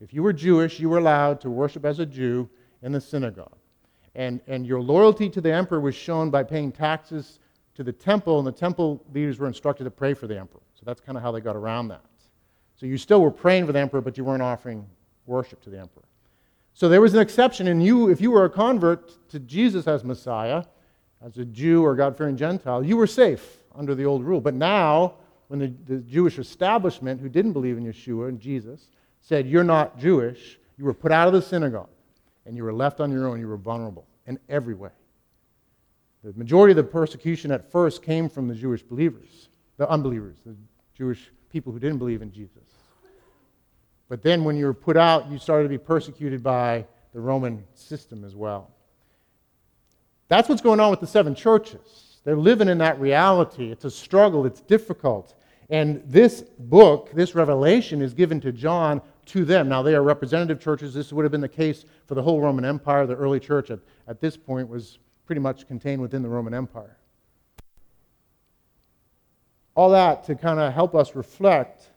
If 0.00 0.14
you 0.14 0.22
were 0.22 0.32
Jewish, 0.32 0.78
you 0.78 0.88
were 0.88 0.98
allowed 0.98 1.40
to 1.40 1.50
worship 1.50 1.84
as 1.84 1.98
a 1.98 2.06
Jew 2.06 2.48
in 2.82 2.92
the 2.92 3.00
synagogue. 3.00 3.56
And, 4.14 4.40
and 4.46 4.64
your 4.64 4.80
loyalty 4.80 5.28
to 5.30 5.40
the 5.40 5.52
emperor 5.52 5.80
was 5.80 5.96
shown 5.96 6.30
by 6.30 6.44
paying 6.44 6.70
taxes 6.70 7.40
to 7.74 7.82
the 7.82 7.92
temple, 7.92 8.38
and 8.38 8.46
the 8.46 8.52
temple 8.52 9.04
leaders 9.12 9.40
were 9.40 9.48
instructed 9.48 9.82
to 9.82 9.90
pray 9.90 10.14
for 10.14 10.28
the 10.28 10.38
emperor. 10.38 10.62
So 10.74 10.84
that's 10.86 11.00
kind 11.00 11.18
of 11.18 11.24
how 11.24 11.32
they 11.32 11.40
got 11.40 11.56
around 11.56 11.88
that. 11.88 12.04
So 12.76 12.86
you 12.86 12.98
still 12.98 13.20
were 13.20 13.32
praying 13.32 13.66
for 13.66 13.72
the 13.72 13.80
emperor, 13.80 14.02
but 14.02 14.16
you 14.16 14.22
weren't 14.22 14.40
offering 14.40 14.86
worship 15.26 15.60
to 15.62 15.70
the 15.70 15.80
emperor. 15.80 16.04
So 16.74 16.88
there 16.88 17.00
was 17.00 17.12
an 17.14 17.20
exception, 17.20 17.66
and 17.66 17.84
you, 17.84 18.08
if 18.08 18.20
you 18.20 18.30
were 18.30 18.44
a 18.44 18.50
convert 18.50 19.28
to 19.30 19.40
Jesus 19.40 19.88
as 19.88 20.04
Messiah, 20.04 20.62
as 21.20 21.38
a 21.38 21.44
Jew 21.44 21.84
or 21.84 21.96
God 21.96 22.16
fearing 22.16 22.36
Gentile, 22.36 22.84
you 22.84 22.96
were 22.96 23.08
safe 23.08 23.58
under 23.76 23.94
the 23.94 24.04
old 24.04 24.24
rule. 24.24 24.40
But 24.40 24.54
now, 24.54 25.14
when 25.48 25.60
the, 25.60 25.72
the 25.86 25.98
Jewish 26.00 26.38
establishment, 26.38 27.20
who 27.20 27.28
didn't 27.28 27.52
believe 27.52 27.76
in 27.76 27.84
Yeshua 27.84 28.28
and 28.28 28.40
Jesus, 28.40 28.88
said, 29.20 29.46
You're 29.46 29.64
not 29.64 29.98
Jewish, 29.98 30.58
you 30.78 30.84
were 30.84 30.94
put 30.94 31.12
out 31.12 31.26
of 31.26 31.34
the 31.34 31.42
synagogue, 31.42 31.88
and 32.44 32.56
you 32.56 32.64
were 32.64 32.72
left 32.72 33.00
on 33.00 33.10
your 33.10 33.26
own, 33.28 33.40
you 33.40 33.48
were 33.48 33.56
vulnerable 33.56 34.06
in 34.26 34.38
every 34.48 34.74
way. 34.74 34.90
The 36.24 36.32
majority 36.32 36.72
of 36.72 36.76
the 36.76 36.84
persecution 36.84 37.50
at 37.52 37.70
first 37.70 38.02
came 38.02 38.28
from 38.28 38.48
the 38.48 38.54
Jewish 38.54 38.82
believers, 38.82 39.48
the 39.76 39.88
unbelievers, 39.88 40.36
the 40.44 40.56
Jewish 40.96 41.30
people 41.50 41.72
who 41.72 41.78
didn't 41.78 41.98
believe 41.98 42.22
in 42.22 42.32
Jesus. 42.32 42.64
But 44.08 44.22
then 44.22 44.44
when 44.44 44.56
you 44.56 44.66
were 44.66 44.74
put 44.74 44.96
out, 44.96 45.30
you 45.30 45.38
started 45.38 45.64
to 45.64 45.68
be 45.68 45.78
persecuted 45.78 46.42
by 46.42 46.86
the 47.12 47.20
Roman 47.20 47.64
system 47.74 48.24
as 48.24 48.34
well. 48.34 48.70
That's 50.28 50.48
what's 50.48 50.60
going 50.60 50.80
on 50.80 50.90
with 50.90 51.00
the 51.00 51.06
seven 51.06 51.34
churches. 51.34 52.05
They're 52.26 52.36
living 52.36 52.68
in 52.68 52.78
that 52.78 52.98
reality. 52.98 53.70
It's 53.70 53.84
a 53.84 53.90
struggle, 53.90 54.46
it's 54.46 54.60
difficult. 54.60 55.36
And 55.70 56.02
this 56.04 56.42
book, 56.58 57.08
this 57.14 57.36
revelation, 57.36 58.02
is 58.02 58.14
given 58.14 58.40
to 58.40 58.50
John 58.50 59.00
to 59.26 59.44
them. 59.44 59.68
Now, 59.68 59.82
they 59.82 59.94
are 59.94 60.02
representative 60.02 60.60
churches. 60.60 60.92
This 60.92 61.12
would 61.12 61.24
have 61.24 61.30
been 61.30 61.40
the 61.40 61.48
case 61.48 61.84
for 62.06 62.16
the 62.16 62.22
whole 62.22 62.40
Roman 62.40 62.64
Empire. 62.64 63.06
The 63.06 63.14
early 63.14 63.38
church 63.38 63.70
at, 63.70 63.78
at 64.08 64.20
this 64.20 64.36
point 64.36 64.68
was 64.68 64.98
pretty 65.24 65.40
much 65.40 65.68
contained 65.68 66.02
within 66.02 66.20
the 66.20 66.28
Roman 66.28 66.52
Empire. 66.52 66.96
All 69.76 69.90
that 69.90 70.24
to 70.24 70.34
kind 70.34 70.58
of 70.58 70.72
help 70.72 70.96
us 70.96 71.14
reflect 71.14 71.90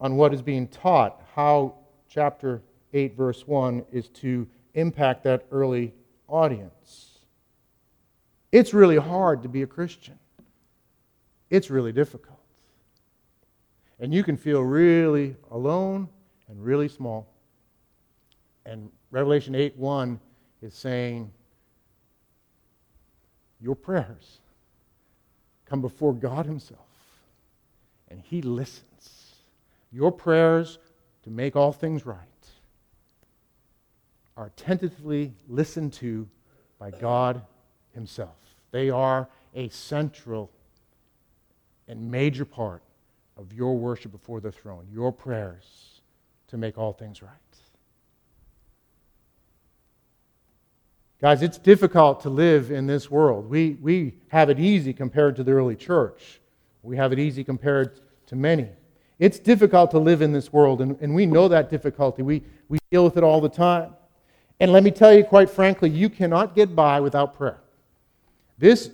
on 0.00 0.14
what 0.14 0.32
is 0.32 0.40
being 0.40 0.68
taught, 0.68 1.20
how 1.34 1.74
chapter 2.08 2.62
8, 2.92 3.16
verse 3.16 3.44
1 3.44 3.84
is 3.90 4.06
to 4.10 4.46
impact 4.74 5.24
that 5.24 5.46
early 5.50 5.94
audience. 6.28 7.15
It's 8.56 8.72
really 8.72 8.96
hard 8.96 9.42
to 9.42 9.50
be 9.50 9.60
a 9.60 9.66
Christian, 9.66 10.18
it's 11.50 11.68
really 11.68 11.92
difficult. 11.92 12.38
And 14.00 14.14
you 14.14 14.24
can 14.24 14.38
feel 14.38 14.62
really 14.62 15.36
alone 15.50 16.08
and 16.48 16.64
really 16.64 16.88
small. 16.88 17.26
And 18.64 18.90
Revelation 19.10 19.54
8 19.54 19.76
1 19.76 20.18
is 20.62 20.72
saying, 20.72 21.30
Your 23.60 23.76
prayers 23.76 24.38
come 25.66 25.82
before 25.82 26.14
God 26.14 26.46
Himself, 26.46 26.88
and 28.08 28.22
He 28.22 28.40
listens 28.40 29.34
your 29.92 30.10
prayers 30.10 30.78
to 31.24 31.30
make 31.30 31.56
all 31.56 31.72
things 31.72 32.06
right 32.06 32.20
are 34.34 34.50
tentatively 34.56 35.34
listened 35.46 35.92
to 35.92 36.26
by 36.78 36.90
God 36.90 37.42
Himself. 37.92 38.45
They 38.76 38.90
are 38.90 39.26
a 39.54 39.70
central 39.70 40.50
and 41.88 42.10
major 42.10 42.44
part 42.44 42.82
of 43.38 43.50
your 43.54 43.78
worship 43.78 44.12
before 44.12 44.38
the 44.38 44.52
throne, 44.52 44.86
your 44.92 45.12
prayers 45.12 46.02
to 46.48 46.58
make 46.58 46.76
all 46.76 46.92
things 46.92 47.22
right. 47.22 47.32
Guys, 51.22 51.40
it's 51.40 51.56
difficult 51.56 52.20
to 52.20 52.28
live 52.28 52.70
in 52.70 52.86
this 52.86 53.10
world. 53.10 53.48
We, 53.48 53.78
we 53.80 54.18
have 54.28 54.50
it 54.50 54.60
easy 54.60 54.92
compared 54.92 55.36
to 55.36 55.42
the 55.42 55.52
early 55.52 55.74
church. 55.74 56.42
We 56.82 56.98
have 56.98 57.14
it 57.14 57.18
easy 57.18 57.44
compared 57.44 57.98
to 58.26 58.36
many. 58.36 58.68
It's 59.18 59.38
difficult 59.38 59.90
to 59.92 59.98
live 59.98 60.20
in 60.20 60.32
this 60.32 60.52
world, 60.52 60.82
and, 60.82 60.98
and 61.00 61.14
we 61.14 61.24
know 61.24 61.48
that 61.48 61.70
difficulty. 61.70 62.20
We, 62.20 62.42
we 62.68 62.78
deal 62.90 63.06
with 63.06 63.16
it 63.16 63.24
all 63.24 63.40
the 63.40 63.48
time. 63.48 63.94
And 64.60 64.70
let 64.70 64.82
me 64.82 64.90
tell 64.90 65.14
you, 65.14 65.24
quite 65.24 65.48
frankly, 65.48 65.88
you 65.88 66.10
cannot 66.10 66.54
get 66.54 66.76
by 66.76 67.00
without 67.00 67.32
prayer. 67.32 67.62
This 68.58 68.90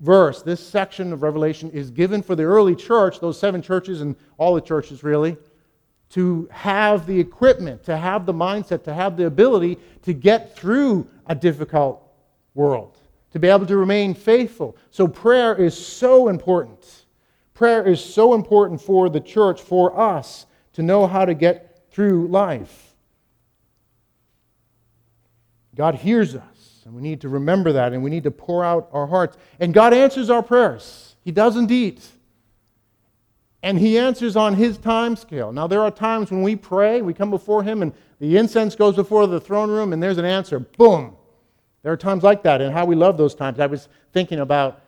verse, 0.00 0.42
this 0.42 0.66
section 0.66 1.12
of 1.12 1.22
Revelation, 1.22 1.70
is 1.70 1.90
given 1.90 2.22
for 2.22 2.34
the 2.34 2.42
early 2.42 2.74
church, 2.74 3.20
those 3.20 3.38
seven 3.38 3.62
churches 3.62 4.00
and 4.00 4.16
all 4.38 4.54
the 4.54 4.60
churches 4.60 5.04
really, 5.04 5.36
to 6.10 6.48
have 6.50 7.06
the 7.06 7.18
equipment, 7.18 7.82
to 7.84 7.96
have 7.96 8.26
the 8.26 8.34
mindset, 8.34 8.84
to 8.84 8.92
have 8.92 9.16
the 9.16 9.26
ability 9.26 9.78
to 10.02 10.12
get 10.12 10.54
through 10.56 11.06
a 11.26 11.34
difficult 11.34 12.02
world, 12.54 12.98
to 13.30 13.38
be 13.38 13.48
able 13.48 13.64
to 13.66 13.76
remain 13.76 14.12
faithful. 14.12 14.76
So 14.90 15.08
prayer 15.08 15.54
is 15.54 15.74
so 15.74 16.28
important. 16.28 17.06
Prayer 17.54 17.86
is 17.86 18.04
so 18.04 18.34
important 18.34 18.80
for 18.80 19.08
the 19.08 19.20
church, 19.20 19.62
for 19.62 19.98
us, 19.98 20.46
to 20.74 20.82
know 20.82 21.06
how 21.06 21.24
to 21.24 21.34
get 21.34 21.86
through 21.90 22.28
life. 22.28 22.94
God 25.74 25.94
hears 25.94 26.34
us, 26.34 26.51
and 26.84 26.94
we 26.94 27.02
need 27.02 27.20
to 27.20 27.28
remember 27.28 27.72
that, 27.72 27.92
and 27.92 28.02
we 28.02 28.10
need 28.10 28.24
to 28.24 28.30
pour 28.30 28.64
out 28.64 28.88
our 28.92 29.06
hearts. 29.06 29.36
And 29.60 29.72
God 29.72 29.92
answers 29.92 30.30
our 30.30 30.42
prayers. 30.42 31.16
He 31.24 31.30
does 31.30 31.56
indeed. 31.56 32.00
And 33.62 33.78
He 33.78 33.98
answers 33.98 34.36
on 34.36 34.54
His 34.54 34.78
time 34.78 35.16
scale. 35.16 35.52
Now, 35.52 35.66
there 35.66 35.82
are 35.82 35.90
times 35.90 36.30
when 36.30 36.42
we 36.42 36.56
pray, 36.56 37.02
we 37.02 37.14
come 37.14 37.30
before 37.30 37.62
Him, 37.62 37.82
and 37.82 37.92
the 38.18 38.36
incense 38.36 38.74
goes 38.74 38.96
before 38.96 39.26
the 39.26 39.40
throne 39.40 39.70
room, 39.70 39.92
and 39.92 40.02
there's 40.02 40.18
an 40.18 40.24
answer. 40.24 40.58
Boom. 40.58 41.16
There 41.82 41.92
are 41.92 41.96
times 41.96 42.22
like 42.22 42.42
that, 42.44 42.60
and 42.60 42.72
how 42.72 42.84
we 42.84 42.94
love 42.94 43.16
those 43.16 43.34
times. 43.34 43.60
I 43.60 43.66
was 43.66 43.88
thinking 44.12 44.40
about 44.40 44.82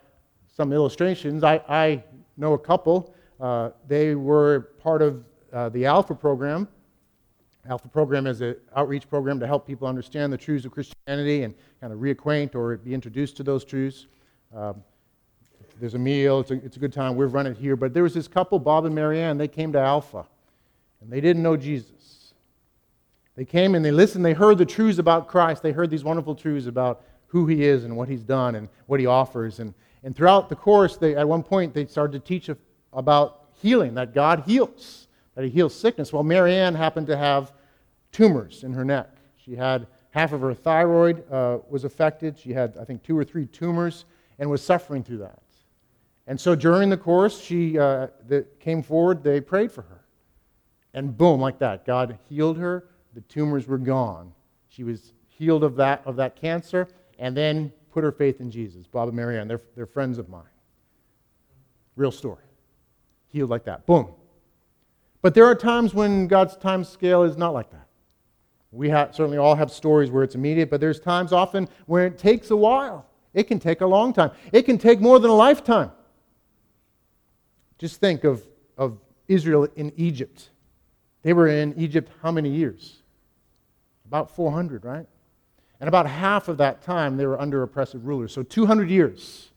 some 0.57 0.73
illustrations. 0.73 1.43
I, 1.43 1.61
I 1.69 2.05
know 2.37 2.53
a 2.53 2.59
couple. 2.59 3.15
Uh, 3.41 3.71
they 3.89 4.15
were 4.15 4.71
part 4.81 5.03
of 5.03 5.25
uh, 5.53 5.69
the 5.71 5.87
Alpha 5.87 6.15
program. 6.15 6.69
Alpha 7.69 7.89
program 7.89 8.27
is 8.27 8.43
an 8.43 8.57
outreach 8.77 9.09
program 9.09 9.41
to 9.41 9.47
help 9.47 9.67
people 9.67 9.89
understand 9.89 10.33
the 10.33 10.37
truths 10.37 10.67
of 10.67 10.73
Christianity 10.73 11.45
and 11.45 11.55
kind 11.81 11.93
of 11.93 11.99
reacquaint 11.99 12.55
or 12.55 12.77
be 12.77 12.93
introduced 12.93 13.37
to 13.39 13.43
those 13.43 13.65
truths. 13.65 14.07
Um, 14.55 14.83
there's 15.81 15.95
a 15.95 15.99
meal, 15.99 16.41
it's 16.41 16.51
a, 16.51 16.55
it's 16.55 16.77
a 16.77 16.81
good 16.81 16.93
time. 16.93 17.17
We've 17.17 17.33
run 17.33 17.47
it 17.47 17.57
here. 17.57 17.75
But 17.75 17.95
there 17.95 18.03
was 18.03 18.15
this 18.15 18.29
couple, 18.29 18.59
Bob 18.59 18.85
and 18.85 18.95
Marianne, 18.95 19.39
they 19.39 19.49
came 19.49 19.73
to 19.73 19.81
Alpha, 19.81 20.27
and 21.01 21.11
they 21.11 21.21
didn't 21.21 21.43
know 21.43 21.57
Jesus. 21.57 22.35
They 23.35 23.45
came 23.45 23.75
and 23.75 23.85
they 23.85 23.91
listened, 23.91 24.25
they 24.25 24.35
heard 24.35 24.59
the 24.59 24.67
truths 24.67 24.99
about 24.99 25.27
Christ, 25.27 25.63
they 25.63 25.73
heard 25.73 25.91
these 25.91 26.05
wonderful 26.05 26.35
truths 26.35 26.67
about 26.67 27.03
who 27.27 27.47
he 27.47 27.65
is 27.65 27.83
and 27.85 27.97
what 27.97 28.09
he's 28.09 28.23
done 28.23 28.55
and 28.55 28.69
what 28.87 29.01
he 29.01 29.07
offers. 29.07 29.59
And, 29.59 29.75
and 30.05 30.15
throughout 30.15 30.49
the 30.49 30.55
course, 30.55 30.97
they, 30.97 31.17
at 31.17 31.27
one 31.27 31.43
point, 31.43 31.75
they 31.75 31.87
started 31.87 32.13
to 32.23 32.29
teach 32.29 32.49
about 32.93 33.47
healing, 33.61 33.95
that 33.95 34.15
God 34.15 34.45
heals, 34.47 35.04
that 35.35 35.45
he 35.45 35.51
heals 35.51 35.75
sickness. 35.75 36.13
Well, 36.13 36.23
Marianne 36.23 36.75
happened 36.75 37.07
to 37.09 37.17
have 37.17 37.53
tumors 38.13 38.65
in 38.65 38.73
her 38.73 38.85
neck. 38.85 39.11
She 39.37 39.57
had 39.57 39.87
half 40.11 40.33
of 40.33 40.41
her 40.41 40.55
thyroid 40.55 41.31
uh, 41.31 41.59
was 41.69 41.85
affected. 41.85 42.39
She 42.39 42.53
had, 42.53 42.77
I 42.81 42.85
think, 42.85 43.03
two 43.03 43.19
or 43.19 43.25
three 43.25 43.47
tumors 43.47 44.05
and 44.39 44.49
was 44.49 44.63
suffering 44.63 45.03
through 45.03 45.19
that. 45.19 45.41
And 46.27 46.41
so 46.41 46.55
during 46.55 46.89
the 46.89 46.97
course, 46.97 47.41
she 47.41 47.79
uh, 47.79 48.09
came 48.61 48.83
forward, 48.83 49.23
they 49.23 49.41
prayed 49.41 49.71
for 49.71 49.83
her. 49.83 50.05
And 50.95 51.17
boom, 51.17 51.41
like 51.41 51.59
that, 51.59 51.85
God 51.85 52.19
healed 52.29 52.57
her. 52.57 52.87
The 53.15 53.21
tumors 53.23 53.67
were 53.67 53.79
gone. 53.79 54.33
She 54.69 54.85
was 54.85 55.13
healed 55.29 55.65
of 55.65 55.77
that, 55.77 56.03
of 56.07 56.17
that 56.17 56.37
cancer 56.37 56.89
and 57.19 57.37
then 57.37 57.73
put 57.93 58.05
her 58.05 58.13
faith 58.13 58.41
in 58.41 58.51
Jesus. 58.51 58.87
Bob 58.87 59.09
and 59.09 59.17
Marianne, 59.17 59.49
they're, 59.49 59.61
they're 59.77 59.87
friends 59.87 60.19
of 60.19 60.29
mine. 60.29 60.43
Real 61.97 62.11
story. 62.11 62.43
Healed 63.29 63.51
like 63.51 63.65
that. 63.65 63.87
Boom. 63.87 64.09
But 65.25 65.33
there 65.33 65.47
are 65.47 65.55
times 65.55 65.95
when 65.95 66.27
God's 66.27 66.55
time 66.55 66.85
scale 66.85 67.23
is 67.23 67.39
not 67.39 67.55
like 67.55 67.71
that. 67.71 67.87
We 68.71 68.91
have, 68.91 69.15
certainly 69.15 69.39
all 69.39 69.55
have 69.55 69.71
stories 69.71 70.11
where 70.11 70.23
it's 70.23 70.35
immediate, 70.35 70.69
but 70.69 70.83
there's 70.83 71.01
times 71.01 71.33
often 71.33 71.67
where 71.87 72.05
it 72.05 72.19
takes 72.19 72.51
a 72.51 72.57
while. 72.57 73.07
It 73.33 73.45
can 73.45 73.59
take 73.59 73.81
a 73.81 73.87
long 73.87 74.13
time. 74.13 74.33
It 74.53 74.67
can 74.67 74.77
take 74.77 75.01
more 75.01 75.19
than 75.19 75.31
a 75.31 75.35
lifetime. 75.35 75.93
Just 77.79 78.01
think 78.01 78.25
of, 78.25 78.47
of 78.77 78.99
Israel 79.27 79.67
in 79.77 79.95
Egypt. 79.97 80.51
They 81.23 81.33
were 81.33 81.49
in 81.49 81.73
Egypt 81.79 82.13
how 82.21 82.31
many 82.31 82.51
years? 82.51 83.01
About 84.05 84.31
400, 84.31 84.85
right? 84.85 85.07
And 85.81 85.89
about 85.89 86.07
half 86.07 86.49
of 86.49 86.59
that 86.59 86.83
time 86.83 87.17
they 87.17 87.25
were 87.25 87.41
under 87.41 87.63
oppressive 87.63 88.05
rulers. 88.07 88.31
So 88.35 88.43
200 88.43 88.91
years. 88.91 89.49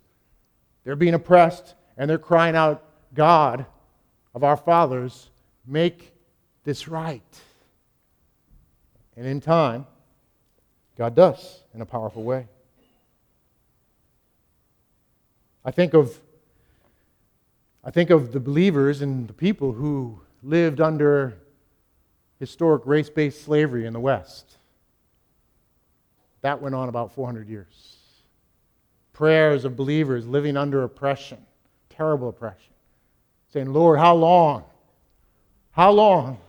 They're 0.86 0.96
being 0.96 1.14
oppressed 1.14 1.76
and 1.98 2.10
they're 2.10 2.18
crying 2.18 2.56
out, 2.56 2.86
God 3.14 3.66
of 4.34 4.46
our 4.46 4.56
fathers, 4.56 5.30
make 5.68 6.14
this 6.64 6.88
right. 6.88 7.22
And 9.16 9.26
in 9.26 9.42
time, 9.42 9.86
God 10.98 11.16
does 11.16 11.62
in 11.74 11.82
a 11.82 11.86
powerful 11.86 12.24
way. 12.24 12.48
I 15.66 15.72
think 15.72 15.94
of 15.94 16.20
I 17.84 17.92
think 17.92 18.10
of 18.10 18.34
the 18.34 18.40
believers 18.40 19.02
and 19.02 19.30
the 19.30 19.34
people 19.34 19.72
who 19.72 20.20
lived 20.44 20.82
under 20.82 21.38
historic 22.38 22.86
race 22.86 23.10
based 23.10 23.44
slavery 23.44 23.86
in 23.86 23.94
the 23.94 24.00
West. 24.00 24.58
That 26.42 26.62
went 26.62 26.76
on 26.76 26.90
about 26.90 27.14
400 27.14 27.48
years. 27.48 27.96
Prayers 29.14 29.64
of 29.64 29.76
believers 29.76 30.28
living 30.28 30.58
under 30.58 30.84
oppression, 30.84 31.38
terrible 31.90 32.30
oppression, 32.30 32.74
saying, 33.54 33.72
Lord, 33.72 34.00
how 34.00 34.16
long? 34.16 34.66
How 35.78 35.92
long? 35.92 36.40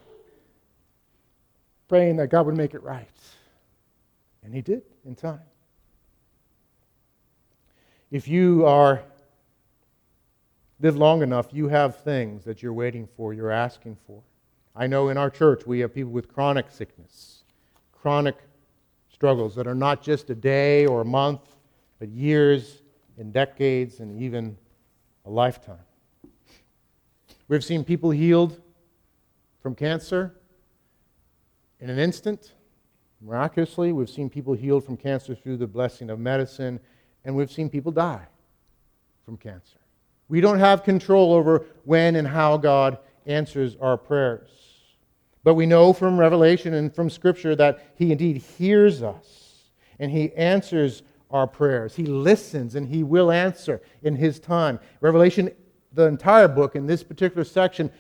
Praying 1.87 2.17
that 2.17 2.29
God 2.29 2.47
would 2.47 2.57
make 2.57 2.73
it 2.73 2.83
right. 2.83 3.07
And 4.43 4.55
He 4.55 4.63
did 4.63 4.83
in 5.05 5.15
time. 5.15 5.43
If 8.11 8.27
you 8.27 8.65
are 8.65 9.03
live 10.81 10.97
long 10.97 11.23
enough, 11.23 11.49
you 11.53 11.69
have 11.69 11.99
things 11.99 12.43
that 12.45 12.63
you're 12.63 12.73
waiting 12.73 13.07
for, 13.19 13.35
you're 13.35 13.51
asking 13.51 13.99
for. 14.07 14.23
I 14.75 14.87
know 14.87 15.11
in 15.11 15.19
our 15.19 15.29
church 15.29 15.67
we 15.67 15.81
have 15.81 15.93
people 15.93 16.13
with 16.13 16.33
chronic 16.33 16.71
sickness, 16.71 17.43
chronic 17.93 18.37
struggles 19.13 19.55
that 19.57 19.67
are 19.67 19.75
not 19.75 20.01
just 20.03 20.31
a 20.31 20.35
day 20.35 20.87
or 20.87 21.03
a 21.03 21.05
month, 21.05 21.43
but 21.99 22.09
years 22.09 22.81
and 23.19 23.31
decades 23.31 24.01
and 24.01 24.23
even 24.23 24.57
a 25.27 25.31
lifetime. 25.31 25.77
We've 27.49 27.65
seen 27.65 27.85
people 27.85 28.11
healed 28.11 28.59
from 29.69 29.75
cancer 29.75 30.35
in 31.79 31.91
an 31.91 31.99
instant. 31.99 32.55
Miraculously, 33.21 33.93
we've 33.93 34.09
seen 34.09 34.31
people 34.31 34.55
healed 34.55 34.83
from 34.83 34.97
cancer 34.97 35.35
through 35.35 35.59
the 35.59 35.67
blessing 35.67 36.09
of 36.09 36.19
medicine, 36.19 36.81
and 37.27 37.37
we've 37.37 37.53
seen 37.53 37.69
people 37.69 37.93
die 37.93 38.27
from 39.27 39.37
cancer. 39.37 39.77
We 40.27 40.41
don't 40.41 40.59
have 40.59 40.85
control 40.85 41.35
over 41.35 41.67
when 41.85 42.17
and 42.17 42.27
how 42.27 42.57
God 42.57 42.97
answers 43.27 43.77
our 43.79 43.99
prayers. 43.99 44.49
But 45.45 45.53
we 45.53 45.67
know 45.67 45.93
from 45.93 46.19
Revelation 46.19 46.73
and 46.73 46.95
from 46.95 47.11
Scripture 47.11 47.55
that 47.57 47.93
He 47.97 48.11
indeed 48.11 48.39
hears 48.39 49.03
us 49.03 49.65
and 49.99 50.11
He 50.11 50.33
answers 50.33 51.03
our 51.31 51.47
prayers. 51.47 51.95
He 51.95 52.07
listens 52.07 52.75
and 52.75 52.89
He 52.89 53.03
will 53.03 53.31
answer 53.31 53.83
in 54.03 54.17
His 54.17 54.41
time. 54.41 54.81
Revelation, 55.03 55.51
the 55.93 56.07
entire 56.07 56.49
book 56.49 56.75
in 56.75 56.87
this 56.87 57.05
particular 57.05 57.45
section, 57.45 57.91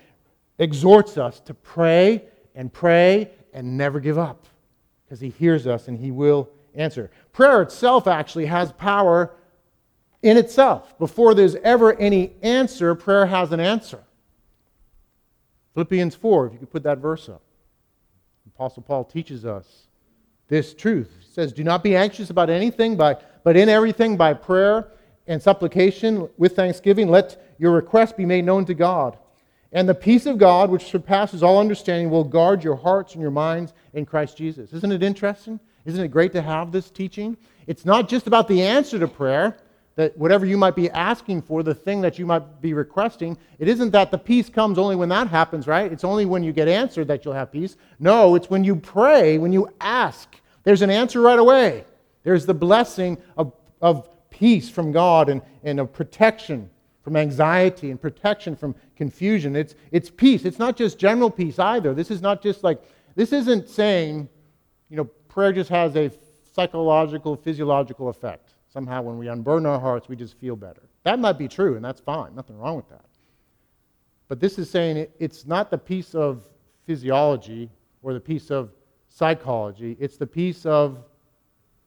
exhorts 0.58 1.16
us 1.16 1.40
to 1.40 1.54
pray 1.54 2.24
and 2.54 2.72
pray 2.72 3.30
and 3.52 3.76
never 3.76 4.00
give 4.00 4.18
up 4.18 4.46
because 5.04 5.20
He 5.20 5.30
hears 5.30 5.66
us 5.66 5.88
and 5.88 5.98
He 5.98 6.10
will 6.10 6.48
answer. 6.74 7.10
Prayer 7.32 7.62
itself 7.62 8.06
actually 8.06 8.46
has 8.46 8.72
power 8.72 9.34
in 10.22 10.36
itself. 10.36 10.98
Before 10.98 11.34
there's 11.34 11.56
ever 11.56 11.94
any 11.94 12.32
answer, 12.42 12.94
prayer 12.94 13.26
has 13.26 13.52
an 13.52 13.60
answer. 13.60 14.02
Philippians 15.74 16.14
4, 16.16 16.46
if 16.46 16.52
you 16.52 16.58
could 16.58 16.70
put 16.70 16.82
that 16.82 16.98
verse 16.98 17.28
up. 17.28 17.42
Apostle 18.54 18.82
Paul 18.82 19.04
teaches 19.04 19.44
us 19.44 19.86
this 20.48 20.74
truth. 20.74 21.12
He 21.20 21.32
says, 21.32 21.52
Do 21.52 21.62
not 21.62 21.84
be 21.84 21.94
anxious 21.94 22.30
about 22.30 22.50
anything, 22.50 22.96
but 22.96 23.22
in 23.46 23.68
everything 23.68 24.16
by 24.16 24.34
prayer 24.34 24.88
and 25.28 25.40
supplication 25.40 26.28
with 26.36 26.56
thanksgiving, 26.56 27.08
let 27.08 27.54
your 27.58 27.72
request 27.72 28.16
be 28.16 28.26
made 28.26 28.44
known 28.44 28.64
to 28.64 28.74
God. 28.74 29.16
And 29.72 29.88
the 29.88 29.94
peace 29.94 30.24
of 30.26 30.38
God, 30.38 30.70
which 30.70 30.86
surpasses 30.86 31.42
all 31.42 31.58
understanding, 31.58 32.10
will 32.10 32.24
guard 32.24 32.64
your 32.64 32.76
hearts 32.76 33.12
and 33.12 33.20
your 33.20 33.30
minds 33.30 33.74
in 33.92 34.06
Christ 34.06 34.36
Jesus. 34.36 34.72
Isn't 34.72 34.92
it 34.92 35.02
interesting? 35.02 35.60
Isn't 35.84 36.04
it 36.04 36.08
great 36.08 36.32
to 36.32 36.42
have 36.42 36.72
this 36.72 36.90
teaching? 36.90 37.36
It's 37.66 37.84
not 37.84 38.08
just 38.08 38.26
about 38.26 38.48
the 38.48 38.62
answer 38.62 38.98
to 38.98 39.06
prayer, 39.06 39.58
that 39.96 40.16
whatever 40.16 40.46
you 40.46 40.56
might 40.56 40.76
be 40.76 40.88
asking 40.90 41.42
for, 41.42 41.62
the 41.62 41.74
thing 41.74 42.00
that 42.02 42.18
you 42.18 42.24
might 42.24 42.60
be 42.62 42.72
requesting, 42.72 43.36
it 43.58 43.68
isn't 43.68 43.90
that 43.90 44.10
the 44.10 44.16
peace 44.16 44.48
comes 44.48 44.78
only 44.78 44.96
when 44.96 45.08
that 45.08 45.28
happens, 45.28 45.66
right? 45.66 45.92
It's 45.92 46.04
only 46.04 46.24
when 46.24 46.42
you 46.42 46.52
get 46.52 46.68
answered 46.68 47.08
that 47.08 47.24
you'll 47.24 47.34
have 47.34 47.50
peace. 47.50 47.76
No, 47.98 48.36
it's 48.36 48.48
when 48.48 48.64
you 48.64 48.76
pray, 48.76 49.38
when 49.38 49.52
you 49.52 49.68
ask. 49.80 50.36
There's 50.62 50.82
an 50.82 50.90
answer 50.90 51.20
right 51.20 51.38
away. 51.38 51.84
There's 52.22 52.46
the 52.46 52.54
blessing 52.54 53.18
of, 53.36 53.52
of 53.82 54.08
peace 54.30 54.70
from 54.70 54.92
God 54.92 55.28
and, 55.28 55.42
and 55.64 55.80
of 55.80 55.92
protection 55.92 56.70
from 57.08 57.16
anxiety 57.16 57.90
and 57.90 57.98
protection 57.98 58.54
from 58.54 58.74
confusion. 58.94 59.56
It's, 59.56 59.74
it's 59.92 60.10
peace. 60.10 60.44
It's 60.44 60.58
not 60.58 60.76
just 60.76 60.98
general 60.98 61.30
peace 61.30 61.58
either. 61.58 61.94
This 61.94 62.10
is 62.10 62.20
not 62.20 62.42
just 62.42 62.62
like, 62.62 62.82
this 63.14 63.32
isn't 63.32 63.66
saying, 63.66 64.28
you 64.90 64.98
know, 64.98 65.04
prayer 65.04 65.54
just 65.54 65.70
has 65.70 65.96
a 65.96 66.10
psychological, 66.54 67.34
physiological 67.34 68.10
effect. 68.10 68.50
Somehow, 68.70 69.00
when 69.00 69.16
we 69.16 69.28
unburden 69.28 69.64
our 69.64 69.80
hearts, 69.80 70.06
we 70.06 70.16
just 70.16 70.38
feel 70.38 70.54
better. 70.54 70.82
That 71.04 71.18
might 71.18 71.38
be 71.38 71.48
true, 71.48 71.76
and 71.76 71.82
that's 71.82 72.02
fine. 72.02 72.34
Nothing 72.34 72.58
wrong 72.58 72.76
with 72.76 72.90
that. 72.90 73.06
But 74.28 74.38
this 74.38 74.58
is 74.58 74.68
saying 74.68 75.06
it's 75.18 75.46
not 75.46 75.70
the 75.70 75.78
peace 75.78 76.14
of 76.14 76.46
physiology 76.84 77.70
or 78.02 78.12
the 78.12 78.20
peace 78.20 78.50
of 78.50 78.70
psychology, 79.08 79.96
it's 79.98 80.18
the 80.18 80.26
peace 80.26 80.66
of 80.66 80.98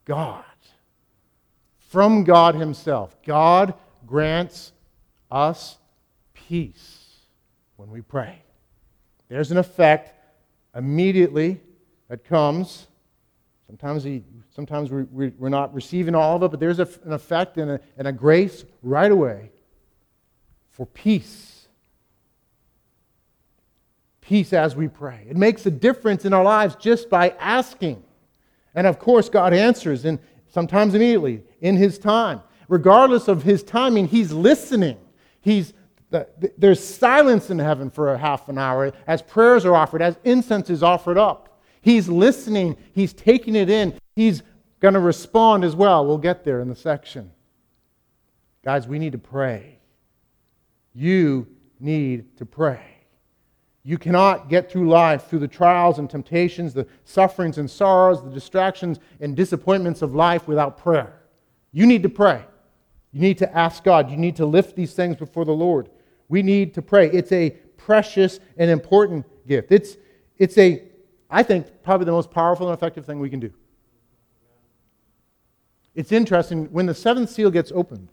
God. 0.03 0.43
From 1.77 2.23
God 2.23 2.55
Himself. 2.55 3.15
God 3.23 3.75
grants 4.07 4.71
us 5.31 5.77
peace 6.33 7.15
when 7.77 7.89
we 7.89 8.01
pray. 8.01 8.41
There's 9.29 9.51
an 9.51 9.57
effect 9.57 10.13
immediately 10.75 11.61
that 12.09 12.23
comes. 12.23 12.87
Sometimes 13.67 14.03
he 14.03 14.23
Sometimes 14.53 14.91
we, 14.91 15.31
are 15.41 15.49
not 15.49 15.73
receiving 15.73 16.13
all 16.13 16.35
of 16.35 16.43
it, 16.43 16.51
but 16.51 16.59
there's 16.59 16.79
a, 16.79 16.87
an 17.05 17.13
effect 17.13 17.57
and 17.57 17.71
a, 17.71 17.79
and 17.97 18.07
a 18.07 18.11
grace 18.11 18.65
right 18.83 19.11
away 19.11 19.49
for 20.69 20.85
peace. 20.85 21.67
Peace 24.19 24.51
as 24.51 24.75
we 24.75 24.89
pray. 24.89 25.25
It 25.29 25.37
makes 25.37 25.65
a 25.65 25.71
difference 25.71 26.25
in 26.25 26.33
our 26.33 26.43
lives 26.43 26.75
just 26.75 27.09
by 27.09 27.29
asking. 27.39 28.03
And 28.75 28.85
of 28.85 28.99
course, 28.99 29.29
God 29.29 29.53
answers, 29.53 30.03
and 30.03 30.19
sometimes 30.49 30.95
immediately, 30.95 31.43
in 31.61 31.77
His 31.77 31.97
time. 31.97 32.41
Regardless 32.67 33.29
of 33.29 33.43
His 33.43 33.63
timing, 33.63 34.07
He's 34.07 34.33
listening. 34.33 34.97
He's 35.41 35.73
there's 36.57 36.83
silence 36.83 37.49
in 37.49 37.59
heaven 37.59 37.89
for 37.89 38.13
a 38.13 38.17
half 38.17 38.49
an 38.49 38.57
hour 38.57 38.91
as 39.07 39.21
prayers 39.21 39.65
are 39.65 39.75
offered, 39.75 40.01
as 40.01 40.17
incense 40.23 40.69
is 40.69 40.83
offered 40.83 41.17
up. 41.17 41.61
He's 41.81 42.09
listening, 42.09 42.77
he's 42.93 43.13
taking 43.13 43.55
it 43.55 43.69
in, 43.69 43.97
he's 44.15 44.43
going 44.81 44.93
to 44.93 44.99
respond 44.99 45.63
as 45.63 45.75
well. 45.75 46.05
We'll 46.05 46.17
get 46.17 46.43
there 46.43 46.59
in 46.59 46.67
the 46.67 46.75
section. 46.75 47.31
Guys, 48.63 48.87
we 48.87 48.99
need 48.99 49.13
to 49.13 49.17
pray. 49.17 49.79
You 50.93 51.47
need 51.79 52.37
to 52.37 52.45
pray. 52.45 52.81
You 53.83 53.97
cannot 53.97 54.49
get 54.49 54.71
through 54.71 54.89
life 54.89 55.27
through 55.27 55.39
the 55.39 55.47
trials 55.47 55.97
and 55.97 56.07
temptations, 56.09 56.73
the 56.73 56.85
sufferings 57.03 57.57
and 57.57 57.71
sorrows, 57.71 58.23
the 58.23 58.29
distractions 58.29 58.99
and 59.19 59.35
disappointments 59.35 60.03
of 60.03 60.13
life 60.13 60.47
without 60.47 60.77
prayer. 60.77 61.21
You 61.71 61.87
need 61.87 62.03
to 62.03 62.09
pray. 62.09 62.43
You 63.11 63.21
need 63.21 63.37
to 63.39 63.57
ask 63.57 63.83
God. 63.83 64.09
You 64.09 64.17
need 64.17 64.35
to 64.37 64.45
lift 64.45 64.75
these 64.75 64.93
things 64.93 65.17
before 65.17 65.45
the 65.45 65.51
Lord. 65.51 65.89
We 66.29 66.41
need 66.41 66.73
to 66.75 66.81
pray. 66.81 67.09
It's 67.11 67.31
a 67.31 67.51
precious 67.77 68.39
and 68.57 68.69
important 68.69 69.25
gift. 69.47 69.71
It's, 69.71 69.97
it's 70.37 70.57
a, 70.57 70.83
I 71.29 71.43
think, 71.43 71.67
probably 71.83 72.05
the 72.05 72.11
most 72.11 72.31
powerful 72.31 72.69
and 72.69 72.77
effective 72.77 73.05
thing 73.05 73.19
we 73.19 73.29
can 73.29 73.39
do. 73.39 73.51
It's 75.93 76.11
interesting, 76.11 76.65
when 76.71 76.85
the 76.85 76.95
seventh 76.95 77.29
seal 77.29 77.51
gets 77.51 77.71
opened, 77.73 78.07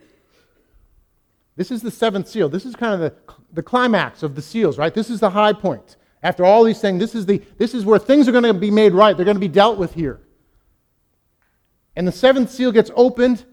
this 1.54 1.70
is 1.70 1.82
the 1.82 1.90
seventh 1.90 2.28
seal. 2.28 2.48
This 2.48 2.64
is 2.64 2.74
kind 2.74 2.94
of 2.94 3.00
the, 3.00 3.14
the 3.52 3.62
climax 3.62 4.22
of 4.22 4.34
the 4.34 4.42
seals, 4.42 4.78
right? 4.78 4.94
This 4.94 5.10
is 5.10 5.20
the 5.20 5.30
high 5.30 5.52
point. 5.52 5.96
After 6.22 6.44
all 6.44 6.64
these 6.64 6.80
things, 6.80 6.98
this 6.98 7.14
is, 7.14 7.26
the, 7.26 7.42
this 7.56 7.74
is 7.74 7.84
where 7.84 7.98
things 7.98 8.28
are 8.28 8.32
going 8.32 8.44
to 8.44 8.54
be 8.54 8.70
made 8.70 8.92
right. 8.92 9.16
They're 9.16 9.24
going 9.24 9.36
to 9.36 9.40
be 9.40 9.48
dealt 9.48 9.78
with 9.78 9.94
here. 9.94 10.20
And 11.94 12.06
the 12.06 12.12
seventh 12.12 12.50
seal 12.50 12.72
gets 12.72 12.90
opened, 12.94 13.44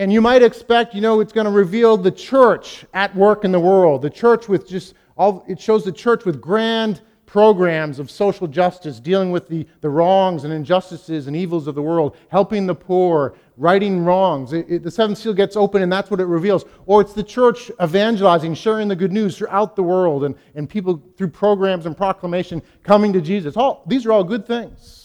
and 0.00 0.10
you 0.10 0.22
might 0.22 0.42
expect, 0.42 0.94
you 0.94 1.02
know, 1.02 1.20
it's 1.20 1.32
going 1.32 1.44
to 1.44 1.50
reveal 1.50 1.98
the 1.98 2.10
church 2.10 2.86
at 2.94 3.14
work 3.14 3.44
in 3.44 3.52
the 3.52 3.60
world. 3.60 4.00
The 4.00 4.08
church 4.08 4.48
with 4.48 4.66
just 4.66 4.94
all, 5.18 5.44
it 5.46 5.60
shows 5.60 5.84
the 5.84 5.92
church 5.92 6.24
with 6.24 6.40
grand 6.40 7.02
programs 7.26 7.98
of 7.98 8.10
social 8.10 8.46
justice, 8.46 8.98
dealing 8.98 9.30
with 9.30 9.46
the, 9.46 9.66
the 9.82 9.90
wrongs 9.90 10.44
and 10.44 10.54
injustices 10.54 11.26
and 11.26 11.36
evils 11.36 11.66
of 11.66 11.74
the 11.74 11.82
world, 11.82 12.16
helping 12.28 12.66
the 12.66 12.74
poor, 12.74 13.34
righting 13.58 14.02
wrongs. 14.02 14.54
It, 14.54 14.64
it, 14.70 14.82
the 14.82 14.90
seventh 14.90 15.18
seal 15.18 15.34
gets 15.34 15.54
open, 15.54 15.82
and 15.82 15.92
that's 15.92 16.10
what 16.10 16.18
it 16.18 16.24
reveals. 16.24 16.64
Or 16.86 17.02
it's 17.02 17.12
the 17.12 17.22
church 17.22 17.70
evangelizing, 17.80 18.54
sharing 18.54 18.88
the 18.88 18.96
good 18.96 19.12
news 19.12 19.36
throughout 19.36 19.76
the 19.76 19.82
world, 19.82 20.24
and, 20.24 20.34
and 20.54 20.68
people 20.68 21.02
through 21.18 21.28
programs 21.28 21.84
and 21.84 21.94
proclamation 21.94 22.62
coming 22.84 23.12
to 23.12 23.20
Jesus. 23.20 23.54
All, 23.54 23.84
these 23.86 24.06
are 24.06 24.12
all 24.12 24.24
good 24.24 24.46
things. 24.46 24.99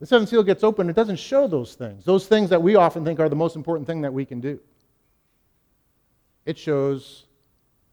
The 0.00 0.06
seventh 0.06 0.30
seal 0.30 0.42
gets 0.42 0.64
open, 0.64 0.88
it 0.88 0.96
doesn't 0.96 1.18
show 1.18 1.46
those 1.46 1.74
things, 1.74 2.04
those 2.04 2.26
things 2.26 2.48
that 2.50 2.62
we 2.62 2.74
often 2.74 3.04
think 3.04 3.20
are 3.20 3.28
the 3.28 3.36
most 3.36 3.54
important 3.54 3.86
thing 3.86 4.00
that 4.00 4.12
we 4.12 4.24
can 4.24 4.40
do. 4.40 4.58
It 6.46 6.58
shows 6.58 7.26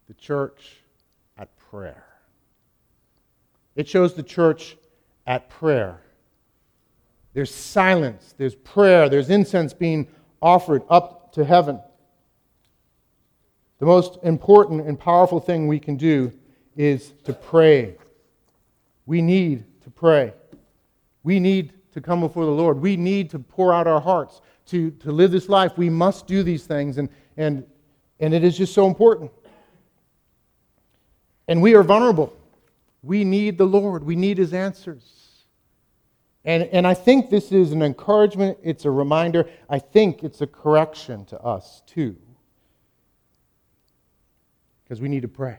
the 0.06 0.14
church 0.14 0.78
at 1.36 1.54
prayer. 1.58 2.04
It 3.76 3.86
shows 3.86 4.14
the 4.14 4.22
church 4.22 4.78
at 5.26 5.50
prayer. 5.50 6.00
There's 7.34 7.54
silence, 7.54 8.34
there's 8.38 8.54
prayer, 8.54 9.10
there's 9.10 9.28
incense 9.28 9.74
being 9.74 10.08
offered 10.40 10.82
up 10.88 11.34
to 11.34 11.44
heaven. 11.44 11.78
The 13.80 13.86
most 13.86 14.18
important 14.22 14.86
and 14.88 14.98
powerful 14.98 15.40
thing 15.40 15.68
we 15.68 15.78
can 15.78 15.96
do 15.96 16.32
is 16.74 17.12
to 17.24 17.34
pray. 17.34 17.96
We 19.04 19.20
need 19.20 19.64
to 19.82 19.90
pray. 19.90 20.32
We 21.22 21.38
need 21.38 21.74
to 21.92 22.00
come 22.00 22.20
before 22.20 22.44
the 22.44 22.50
Lord. 22.50 22.80
We 22.80 22.96
need 22.96 23.30
to 23.30 23.38
pour 23.38 23.72
out 23.72 23.86
our 23.86 24.00
hearts. 24.00 24.40
To, 24.66 24.90
to 24.90 25.12
live 25.12 25.30
this 25.30 25.48
life, 25.48 25.78
we 25.78 25.88
must 25.88 26.26
do 26.26 26.42
these 26.42 26.66
things, 26.66 26.98
and, 26.98 27.08
and, 27.38 27.64
and 28.20 28.34
it 28.34 28.44
is 28.44 28.56
just 28.56 28.74
so 28.74 28.86
important. 28.86 29.30
And 31.46 31.62
we 31.62 31.74
are 31.74 31.82
vulnerable. 31.82 32.36
We 33.02 33.24
need 33.24 33.56
the 33.56 33.64
Lord, 33.64 34.04
we 34.04 34.14
need 34.14 34.36
His 34.36 34.52
answers. 34.52 35.18
And, 36.44 36.64
and 36.64 36.86
I 36.86 36.94
think 36.94 37.30
this 37.30 37.52
is 37.52 37.72
an 37.72 37.82
encouragement, 37.82 38.58
it's 38.62 38.84
a 38.84 38.90
reminder. 38.90 39.48
I 39.68 39.78
think 39.78 40.22
it's 40.24 40.40
a 40.40 40.46
correction 40.46 41.24
to 41.26 41.40
us, 41.40 41.82
too. 41.86 42.16
Because 44.84 45.00
we 45.00 45.08
need 45.08 45.22
to 45.22 45.28
pray. 45.28 45.58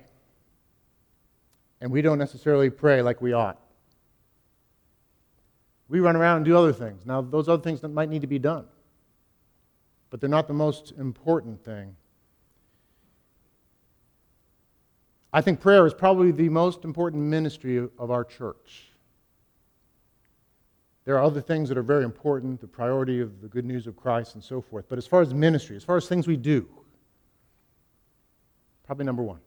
And 1.81 1.91
we 1.91 2.01
don't 2.01 2.17
necessarily 2.17 2.69
pray 2.69 3.01
like 3.01 3.21
we 3.21 3.33
ought. 3.33 3.59
We 5.89 5.99
run 5.99 6.15
around 6.15 6.37
and 6.37 6.45
do 6.45 6.55
other 6.55 6.71
things. 6.71 7.05
Now, 7.05 7.21
those 7.21 7.49
other 7.49 7.61
things 7.61 7.81
that 7.81 7.89
might 7.89 8.09
need 8.09 8.21
to 8.21 8.27
be 8.27 8.39
done, 8.39 8.65
but 10.09 10.21
they're 10.21 10.29
not 10.29 10.47
the 10.47 10.53
most 10.53 10.93
important 10.97 11.63
thing 11.63 11.95
I 15.31 15.41
think 15.41 15.59
prayer 15.59 15.85
is 15.85 15.93
probably 15.93 16.31
the 16.31 16.49
most 16.49 16.83
important 16.83 17.23
ministry 17.23 17.77
of 17.77 18.11
our 18.11 18.23
church. 18.23 18.91
There 21.05 21.15
are 21.17 21.23
other 21.23 21.41
things 21.41 21.69
that 21.69 21.77
are 21.77 21.83
very 21.83 22.03
important, 22.03 22.61
the 22.61 22.67
priority 22.67 23.19
of 23.19 23.41
the 23.41 23.47
good 23.47 23.65
news 23.65 23.87
of 23.87 23.95
Christ 23.95 24.35
and 24.35 24.43
so 24.43 24.61
forth. 24.61 24.85
But 24.89 24.97
as 24.97 25.07
far 25.07 25.21
as 25.21 25.33
ministry, 25.33 25.75
as 25.75 25.83
far 25.83 25.97
as 25.97 26.07
things 26.07 26.27
we 26.27 26.35
do, 26.35 26.67
probably 28.85 29.05
number 29.05 29.23
one, 29.23 29.39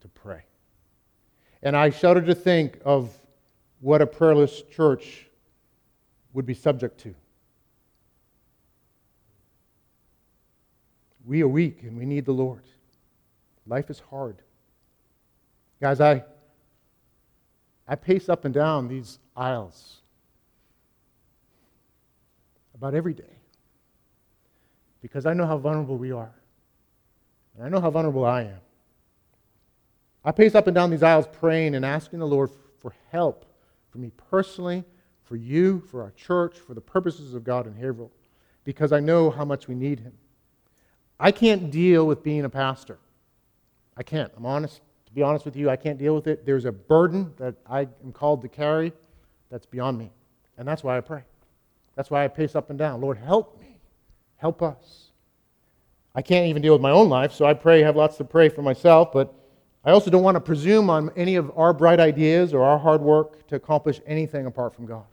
to 0.00 0.08
pray. 0.08 0.42
And 1.62 1.76
I 1.76 1.90
shudder 1.90 2.22
to 2.22 2.34
think 2.34 2.78
of 2.84 3.16
what 3.84 4.00
a 4.00 4.06
prayerless 4.06 4.62
church 4.74 5.26
would 6.32 6.46
be 6.46 6.54
subject 6.54 6.98
to. 6.98 7.14
We 11.26 11.42
are 11.42 11.48
weak 11.48 11.82
and 11.82 11.94
we 11.98 12.06
need 12.06 12.24
the 12.24 12.32
Lord. 12.32 12.62
Life 13.66 13.90
is 13.90 14.00
hard. 14.08 14.36
Guys, 15.82 16.00
I, 16.00 16.24
I 17.86 17.94
pace 17.94 18.30
up 18.30 18.46
and 18.46 18.54
down 18.54 18.88
these 18.88 19.18
aisles 19.36 19.98
about 22.74 22.94
every 22.94 23.12
day 23.12 23.36
because 25.02 25.26
I 25.26 25.34
know 25.34 25.44
how 25.44 25.58
vulnerable 25.58 25.98
we 25.98 26.10
are. 26.10 26.34
And 27.54 27.66
I 27.66 27.68
know 27.68 27.82
how 27.82 27.90
vulnerable 27.90 28.24
I 28.24 28.44
am. 28.44 28.60
I 30.24 30.32
pace 30.32 30.54
up 30.54 30.68
and 30.68 30.74
down 30.74 30.88
these 30.88 31.02
aisles 31.02 31.26
praying 31.30 31.74
and 31.74 31.84
asking 31.84 32.20
the 32.20 32.26
Lord 32.26 32.48
for 32.80 32.94
help 33.12 33.44
for 33.94 34.00
me 34.00 34.10
personally, 34.28 34.82
for 35.22 35.36
you, 35.36 35.78
for 35.88 36.02
our 36.02 36.10
church, 36.16 36.58
for 36.58 36.74
the 36.74 36.80
purposes 36.80 37.32
of 37.32 37.44
God 37.44 37.68
in 37.68 37.74
Haverhill, 37.74 38.10
because 38.64 38.90
I 38.90 38.98
know 38.98 39.30
how 39.30 39.44
much 39.44 39.68
we 39.68 39.76
need 39.76 40.00
Him. 40.00 40.14
I 41.20 41.30
can't 41.30 41.70
deal 41.70 42.04
with 42.04 42.24
being 42.24 42.44
a 42.44 42.50
pastor. 42.50 42.98
I 43.96 44.02
can't. 44.02 44.32
I'm 44.36 44.46
honest 44.46 44.80
To 45.06 45.12
be 45.12 45.22
honest 45.22 45.44
with 45.44 45.54
you, 45.54 45.70
I 45.70 45.76
can't 45.76 45.96
deal 45.96 46.12
with 46.16 46.26
it. 46.26 46.44
There's 46.44 46.64
a 46.64 46.72
burden 46.72 47.32
that 47.36 47.54
I 47.70 47.82
am 48.02 48.10
called 48.12 48.42
to 48.42 48.48
carry 48.48 48.92
that's 49.48 49.64
beyond 49.64 49.96
me. 49.96 50.10
And 50.58 50.66
that's 50.66 50.82
why 50.82 50.96
I 50.96 51.00
pray. 51.00 51.22
That's 51.94 52.10
why 52.10 52.24
I 52.24 52.26
pace 52.26 52.56
up 52.56 52.70
and 52.70 52.78
down. 52.78 53.00
Lord, 53.00 53.16
help 53.16 53.60
me. 53.60 53.78
Help 54.38 54.60
us. 54.60 55.12
I 56.16 56.22
can't 56.22 56.48
even 56.48 56.62
deal 56.62 56.72
with 56.72 56.82
my 56.82 56.90
own 56.90 57.08
life, 57.08 57.32
so 57.32 57.44
I 57.44 57.54
pray, 57.54 57.82
have 57.82 57.94
lots 57.94 58.16
to 58.16 58.24
pray 58.24 58.48
for 58.48 58.62
myself, 58.62 59.12
but 59.12 59.32
I 59.84 59.90
also 59.90 60.10
don't 60.10 60.22
want 60.22 60.36
to 60.36 60.40
presume 60.40 60.88
on 60.88 61.10
any 61.14 61.36
of 61.36 61.52
our 61.56 61.74
bright 61.74 62.00
ideas 62.00 62.54
or 62.54 62.62
our 62.62 62.78
hard 62.78 63.02
work 63.02 63.46
to 63.48 63.56
accomplish 63.56 64.00
anything 64.06 64.46
apart 64.46 64.74
from 64.74 64.86
God. 64.86 65.04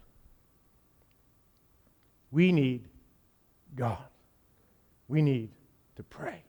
We 2.32 2.52
need 2.54 2.88
God. 3.76 3.98
We 5.10 5.22
need 5.22 5.50
to 5.98 6.04
pray. 6.04 6.44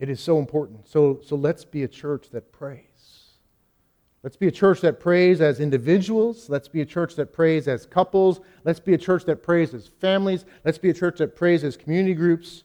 It 0.00 0.08
is 0.08 0.20
so 0.20 0.38
important. 0.38 0.88
So, 0.88 1.20
so 1.24 1.36
let's 1.36 1.64
be 1.64 1.84
a 1.84 1.88
church 1.88 2.30
that 2.30 2.50
prays. 2.50 2.84
Let's 4.24 4.36
be 4.36 4.48
a 4.48 4.50
church 4.50 4.80
that 4.80 4.98
prays 4.98 5.40
as 5.40 5.60
individuals. 5.60 6.48
Let's 6.48 6.66
be 6.66 6.80
a 6.80 6.86
church 6.86 7.14
that 7.16 7.32
prays 7.32 7.68
as 7.68 7.86
couples. 7.86 8.40
Let's 8.64 8.80
be 8.80 8.94
a 8.94 8.98
church 8.98 9.26
that 9.26 9.42
prays 9.42 9.74
as 9.74 9.86
families. 9.86 10.44
Let's 10.64 10.78
be 10.78 10.90
a 10.90 10.94
church 10.94 11.18
that 11.18 11.36
prays 11.36 11.62
as 11.62 11.76
community 11.76 12.14
groups. 12.14 12.64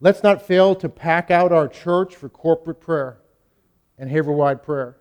Let's 0.00 0.22
not 0.22 0.42
fail 0.42 0.74
to 0.76 0.88
pack 0.88 1.30
out 1.30 1.52
our 1.52 1.68
church 1.68 2.16
for 2.16 2.28
corporate 2.28 2.80
prayer 2.80 3.18
and 3.98 4.10
Haverwide 4.10 4.62
prayer. 4.62 4.96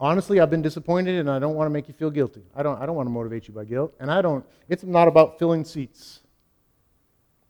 Honestly, 0.00 0.38
I've 0.38 0.50
been 0.50 0.62
disappointed 0.62 1.16
and 1.16 1.28
I 1.28 1.38
don't 1.38 1.56
want 1.56 1.66
to 1.66 1.70
make 1.70 1.88
you 1.88 1.94
feel 1.94 2.10
guilty. 2.10 2.42
I 2.54 2.62
don't, 2.62 2.80
I 2.80 2.86
don't 2.86 2.94
want 2.94 3.06
to 3.06 3.10
motivate 3.10 3.48
you 3.48 3.54
by 3.54 3.64
guilt. 3.64 3.94
And 3.98 4.10
I 4.10 4.22
don't, 4.22 4.44
it's 4.68 4.84
not 4.84 5.08
about 5.08 5.38
filling 5.38 5.64
seats. 5.64 6.20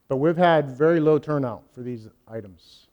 But 0.09 0.17
we've 0.17 0.37
had 0.37 0.71
very 0.71 1.01
low 1.01 1.19
turnout 1.19 1.65
for 1.75 1.83
these 1.83 2.09
items. 2.27 2.87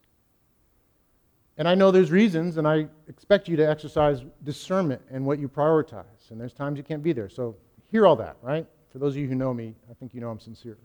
And 1.57 1.69
I 1.69 1.75
know 1.75 1.89
there's 1.89 2.11
reasons, 2.11 2.57
and 2.57 2.67
I 2.67 2.87
expect 3.07 3.47
you 3.47 3.55
to 3.55 3.63
exercise 3.63 4.21
discernment 4.43 5.01
in 5.09 5.23
what 5.23 5.39
you 5.39 5.47
prioritize. 5.47 6.29
And 6.29 6.41
there's 6.41 6.51
times 6.51 6.77
you 6.77 6.83
can't 6.83 7.01
be 7.01 7.13
there. 7.13 7.29
So 7.29 7.55
hear 7.91 8.05
all 8.05 8.17
that, 8.17 8.35
right? 8.41 8.67
For 8.91 8.99
those 8.99 9.13
of 9.13 9.21
you 9.21 9.27
who 9.27 9.35
know 9.35 9.53
me, 9.53 9.73
I 9.89 9.93
think 9.93 10.13
you 10.13 10.19
know 10.19 10.29
I'm 10.29 10.39
sincere. 10.39 10.77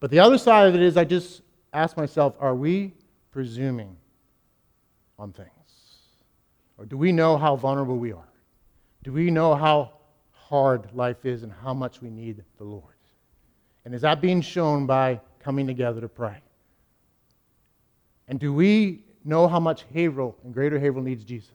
But 0.00 0.10
the 0.10 0.18
other 0.18 0.38
side 0.38 0.68
of 0.68 0.74
it 0.74 0.82
is 0.82 0.96
I 0.96 1.04
just 1.04 1.42
ask 1.72 1.96
myself 1.96 2.34
are 2.40 2.54
we 2.54 2.94
presuming 3.30 3.96
on 5.18 5.32
things? 5.32 5.50
Or 6.78 6.86
do 6.86 6.96
we 6.96 7.12
know 7.12 7.36
how 7.36 7.56
vulnerable 7.56 7.98
we 7.98 8.12
are? 8.12 8.28
Do 9.02 9.12
we 9.12 9.30
know 9.30 9.54
how 9.54 9.92
hard 10.32 10.88
life 10.94 11.24
is 11.26 11.42
and 11.42 11.52
how 11.52 11.74
much 11.74 12.00
we 12.00 12.08
need 12.08 12.42
the 12.56 12.64
Lord? 12.64 12.94
And 13.84 13.94
is 13.94 14.00
that 14.00 14.20
being 14.20 14.40
shown 14.40 14.86
by 14.86 15.20
coming 15.42 15.66
together 15.66 16.00
to 16.00 16.08
pray? 16.08 16.36
And 18.28 18.40
do 18.40 18.52
we 18.52 19.04
know 19.24 19.46
how 19.46 19.60
much 19.60 19.84
Haverhill 19.92 20.36
and 20.44 20.54
Greater 20.54 20.78
Haverhill 20.78 21.02
needs 21.02 21.24
Jesus? 21.24 21.50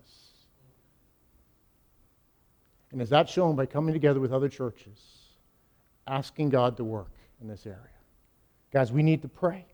And 2.92 3.02
is 3.02 3.10
that 3.10 3.28
shown 3.28 3.56
by 3.56 3.66
coming 3.66 3.94
together 3.94 4.20
with 4.20 4.32
other 4.32 4.50
churches, 4.50 5.00
asking 6.08 6.50
God 6.50 6.78
to 6.78 6.84
work 6.84 7.12
in 7.42 7.48
this 7.48 7.66
area? 7.66 7.95
Guys, 8.76 8.92
we 8.92 9.04
need 9.04 9.22
to 9.22 9.30
pray. 9.30 9.66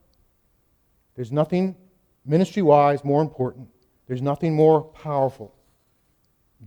There's 1.15 1.31
nothing 1.31 1.75
ministry 2.23 2.61
wise 2.61 3.03
more 3.03 3.23
important, 3.23 3.67
there's 4.05 4.21
nothing 4.21 4.53
more 4.55 4.83
powerful. 4.83 5.55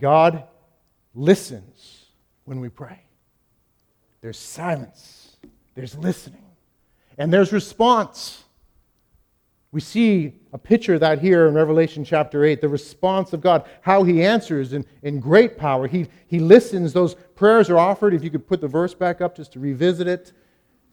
God 0.00 0.42
listens 1.14 2.06
when 2.44 2.58
we 2.58 2.68
pray, 2.68 3.04
there's 4.20 4.36
silence 4.36 5.36
there's 5.76 5.96
listening. 5.96 6.42
And 7.18 7.32
there's 7.32 7.52
response. 7.52 8.42
We 9.70 9.80
see 9.80 10.32
a 10.52 10.58
picture 10.58 10.94
of 10.94 11.00
that 11.00 11.20
here 11.20 11.46
in 11.46 11.54
Revelation 11.54 12.04
chapter 12.04 12.44
8, 12.44 12.60
the 12.60 12.68
response 12.68 13.32
of 13.32 13.40
God, 13.40 13.68
how 13.80 14.02
he 14.02 14.24
answers 14.24 14.72
in, 14.72 14.84
in 15.02 15.20
great 15.20 15.56
power. 15.56 15.86
He, 15.86 16.08
he 16.26 16.40
listens. 16.40 16.92
Those 16.92 17.14
prayers 17.36 17.70
are 17.70 17.78
offered. 17.78 18.12
If 18.12 18.24
you 18.24 18.30
could 18.30 18.48
put 18.48 18.60
the 18.60 18.68
verse 18.68 18.94
back 18.94 19.20
up 19.20 19.36
just 19.36 19.52
to 19.52 19.60
revisit 19.60 20.08
it. 20.08 20.32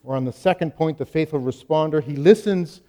Or 0.04 0.16
on 0.16 0.26
the 0.26 0.34
second 0.34 0.72
point, 0.72 0.98
the 0.98 1.06
faithful 1.06 1.40
responder. 1.40 2.04
He 2.04 2.16
listens 2.16 2.82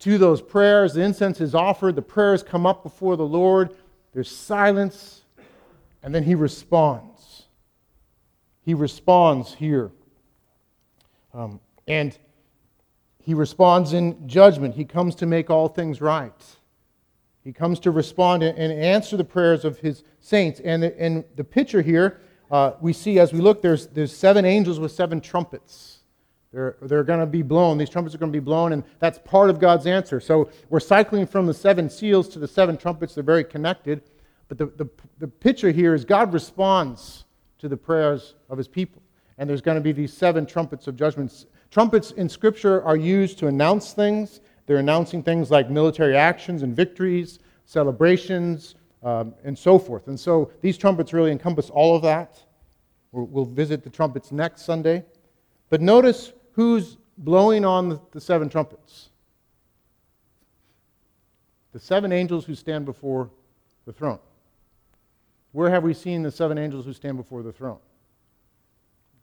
to 0.00 0.18
those 0.18 0.42
prayers. 0.42 0.94
The 0.94 1.02
incense 1.02 1.40
is 1.40 1.54
offered. 1.54 1.96
The 1.96 2.02
prayers 2.02 2.42
come 2.42 2.66
up 2.66 2.82
before 2.82 3.16
the 3.16 3.26
Lord. 3.26 3.74
There's 4.12 4.30
silence. 4.30 5.22
And 6.02 6.14
then 6.14 6.22
he 6.22 6.34
responds. 6.34 7.44
He 8.62 8.74
responds 8.74 9.54
here. 9.54 9.90
Um, 11.32 11.60
and 11.86 12.16
he 13.22 13.34
responds 13.34 13.92
in 13.92 14.28
judgment. 14.28 14.74
He 14.74 14.84
comes 14.84 15.14
to 15.16 15.26
make 15.26 15.50
all 15.50 15.68
things 15.68 16.00
right. 16.00 16.32
He 17.42 17.52
comes 17.52 17.78
to 17.80 17.90
respond 17.90 18.42
and 18.42 18.72
answer 18.72 19.16
the 19.16 19.24
prayers 19.24 19.64
of 19.64 19.78
his 19.78 20.02
saints. 20.20 20.60
And 20.60 20.84
in 20.84 21.24
the 21.36 21.44
picture 21.44 21.80
here, 21.80 22.20
uh, 22.50 22.72
we 22.80 22.92
see 22.92 23.18
as 23.18 23.32
we 23.32 23.40
look, 23.40 23.62
there's, 23.62 23.86
there's 23.88 24.14
seven 24.14 24.44
angels 24.44 24.80
with 24.80 24.92
seven 24.92 25.20
trumpets. 25.20 25.95
They're, 26.56 26.74
they're 26.80 27.04
going 27.04 27.20
to 27.20 27.26
be 27.26 27.42
blown. 27.42 27.76
These 27.76 27.90
trumpets 27.90 28.14
are 28.14 28.18
going 28.18 28.32
to 28.32 28.40
be 28.40 28.42
blown, 28.42 28.72
and 28.72 28.82
that's 28.98 29.18
part 29.18 29.50
of 29.50 29.58
God's 29.58 29.86
answer. 29.86 30.20
So 30.20 30.48
we're 30.70 30.80
cycling 30.80 31.26
from 31.26 31.44
the 31.44 31.52
seven 31.52 31.90
seals 31.90 32.30
to 32.30 32.38
the 32.38 32.48
seven 32.48 32.78
trumpets. 32.78 33.14
They're 33.14 33.22
very 33.22 33.44
connected. 33.44 34.00
But 34.48 34.56
the, 34.56 34.66
the, 34.68 34.88
the 35.18 35.28
picture 35.28 35.70
here 35.70 35.92
is 35.92 36.06
God 36.06 36.32
responds 36.32 37.26
to 37.58 37.68
the 37.68 37.76
prayers 37.76 38.36
of 38.48 38.56
his 38.56 38.68
people. 38.68 39.02
And 39.36 39.50
there's 39.50 39.60
going 39.60 39.74
to 39.74 39.82
be 39.82 39.92
these 39.92 40.14
seven 40.14 40.46
trumpets 40.46 40.86
of 40.86 40.96
judgment. 40.96 41.44
Trumpets 41.70 42.12
in 42.12 42.26
Scripture 42.26 42.82
are 42.84 42.96
used 42.96 43.38
to 43.40 43.48
announce 43.48 43.92
things. 43.92 44.40
They're 44.64 44.78
announcing 44.78 45.22
things 45.22 45.50
like 45.50 45.68
military 45.68 46.16
actions 46.16 46.62
and 46.62 46.74
victories, 46.74 47.38
celebrations, 47.66 48.76
um, 49.02 49.34
and 49.44 49.58
so 49.58 49.78
forth. 49.78 50.08
And 50.08 50.18
so 50.18 50.50
these 50.62 50.78
trumpets 50.78 51.12
really 51.12 51.32
encompass 51.32 51.68
all 51.68 51.94
of 51.94 52.00
that. 52.04 52.42
We'll, 53.12 53.26
we'll 53.26 53.44
visit 53.44 53.84
the 53.84 53.90
trumpets 53.90 54.32
next 54.32 54.62
Sunday. 54.62 55.04
But 55.68 55.82
notice 55.82 56.32
who's 56.56 56.96
blowing 57.18 57.64
on 57.64 58.00
the, 58.10 58.20
seven 58.20 58.48
trumpets 58.48 59.10
the 61.72 61.78
seven 61.78 62.10
angels 62.10 62.46
who 62.46 62.54
stand 62.54 62.86
before 62.86 63.30
the 63.84 63.92
throne. 63.92 64.18
Where 65.52 65.68
have 65.68 65.82
we 65.82 65.92
seen 65.92 66.22
the 66.22 66.30
seven 66.30 66.56
angels 66.56 66.86
who 66.86 66.94
stand 66.94 67.18
before 67.18 67.42
the 67.42 67.52
throne? 67.52 67.78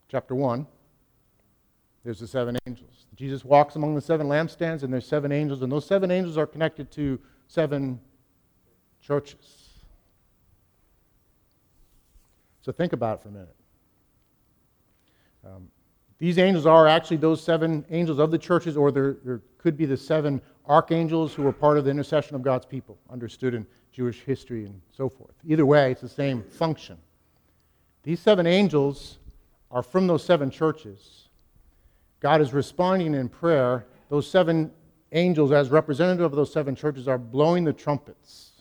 Chapter 0.08 0.36
1. 0.36 0.64
There's 2.04 2.20
the 2.20 2.28
seven 2.28 2.56
angels. 2.66 3.06
Jesus 3.16 3.44
walks 3.44 3.74
among 3.74 3.96
the 3.96 4.00
seven 4.00 4.28
lampstands, 4.28 4.84
and 4.84 4.92
there's 4.92 5.06
seven 5.06 5.32
angels, 5.32 5.62
and 5.62 5.72
those 5.72 5.84
seven 5.84 6.12
angels 6.12 6.38
are 6.38 6.46
connected 6.46 6.92
to 6.92 7.18
seven 7.48 7.98
churches. 9.02 9.70
So 12.62 12.70
think 12.70 12.92
about 12.92 13.18
it 13.18 13.22
for 13.22 13.28
a 13.30 13.32
minute. 13.32 13.56
Um, 15.44 15.68
these 16.18 16.38
angels 16.38 16.66
are 16.66 16.86
actually 16.86 17.16
those 17.16 17.42
seven 17.42 17.84
angels 17.90 18.18
of 18.18 18.30
the 18.30 18.38
churches, 18.38 18.76
or 18.76 18.92
there, 18.92 19.16
there 19.24 19.40
could 19.58 19.76
be 19.76 19.86
the 19.86 19.96
seven 19.96 20.40
archangels 20.66 21.34
who 21.34 21.42
were 21.42 21.52
part 21.52 21.76
of 21.76 21.84
the 21.84 21.90
intercession 21.90 22.36
of 22.36 22.42
God's 22.42 22.66
people, 22.66 22.98
understood 23.10 23.54
in 23.54 23.66
Jewish 23.92 24.20
history 24.20 24.64
and 24.64 24.80
so 24.90 25.08
forth. 25.08 25.34
Either 25.46 25.66
way, 25.66 25.90
it's 25.92 26.00
the 26.00 26.08
same 26.08 26.42
function. 26.42 26.96
These 28.02 28.20
seven 28.20 28.46
angels 28.46 29.18
are 29.70 29.82
from 29.82 30.06
those 30.06 30.24
seven 30.24 30.50
churches. 30.50 31.28
God 32.20 32.40
is 32.40 32.52
responding 32.52 33.14
in 33.14 33.28
prayer. 33.28 33.86
Those 34.08 34.30
seven 34.30 34.70
angels, 35.12 35.52
as 35.52 35.68
representative 35.68 36.24
of 36.24 36.36
those 36.36 36.52
seven 36.52 36.74
churches, 36.74 37.08
are 37.08 37.18
blowing 37.18 37.64
the 37.64 37.72
trumpets, 37.72 38.52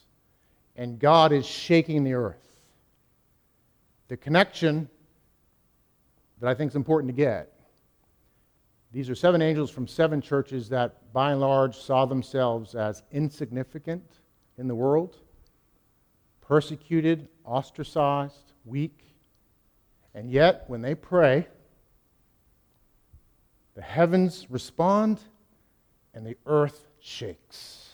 and 0.75 0.99
God 0.99 1.31
is 1.31 1.45
shaking 1.45 2.03
the 2.03 2.13
earth. 2.13 2.37
The 4.07 4.17
connection 4.17 4.89
that 6.43 6.49
I 6.49 6.55
think 6.55 6.73
is 6.73 6.75
important 6.75 7.07
to 7.07 7.15
get. 7.15 7.53
These 8.91 9.09
are 9.09 9.15
seven 9.15 9.41
angels 9.41 9.71
from 9.71 9.87
seven 9.87 10.19
churches 10.19 10.67
that, 10.67 11.13
by 11.13 11.31
and 11.31 11.39
large, 11.39 11.77
saw 11.77 12.05
themselves 12.05 12.75
as 12.75 13.01
insignificant 13.13 14.03
in 14.57 14.67
the 14.67 14.75
world, 14.75 15.15
persecuted, 16.41 17.29
ostracized, 17.45 18.51
weak. 18.65 19.15
And 20.13 20.29
yet, 20.29 20.65
when 20.67 20.81
they 20.81 20.95
pray, 20.95 21.47
the 23.75 23.81
heavens 23.81 24.45
respond 24.49 25.21
and 26.13 26.27
the 26.27 26.35
earth 26.45 26.89
shakes. 26.99 27.87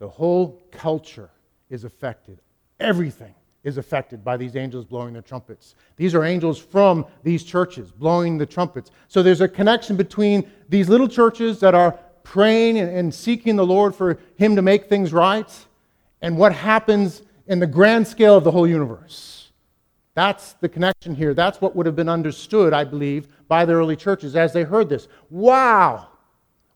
The 0.00 0.08
whole 0.08 0.60
culture 0.72 1.30
is 1.68 1.84
affected. 1.84 2.40
Everything 2.80 3.36
is 3.62 3.76
affected 3.76 4.24
by 4.24 4.36
these 4.36 4.56
angels 4.56 4.84
blowing 4.84 5.12
their 5.12 5.22
trumpets. 5.22 5.74
These 5.96 6.14
are 6.14 6.24
angels 6.24 6.58
from 6.58 7.06
these 7.22 7.44
churches 7.44 7.90
blowing 7.90 8.38
the 8.38 8.46
trumpets. 8.46 8.90
So 9.08 9.22
there's 9.22 9.42
a 9.42 9.48
connection 9.48 9.96
between 9.96 10.50
these 10.68 10.88
little 10.88 11.08
churches 11.08 11.60
that 11.60 11.74
are 11.74 11.98
praying 12.22 12.78
and, 12.78 13.12
seeking 13.12 13.56
the 13.56 13.66
Lord 13.66 13.94
for 13.94 14.18
Him 14.36 14.56
to 14.56 14.62
make 14.62 14.88
things 14.88 15.12
right 15.12 15.50
and 16.22 16.36
what 16.36 16.52
happens 16.52 17.22
in 17.46 17.58
the 17.58 17.66
grand 17.66 18.06
scale 18.06 18.36
of 18.36 18.44
the 18.44 18.50
whole 18.50 18.66
universe. 18.66 19.50
That's 20.14 20.54
the 20.54 20.68
connection 20.68 21.14
here. 21.14 21.34
That's 21.34 21.60
what 21.60 21.74
would 21.76 21.86
have 21.86 21.96
been 21.96 22.08
understood, 22.08 22.72
I 22.72 22.84
believe, 22.84 23.28
by 23.48 23.64
the 23.64 23.74
early 23.74 23.96
churches 23.96 24.36
as 24.36 24.52
they 24.52 24.62
heard 24.62 24.88
this. 24.88 25.08
Wow! 25.28 26.08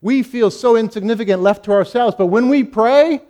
We 0.00 0.22
feel 0.22 0.50
so 0.50 0.76
insignificant 0.76 1.42
left 1.42 1.64
to 1.64 1.72
ourselves, 1.72 2.14
but 2.16 2.26
when 2.26 2.48
we 2.48 2.62
pray, 2.62 3.22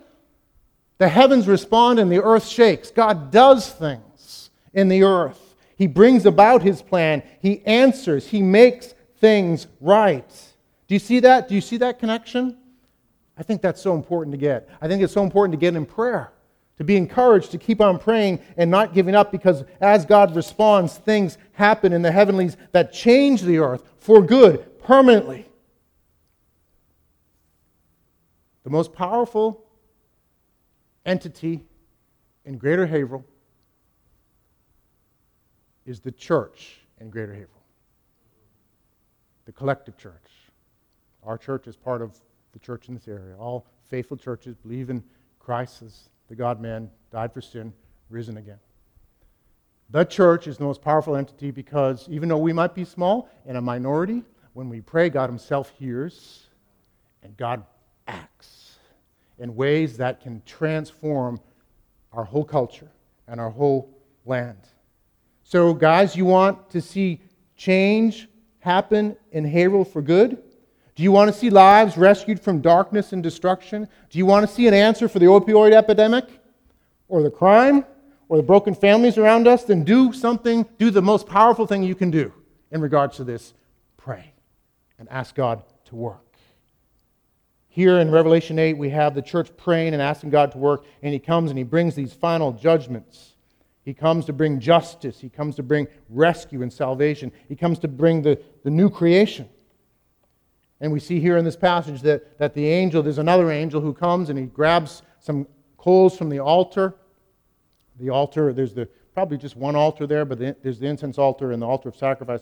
the 0.97 1.09
heavens 1.09 1.47
respond 1.47 1.99
and 1.99 2.11
the 2.11 2.23
earth 2.23 2.47
shakes. 2.47 2.91
God 2.91 3.31
does 3.31 3.69
things 3.69 4.49
in 4.73 4.87
the 4.87 5.03
earth. 5.03 5.55
He 5.75 5.87
brings 5.87 6.25
about 6.25 6.61
his 6.61 6.81
plan. 6.81 7.21
He 7.41 7.65
answers. 7.65 8.27
He 8.27 8.41
makes 8.41 8.93
things 9.17 9.67
right. 9.81 10.29
Do 10.87 10.95
you 10.95 10.99
see 10.99 11.19
that? 11.21 11.49
Do 11.49 11.55
you 11.55 11.61
see 11.61 11.77
that 11.77 11.99
connection? 11.99 12.57
I 13.37 13.43
think 13.43 13.61
that's 13.61 13.81
so 13.81 13.93
important 13.95 14.31
to 14.33 14.37
get. 14.37 14.69
I 14.81 14.87
think 14.87 15.03
it's 15.03 15.13
so 15.13 15.23
important 15.23 15.51
to 15.53 15.57
get 15.57 15.75
in 15.75 15.85
prayer, 15.85 16.31
to 16.77 16.85
be 16.85 16.95
encouraged 16.95 17.51
to 17.51 17.57
keep 17.57 17.81
on 17.81 17.99
praying 17.99 18.39
and 18.55 18.71
not 18.71 18.93
giving 18.93 19.15
up 19.15 19.31
because 19.31 19.65
as 19.81 20.05
God 20.05 20.33
responds, 20.35 20.97
things 20.97 21.37
happen 21.51 21.91
in 21.91 22.01
the 22.01 22.11
heavenlies 22.11 22.55
that 22.71 22.93
change 22.93 23.41
the 23.41 23.57
earth 23.57 23.83
for 23.97 24.21
good, 24.21 24.79
permanently. 24.79 25.49
The 28.63 28.69
most 28.69 28.93
powerful 28.93 29.64
entity 31.05 31.63
in 32.45 32.57
Greater 32.57 32.85
Haverhill 32.85 33.25
is 35.85 35.99
the 35.99 36.11
church 36.11 36.79
in 36.99 37.09
Greater 37.09 37.33
Haverhill, 37.33 37.63
the 39.45 39.51
collective 39.51 39.97
church. 39.97 40.13
Our 41.23 41.37
church 41.37 41.67
is 41.67 41.75
part 41.75 42.01
of 42.01 42.19
the 42.53 42.59
church 42.59 42.87
in 42.87 42.95
this 42.95 43.07
area. 43.07 43.35
All 43.37 43.65
faithful 43.83 44.17
churches 44.17 44.55
believe 44.55 44.89
in 44.89 45.03
Christ 45.39 45.83
as 45.83 46.09
the 46.27 46.35
God 46.35 46.59
man, 46.59 46.89
died 47.11 47.33
for 47.33 47.41
sin, 47.41 47.71
risen 48.09 48.37
again. 48.37 48.59
The 49.91 50.03
church 50.03 50.47
is 50.47 50.57
the 50.57 50.63
most 50.63 50.81
powerful 50.81 51.15
entity 51.15 51.51
because 51.51 52.07
even 52.09 52.29
though 52.29 52.39
we 52.39 52.53
might 52.53 52.73
be 52.73 52.83
small 52.83 53.29
and 53.45 53.57
a 53.57 53.61
minority, 53.61 54.23
when 54.53 54.69
we 54.69 54.81
pray, 54.81 55.09
God 55.09 55.29
Himself 55.29 55.71
hears 55.77 56.47
and 57.21 57.37
God 57.37 57.63
acts 58.07 58.64
in 59.39 59.55
ways 59.55 59.97
that 59.97 60.21
can 60.21 60.41
transform 60.45 61.39
our 62.13 62.23
whole 62.23 62.43
culture 62.43 62.89
and 63.27 63.39
our 63.39 63.49
whole 63.49 63.89
land. 64.25 64.57
So, 65.43 65.73
guys, 65.73 66.15
you 66.15 66.25
want 66.25 66.69
to 66.71 66.81
see 66.81 67.21
change 67.55 68.27
happen 68.59 69.15
in 69.31 69.45
Haverhill 69.45 69.85
for 69.85 70.01
good? 70.01 70.41
Do 70.95 71.03
you 71.03 71.11
want 71.11 71.31
to 71.31 71.37
see 71.37 71.49
lives 71.49 71.97
rescued 71.97 72.39
from 72.39 72.61
darkness 72.61 73.13
and 73.13 73.21
destruction? 73.21 73.87
Do 74.09 74.17
you 74.17 74.25
want 74.25 74.47
to 74.47 74.53
see 74.53 74.67
an 74.67 74.73
answer 74.73 75.07
for 75.07 75.19
the 75.19 75.25
opioid 75.25 75.73
epidemic 75.73 76.25
or 77.09 77.21
the 77.21 77.29
crime 77.29 77.85
or 78.29 78.37
the 78.37 78.43
broken 78.43 78.73
families 78.73 79.17
around 79.17 79.47
us? 79.47 79.65
Then 79.65 79.83
do 79.83 80.13
something, 80.13 80.65
do 80.79 80.89
the 80.89 81.01
most 81.01 81.27
powerful 81.27 81.67
thing 81.67 81.83
you 81.83 81.95
can 81.95 82.11
do 82.11 82.33
in 82.71 82.81
regards 82.81 83.17
to 83.17 83.23
this 83.23 83.53
pray 83.97 84.33
and 84.97 85.09
ask 85.09 85.35
God 85.35 85.61
to 85.85 85.95
work. 85.95 86.24
Here 87.75 87.99
in 87.99 88.09
Revelation 88.09 88.57
8, 88.57 88.77
we 88.77 88.89
have 88.91 89.15
the 89.15 89.21
church 89.21 89.49
praying 89.57 89.91
and 89.91 90.01
asking 90.01 90.29
God 90.29 90.49
to 90.53 90.57
work, 90.57 90.85
and 91.01 91.11
He 91.11 91.19
comes 91.19 91.51
and 91.51 91.57
He 91.57 91.65
brings 91.65 91.93
these 91.93 92.13
final 92.13 92.53
judgments. 92.53 93.35
He 93.83 93.93
comes 93.93 94.23
to 94.27 94.33
bring 94.33 94.61
justice. 94.61 95.19
He 95.19 95.27
comes 95.27 95.57
to 95.57 95.63
bring 95.63 95.87
rescue 96.07 96.61
and 96.61 96.71
salvation. 96.71 97.33
He 97.49 97.55
comes 97.57 97.77
to 97.79 97.89
bring 97.89 98.21
the, 98.21 98.41
the 98.63 98.69
new 98.69 98.89
creation. 98.89 99.49
And 100.79 100.89
we 100.89 101.01
see 101.01 101.19
here 101.19 101.35
in 101.35 101.43
this 101.43 101.57
passage 101.57 102.01
that, 102.03 102.37
that 102.37 102.53
the 102.53 102.65
angel, 102.65 103.03
there's 103.03 103.17
another 103.17 103.51
angel 103.51 103.81
who 103.81 103.93
comes 103.93 104.29
and 104.29 104.39
he 104.39 104.45
grabs 104.45 105.01
some 105.19 105.45
coals 105.75 106.17
from 106.17 106.29
the 106.29 106.39
altar. 106.39 106.95
The 107.99 108.09
altar, 108.09 108.53
there's 108.53 108.73
the, 108.73 108.87
probably 109.13 109.37
just 109.37 109.57
one 109.57 109.75
altar 109.75 110.07
there, 110.07 110.23
but 110.23 110.39
the, 110.39 110.55
there's 110.63 110.79
the 110.79 110.87
incense 110.87 111.17
altar 111.17 111.51
and 111.51 111.61
the 111.61 111.67
altar 111.67 111.89
of 111.89 111.97
sacrifice 111.97 112.39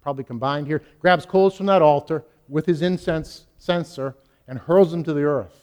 probably 0.00 0.24
combined 0.24 0.66
here. 0.66 0.82
Grabs 0.98 1.24
coals 1.24 1.56
from 1.56 1.66
that 1.66 1.82
altar 1.82 2.24
with 2.48 2.66
his 2.66 2.82
incense 2.82 3.46
censer 3.58 4.16
and 4.48 4.58
hurls 4.58 4.90
them 4.90 5.04
to 5.04 5.12
the 5.12 5.22
earth. 5.22 5.58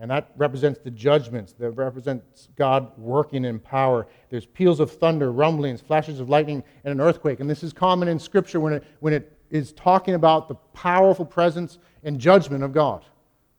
And 0.00 0.10
that 0.10 0.30
represents 0.36 0.78
the 0.78 0.92
judgments, 0.92 1.52
that 1.54 1.70
represents 1.72 2.48
God 2.54 2.96
working 2.96 3.44
in 3.44 3.58
power. 3.58 4.06
There's 4.30 4.46
peals 4.46 4.78
of 4.78 4.92
thunder, 4.92 5.32
rumblings, 5.32 5.80
flashes 5.80 6.20
of 6.20 6.28
lightning, 6.28 6.62
and 6.84 6.92
an 6.92 7.00
earthquake. 7.00 7.40
And 7.40 7.50
this 7.50 7.64
is 7.64 7.72
common 7.72 8.06
in 8.06 8.18
Scripture 8.18 8.60
when 8.60 8.74
it, 8.74 8.84
when 9.00 9.12
it 9.12 9.36
is 9.50 9.72
talking 9.72 10.14
about 10.14 10.46
the 10.46 10.54
powerful 10.72 11.24
presence 11.24 11.78
and 12.04 12.20
judgment 12.20 12.62
of 12.62 12.72
God. 12.72 13.04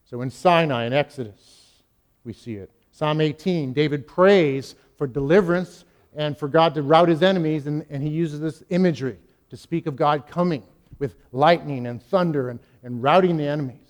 So 0.05 0.21
in 0.21 0.29
Sinai 0.29 0.85
in 0.85 0.93
Exodus, 0.93 1.83
we 2.23 2.31
see 2.31 2.55
it. 2.55 2.71
Psalm 2.91 3.19
18, 3.21 3.73
David 3.73 4.07
prays 4.07 4.75
for 4.97 5.07
deliverance 5.07 5.85
and 6.15 6.37
for 6.37 6.47
God 6.47 6.73
to 6.75 6.81
rout 6.81 7.09
his 7.09 7.21
enemies, 7.21 7.67
and, 7.67 7.85
and 7.89 8.01
he 8.01 8.09
uses 8.09 8.39
this 8.39 8.63
imagery 8.69 9.17
to 9.49 9.57
speak 9.57 9.87
of 9.87 9.95
God 9.95 10.25
coming 10.25 10.63
with 10.99 11.15
lightning 11.31 11.87
and 11.87 12.01
thunder 12.01 12.49
and, 12.49 12.59
and 12.83 13.01
routing 13.01 13.37
the 13.37 13.47
enemies. 13.47 13.88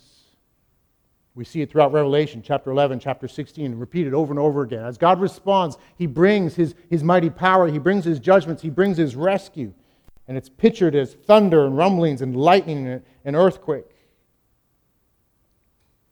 We 1.34 1.44
see 1.44 1.62
it 1.62 1.70
throughout 1.70 1.92
Revelation, 1.92 2.42
chapter 2.42 2.70
11, 2.70 3.00
chapter 3.00 3.28
16, 3.28 3.76
repeated 3.76 4.14
over 4.14 4.32
and 4.32 4.38
over 4.38 4.62
again. 4.62 4.84
As 4.84 4.98
God 4.98 5.20
responds, 5.20 5.78
He 5.96 6.06
brings 6.06 6.56
His, 6.56 6.74
his 6.88 7.04
mighty 7.04 7.30
power, 7.30 7.68
He 7.68 7.78
brings 7.78 8.04
His 8.04 8.18
judgments, 8.18 8.62
He 8.62 8.70
brings 8.70 8.96
His 8.96 9.14
rescue. 9.14 9.72
And 10.26 10.36
it's 10.36 10.48
pictured 10.48 10.94
as 10.94 11.14
thunder 11.14 11.66
and 11.66 11.76
rumblings 11.76 12.22
and 12.22 12.36
lightning 12.36 12.86
and, 12.86 13.02
and 13.24 13.36
earthquake. 13.36 13.86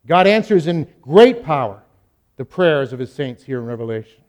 God 0.07 0.27
answers 0.27 0.67
in 0.67 0.89
great 1.03 1.45
power 1.45 1.83
the 2.37 2.45
prayers 2.45 2.93
of 2.93 2.99
His 2.99 3.13
saints 3.13 3.43
here 3.43 3.59
in 3.59 3.67
Revelation. 3.67 4.23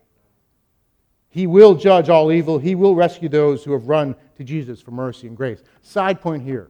He 1.30 1.46
will 1.46 1.76
judge 1.76 2.10
all 2.10 2.32
evil. 2.32 2.58
He 2.58 2.74
will 2.74 2.96
rescue 2.96 3.30
those 3.30 3.64
who 3.64 3.72
have 3.74 3.88
run 3.88 4.16
to 4.38 4.44
Jesus 4.44 4.82
for 4.82 4.92
mercy 4.92 5.28
and 5.28 5.38
grace. 5.38 5.62
Side 5.82 6.22
point 6.22 6.44
here. 6.44 6.70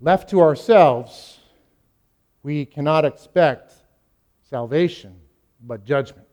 Left 0.00 0.28
to 0.30 0.42
ourselves, 0.42 1.33
we 2.44 2.66
cannot 2.66 3.04
expect 3.06 3.72
salvation, 4.48 5.16
but 5.66 5.84
judgment. 5.84 6.28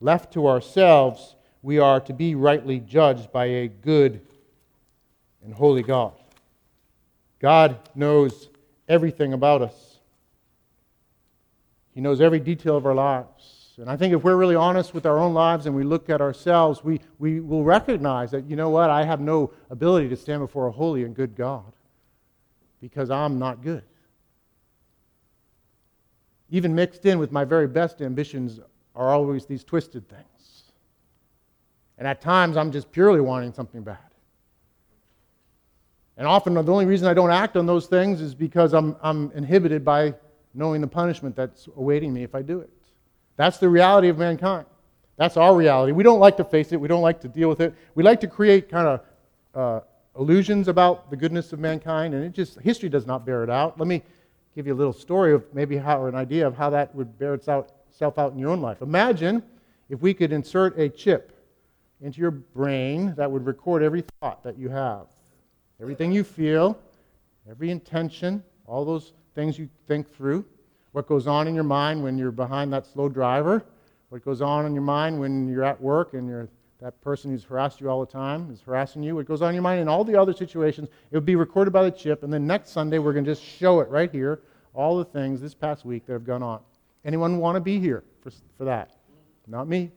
Left 0.00 0.32
to 0.34 0.46
ourselves, 0.46 1.34
we 1.60 1.78
are 1.80 2.00
to 2.00 2.14
be 2.14 2.36
rightly 2.36 2.78
judged 2.78 3.32
by 3.32 3.46
a 3.46 3.68
good 3.68 4.24
and 5.44 5.52
holy 5.52 5.82
God. 5.82 6.14
God 7.40 7.76
knows 7.96 8.48
everything 8.88 9.32
about 9.32 9.60
us, 9.60 9.98
He 11.92 12.00
knows 12.00 12.20
every 12.20 12.40
detail 12.40 12.76
of 12.76 12.86
our 12.86 12.94
lives. 12.94 13.74
And 13.78 13.90
I 13.90 13.96
think 13.96 14.14
if 14.14 14.24
we're 14.24 14.36
really 14.36 14.54
honest 14.54 14.94
with 14.94 15.04
our 15.04 15.18
own 15.18 15.34
lives 15.34 15.66
and 15.66 15.74
we 15.74 15.82
look 15.82 16.08
at 16.08 16.22
ourselves, 16.22 16.82
we, 16.82 17.00
we 17.18 17.40
will 17.40 17.62
recognize 17.62 18.30
that, 18.30 18.48
you 18.48 18.56
know 18.56 18.70
what, 18.70 18.88
I 18.88 19.04
have 19.04 19.20
no 19.20 19.52
ability 19.68 20.08
to 20.08 20.16
stand 20.16 20.40
before 20.40 20.68
a 20.68 20.72
holy 20.72 21.04
and 21.04 21.14
good 21.14 21.36
God 21.36 21.74
because 22.80 23.10
I'm 23.10 23.38
not 23.38 23.62
good. 23.62 23.82
Even 26.50 26.74
mixed 26.74 27.06
in 27.06 27.18
with 27.18 27.32
my 27.32 27.44
very 27.44 27.66
best 27.66 28.00
ambitions 28.00 28.60
are 28.94 29.10
always 29.10 29.46
these 29.46 29.64
twisted 29.64 30.08
things. 30.08 30.22
And 31.98 32.06
at 32.06 32.20
times, 32.20 32.56
I'm 32.56 32.70
just 32.70 32.92
purely 32.92 33.20
wanting 33.20 33.52
something 33.52 33.82
bad. 33.82 33.98
And 36.16 36.26
often, 36.26 36.54
the 36.54 36.72
only 36.72 36.86
reason 36.86 37.08
I 37.08 37.14
don't 37.14 37.30
act 37.30 37.56
on 37.56 37.66
those 37.66 37.86
things 37.86 38.20
is 38.20 38.34
because 38.34 38.74
I'm, 38.74 38.96
I'm 39.02 39.30
inhibited 39.32 39.84
by 39.84 40.14
knowing 40.54 40.80
the 40.80 40.86
punishment 40.86 41.36
that's 41.36 41.68
awaiting 41.76 42.12
me 42.12 42.22
if 42.22 42.34
I 42.34 42.42
do 42.42 42.60
it. 42.60 42.70
That's 43.36 43.58
the 43.58 43.68
reality 43.68 44.08
of 44.08 44.18
mankind. 44.18 44.66
That's 45.16 45.36
our 45.36 45.54
reality. 45.54 45.92
We 45.92 46.02
don't 46.02 46.20
like 46.20 46.36
to 46.38 46.44
face 46.44 46.72
it. 46.72 46.80
We 46.80 46.88
don't 46.88 47.02
like 47.02 47.20
to 47.22 47.28
deal 47.28 47.48
with 47.48 47.60
it. 47.60 47.74
We 47.94 48.02
like 48.02 48.20
to 48.20 48.26
create 48.26 48.68
kind 48.68 48.88
of 48.88 49.00
uh, 49.54 49.80
illusions 50.18 50.68
about 50.68 51.10
the 51.10 51.16
goodness 51.16 51.52
of 51.52 51.58
mankind, 51.58 52.14
and 52.14 52.24
it 52.24 52.32
just 52.32 52.60
history 52.60 52.88
does 52.88 53.06
not 53.06 53.24
bear 53.24 53.42
it 53.42 53.50
out. 53.50 53.78
Let 53.78 53.88
me 53.88 54.02
give 54.56 54.66
you 54.66 54.72
a 54.72 54.74
little 54.74 54.92
story 54.92 55.34
of 55.34 55.44
maybe 55.54 55.76
how, 55.76 56.00
or 56.00 56.08
an 56.08 56.14
idea 56.14 56.46
of 56.46 56.56
how 56.56 56.70
that 56.70 56.92
would 56.94 57.18
bear 57.18 57.34
itself 57.34 57.68
out 58.18 58.32
in 58.32 58.38
your 58.38 58.48
own 58.48 58.62
life. 58.62 58.80
Imagine 58.80 59.42
if 59.90 60.00
we 60.00 60.14
could 60.14 60.32
insert 60.32 60.78
a 60.78 60.88
chip 60.88 61.32
into 62.00 62.22
your 62.22 62.30
brain 62.30 63.14
that 63.18 63.30
would 63.30 63.44
record 63.44 63.82
every 63.82 64.02
thought 64.18 64.42
that 64.42 64.58
you 64.58 64.70
have, 64.70 65.08
everything 65.80 66.10
you 66.10 66.24
feel, 66.24 66.78
every 67.50 67.70
intention, 67.70 68.42
all 68.66 68.86
those 68.86 69.12
things 69.34 69.58
you 69.58 69.68
think 69.86 70.10
through. 70.16 70.42
What 70.92 71.06
goes 71.06 71.26
on 71.26 71.46
in 71.46 71.54
your 71.54 71.62
mind 71.62 72.02
when 72.02 72.16
you're 72.16 72.32
behind 72.32 72.72
that 72.72 72.86
slow 72.86 73.10
driver, 73.10 73.62
what 74.08 74.24
goes 74.24 74.40
on 74.40 74.64
in 74.64 74.72
your 74.72 74.82
mind 74.82 75.20
when 75.20 75.46
you're 75.48 75.64
at 75.64 75.78
work 75.78 76.14
and 76.14 76.26
you're 76.26 76.48
that 76.86 77.00
person 77.00 77.32
who's 77.32 77.42
harassed 77.42 77.80
you 77.80 77.90
all 77.90 77.98
the 77.98 78.12
time 78.12 78.48
is 78.48 78.60
harassing 78.60 79.02
you, 79.02 79.16
what 79.16 79.26
goes 79.26 79.42
on 79.42 79.48
in 79.48 79.56
your 79.56 79.62
mind 79.62 79.80
in 79.80 79.88
all 79.88 80.04
the 80.04 80.14
other 80.14 80.32
situations, 80.32 80.88
it 81.10 81.16
would 81.16 81.26
be 81.26 81.34
recorded 81.34 81.72
by 81.72 81.82
the 81.82 81.90
chip, 81.90 82.22
and 82.22 82.32
then 82.32 82.46
next 82.46 82.70
Sunday 82.70 83.00
we're 83.00 83.12
going 83.12 83.24
to 83.24 83.30
just 83.32 83.42
show 83.42 83.80
it 83.80 83.88
right 83.88 84.08
here, 84.12 84.42
all 84.72 84.96
the 84.96 85.04
things 85.04 85.40
this 85.40 85.52
past 85.52 85.84
week 85.84 86.06
that 86.06 86.12
have 86.12 86.24
gone 86.24 86.44
on. 86.44 86.60
Anyone 87.04 87.38
want 87.38 87.56
to 87.56 87.60
be 87.60 87.80
here 87.80 88.04
for, 88.20 88.30
for 88.56 88.66
that? 88.66 88.92
Not 89.48 89.66
me. 89.66 89.90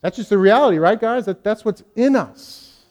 That's 0.00 0.16
just 0.16 0.30
the 0.30 0.38
reality, 0.38 0.78
right, 0.78 0.98
guys? 0.98 1.26
That, 1.26 1.44
that's 1.44 1.62
what's 1.62 1.82
in 1.94 2.16
us. 2.16 2.86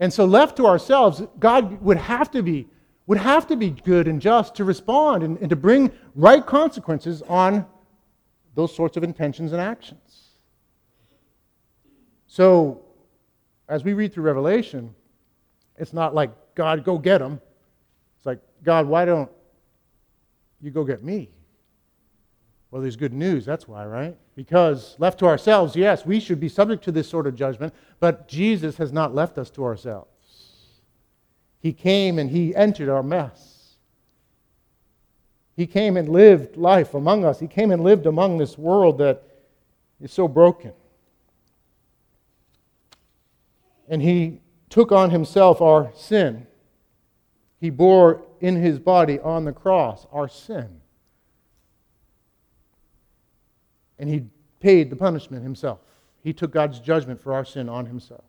And 0.00 0.10
so, 0.10 0.24
left 0.24 0.56
to 0.56 0.66
ourselves, 0.66 1.20
God 1.38 1.82
would 1.82 1.98
have 1.98 2.30
to 2.30 2.42
be 2.42 2.66
would 3.06 3.18
have 3.18 3.46
to 3.48 3.56
be 3.56 3.68
good 3.68 4.08
and 4.08 4.22
just 4.22 4.54
to 4.54 4.64
respond 4.64 5.22
and, 5.22 5.36
and 5.38 5.50
to 5.50 5.56
bring 5.56 5.90
right 6.14 6.46
consequences 6.46 7.20
on 7.28 7.66
those 8.54 8.74
sorts 8.74 8.96
of 8.96 9.02
intentions 9.02 9.52
and 9.52 9.60
actions. 9.60 10.31
So, 12.32 12.80
as 13.68 13.84
we 13.84 13.92
read 13.92 14.14
through 14.14 14.22
Revelation, 14.22 14.94
it's 15.76 15.92
not 15.92 16.14
like, 16.14 16.30
God, 16.54 16.82
go 16.82 16.96
get 16.96 17.18
them. 17.18 17.38
It's 18.16 18.24
like, 18.24 18.38
God, 18.64 18.86
why 18.86 19.04
don't 19.04 19.30
you 20.62 20.70
go 20.70 20.82
get 20.82 21.04
me? 21.04 21.28
Well, 22.70 22.80
there's 22.80 22.96
good 22.96 23.12
news, 23.12 23.44
that's 23.44 23.68
why, 23.68 23.84
right? 23.84 24.16
Because 24.34 24.96
left 24.98 25.18
to 25.18 25.26
ourselves, 25.26 25.76
yes, 25.76 26.06
we 26.06 26.20
should 26.20 26.40
be 26.40 26.48
subject 26.48 26.82
to 26.84 26.90
this 26.90 27.06
sort 27.06 27.26
of 27.26 27.34
judgment, 27.34 27.74
but 28.00 28.28
Jesus 28.28 28.78
has 28.78 28.94
not 28.94 29.14
left 29.14 29.36
us 29.36 29.50
to 29.50 29.64
ourselves. 29.64 30.08
He 31.60 31.74
came 31.74 32.18
and 32.18 32.30
he 32.30 32.56
entered 32.56 32.88
our 32.88 33.02
mess. 33.02 33.74
He 35.54 35.66
came 35.66 35.98
and 35.98 36.08
lived 36.08 36.56
life 36.56 36.94
among 36.94 37.26
us. 37.26 37.40
He 37.40 37.46
came 37.46 37.70
and 37.70 37.84
lived 37.84 38.06
among 38.06 38.38
this 38.38 38.56
world 38.56 38.96
that 39.00 39.22
is 40.00 40.10
so 40.10 40.26
broken. 40.26 40.72
And 43.92 44.00
he 44.00 44.40
took 44.70 44.90
on 44.90 45.10
himself 45.10 45.60
our 45.60 45.92
sin. 45.94 46.46
He 47.60 47.68
bore 47.68 48.22
in 48.40 48.56
his 48.56 48.78
body 48.78 49.20
on 49.20 49.44
the 49.44 49.52
cross 49.52 50.06
our 50.10 50.28
sin. 50.28 50.80
And 53.98 54.08
he 54.08 54.24
paid 54.60 54.88
the 54.88 54.96
punishment 54.96 55.42
himself. 55.42 55.80
He 56.24 56.32
took 56.32 56.52
God's 56.52 56.80
judgment 56.80 57.20
for 57.20 57.34
our 57.34 57.44
sin 57.44 57.68
on 57.68 57.84
himself. 57.84 58.24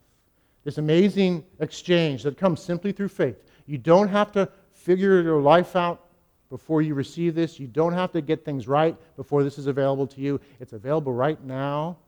This 0.66 0.80
amazing 0.80 1.46
exchange 1.62 2.24
that 2.24 2.38
comes 2.38 2.62
simply 2.62 2.92
through 2.92 3.08
faith. 3.08 3.38
You 3.66 3.78
don't 3.78 4.10
have 4.10 4.34
to 4.34 4.50
figure 4.74 5.22
your 5.22 5.40
life 5.40 5.78
out 5.78 6.10
before 6.50 6.82
you 6.82 6.94
receive 6.94 7.36
this. 7.36 7.58
You 7.58 7.68
don't 7.68 7.94
have 7.94 8.12
to 8.12 8.20
get 8.22 8.44
things 8.44 8.68
right 8.68 8.98
before 9.16 9.46
this 9.46 9.58
is 9.58 9.68
available 9.68 10.08
to 10.08 10.20
you. 10.20 10.42
It's 10.60 10.74
available 10.74 11.14
right 11.14 11.42
now. 11.42 12.00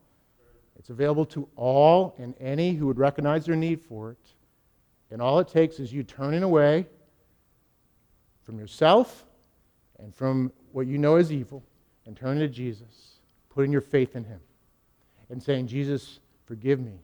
It's 0.78 0.90
available 0.90 1.26
to 1.28 1.48
all 1.56 2.16
and 2.18 2.36
any 2.40 2.74
who 2.74 2.88
would 2.88 3.00
recognize 3.00 3.46
their 3.46 3.56
need 3.56 3.82
for 3.82 4.12
it. 4.12 4.18
And 5.12 5.22
all 5.22 5.40
it 5.40 5.48
takes 5.48 5.80
is 5.80 5.94
you 5.94 6.04
turning 6.04 6.44
away 6.44 6.86
from 8.44 8.60
yourself 8.60 9.26
and 10.00 10.14
from 10.14 10.52
what 10.72 10.88
you 10.88 10.98
know 10.98 11.16
is 11.16 11.32
evil 11.32 11.64
and 12.06 12.16
turning 12.16 12.40
to 12.40 12.48
Jesus, 12.48 13.20
putting 13.50 13.72
your 13.72 13.82
faith 13.82 14.16
in 14.16 14.24
Him, 14.24 14.40
and 15.30 15.42
saying, 15.42 15.68
Jesus, 15.68 16.20
forgive 16.46 16.80
me. 16.80 17.00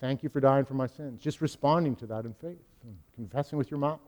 Thank 0.00 0.22
you 0.22 0.28
for 0.28 0.40
dying 0.40 0.64
for 0.64 0.74
my 0.74 0.86
sins. 0.86 1.22
Just 1.22 1.40
responding 1.40 1.96
to 1.96 2.06
that 2.06 2.24
in 2.24 2.34
faith 2.34 2.58
and 2.82 2.96
confessing 3.14 3.56
with 3.56 3.70
your 3.70 3.78
mouth. 3.78 4.00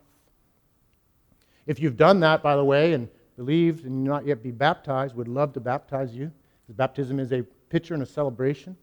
If 1.67 1.81
you've 1.81 1.97
done 1.97 2.21
that, 2.21 2.43
by 2.43 2.57
the 2.57 2.65
way, 2.65 2.93
and 2.93 3.09
believed 3.37 3.87
and 3.87 4.05
not 4.05 4.27
yet 4.27 4.43
be 4.43 4.51
baptized, 4.51 5.17
would 5.17 5.29
love 5.29 5.53
to 5.55 5.61
baptize 5.61 6.15
you. 6.15 6.33
Baptism 6.69 7.21
is 7.21 7.33
a 7.33 7.43
picture 7.71 7.95
and 7.95 8.03
a 8.03 8.07
celebration 8.07 8.77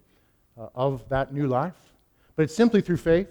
uh, 0.58 0.68
of 0.76 1.08
that 1.10 1.34
new 1.34 1.48
life. 1.48 1.74
But 2.36 2.44
it's 2.44 2.56
simply 2.56 2.82
through 2.82 2.98
faith. 2.98 3.28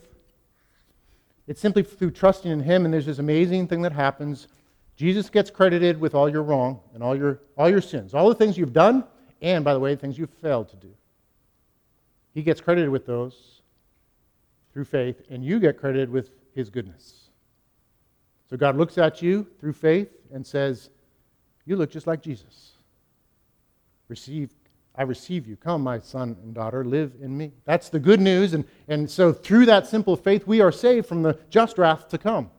It's 1.46 1.60
simply 1.60 1.82
through 1.82 2.12
trusting 2.12 2.50
in 2.50 2.60
Him, 2.60 2.84
and 2.84 2.94
there's 2.94 3.06
this 3.06 3.18
amazing 3.18 3.68
thing 3.68 3.82
that 3.82 3.92
happens. 3.92 4.48
Jesus 4.96 5.28
gets 5.28 5.50
credited 5.50 6.00
with 6.00 6.14
all 6.14 6.28
your 6.28 6.42
wrong 6.42 6.80
and 6.94 7.02
all 7.02 7.16
your, 7.16 7.40
all 7.56 7.68
your 7.68 7.80
sins, 7.80 8.14
all 8.14 8.28
the 8.28 8.34
things 8.34 8.56
you've 8.56 8.72
done, 8.72 9.04
and, 9.40 9.64
by 9.64 9.74
the 9.74 9.80
way, 9.80 9.94
the 9.94 10.00
things 10.00 10.16
you've 10.18 10.30
failed 10.30 10.68
to 10.68 10.76
do. 10.76 10.94
He 12.34 12.42
gets 12.42 12.60
credited 12.60 12.90
with 12.90 13.06
those 13.06 13.62
through 14.72 14.84
faith, 14.84 15.22
and 15.30 15.44
you 15.44 15.60
get 15.60 15.78
credited 15.78 16.10
with 16.10 16.30
his 16.54 16.70
goodness. 16.70 17.30
So 18.48 18.56
God 18.56 18.76
looks 18.76 18.98
at 18.98 19.22
you 19.22 19.46
through 19.58 19.72
faith 19.72 20.08
and 20.32 20.46
says, 20.46 20.90
You 21.64 21.76
look 21.76 21.90
just 21.90 22.06
like 22.06 22.22
Jesus. 22.22 22.72
Receive, 24.08 24.50
I 24.94 25.02
receive 25.02 25.46
you. 25.46 25.56
Come, 25.56 25.82
my 25.82 25.98
son 25.98 26.36
and 26.42 26.54
daughter, 26.54 26.84
live 26.84 27.12
in 27.20 27.36
me. 27.36 27.52
That's 27.64 27.88
the 27.88 27.98
good 27.98 28.20
news. 28.20 28.54
And, 28.54 28.64
and 28.88 29.10
so 29.10 29.32
through 29.32 29.66
that 29.66 29.86
simple 29.86 30.16
faith, 30.16 30.46
we 30.46 30.60
are 30.60 30.72
saved 30.72 31.06
from 31.06 31.22
the 31.22 31.38
just 31.50 31.78
wrath 31.78 32.08
to 32.08 32.18
come. 32.18 32.50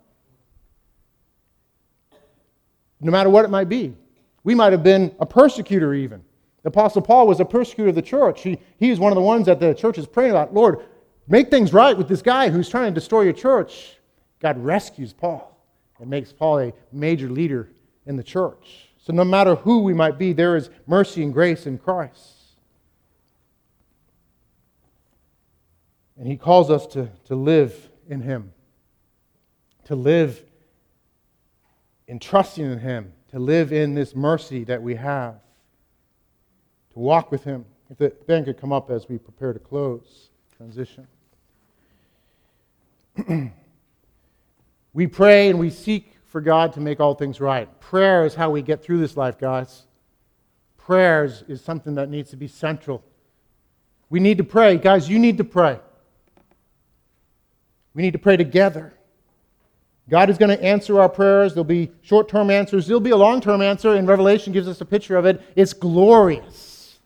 no 3.03 3.11
matter 3.11 3.29
what 3.29 3.45
it 3.45 3.49
might 3.49 3.69
be. 3.69 3.93
We 4.43 4.55
might 4.55 4.71
have 4.71 4.84
been 4.84 5.13
a 5.19 5.25
persecutor, 5.25 5.93
even. 5.93 6.23
The 6.63 6.69
Apostle 6.69 7.01
Paul 7.01 7.27
was 7.27 7.39
a 7.39 7.45
persecutor 7.45 7.89
of 7.89 7.95
the 7.95 8.01
church. 8.01 8.41
He, 8.41 8.57
he 8.77 8.89
is 8.89 8.99
one 8.99 9.11
of 9.11 9.15
the 9.15 9.21
ones 9.21 9.45
that 9.45 9.59
the 9.59 9.73
church 9.73 9.97
is 9.97 10.05
praying 10.05 10.31
about 10.31 10.53
Lord, 10.53 10.79
make 11.27 11.49
things 11.49 11.73
right 11.73 11.97
with 11.97 12.07
this 12.07 12.21
guy 12.21 12.49
who's 12.49 12.69
trying 12.69 12.93
to 12.93 12.99
destroy 12.99 13.21
your 13.21 13.34
church. 13.34 13.97
God 14.39 14.57
rescues 14.57 15.13
Paul 15.13 15.57
and 15.99 16.09
makes 16.09 16.31
Paul 16.31 16.59
a 16.59 16.73
major 16.91 17.29
leader 17.29 17.69
in 18.05 18.15
the 18.15 18.23
church. 18.23 18.89
So, 19.06 19.12
no 19.12 19.26
matter 19.26 19.56
who 19.56 19.80
we 19.80 19.93
might 19.93 20.18
be, 20.18 20.32
there 20.32 20.56
is 20.56 20.70
mercy 20.88 21.24
and 21.24 21.34
grace 21.34 21.68
in 21.68 21.78
Christ. 21.78 22.38
And 26.18 26.26
he 26.26 26.38
calls 26.38 26.70
us 26.70 26.88
to, 26.88 27.10
to 27.26 27.36
live 27.36 27.89
in 28.08 28.22
him, 28.22 28.54
to 29.86 29.95
live 29.95 30.41
in 32.08 32.18
trusting 32.18 32.64
in 32.64 32.80
him, 32.80 33.12
to 33.32 33.39
live 33.39 33.74
in 33.74 33.93
this 33.93 34.16
mercy 34.16 34.64
that 34.64 34.82
we 34.82 34.95
have, 34.95 35.36
to 36.93 36.99
walk 36.99 37.30
with 37.30 37.43
him. 37.43 37.66
If 37.89 37.97
the 37.97 38.10
band 38.26 38.45
could 38.45 38.58
come 38.58 38.72
up 38.72 38.89
as 38.89 39.10
we 39.10 39.18
prepare 39.18 39.51
to 39.51 39.60
close, 39.60 40.30
transition. 40.56 41.08
we 44.93 45.08
pray 45.08 45.49
and 45.49 45.60
we 45.60 45.70
seek 45.70 46.12
for 46.34 46.41
God 46.41 46.73
to 46.73 46.79
make 46.79 46.99
all 46.99 47.13
things 47.13 47.39
right. 47.39 47.69
Prayer 47.79 48.25
is 48.25 48.34
how 48.34 48.49
we 48.49 48.63
get 48.63 48.84
through 48.84 48.97
this 48.97 49.15
life, 49.15 49.38
guys. 49.38 49.84
Prayers 50.77 51.43
is 51.47 51.61
something 51.61 51.93
that 51.93 52.09
needs 52.09 52.31
to 52.31 52.36
be 52.36 52.47
central. 52.47 53.03
We 54.09 54.19
need 54.19 54.39
to 54.39 54.43
pray. 54.43 54.77
Guys, 54.77 55.07
you 55.07 55.19
need 55.19 55.38
to 55.38 55.43
pray. 55.43 55.79
We 57.93 58.01
need 58.01 58.13
to 58.13 58.19
pray 58.19 58.36
together. 58.36 58.95
God 60.09 60.31
is 60.31 60.39
going 60.39 60.49
to 60.49 60.61
answer 60.63 60.99
our 60.99 61.07
prayers. 61.07 61.53
There'll 61.53 61.65
be 61.65 61.91
short 62.01 62.29
term 62.29 62.49
answers, 62.49 62.88
there'll 62.88 62.99
be 62.99 63.11
a 63.11 63.15
long 63.15 63.39
term 63.39 63.61
answer, 63.61 63.93
and 63.93 64.07
Revelation 64.07 64.51
gives 64.53 64.67
us 64.67 64.81
a 64.81 64.86
picture 64.86 65.17
of 65.17 65.27
it. 65.27 65.39
It's 65.55 65.71
glorious. 65.71 66.97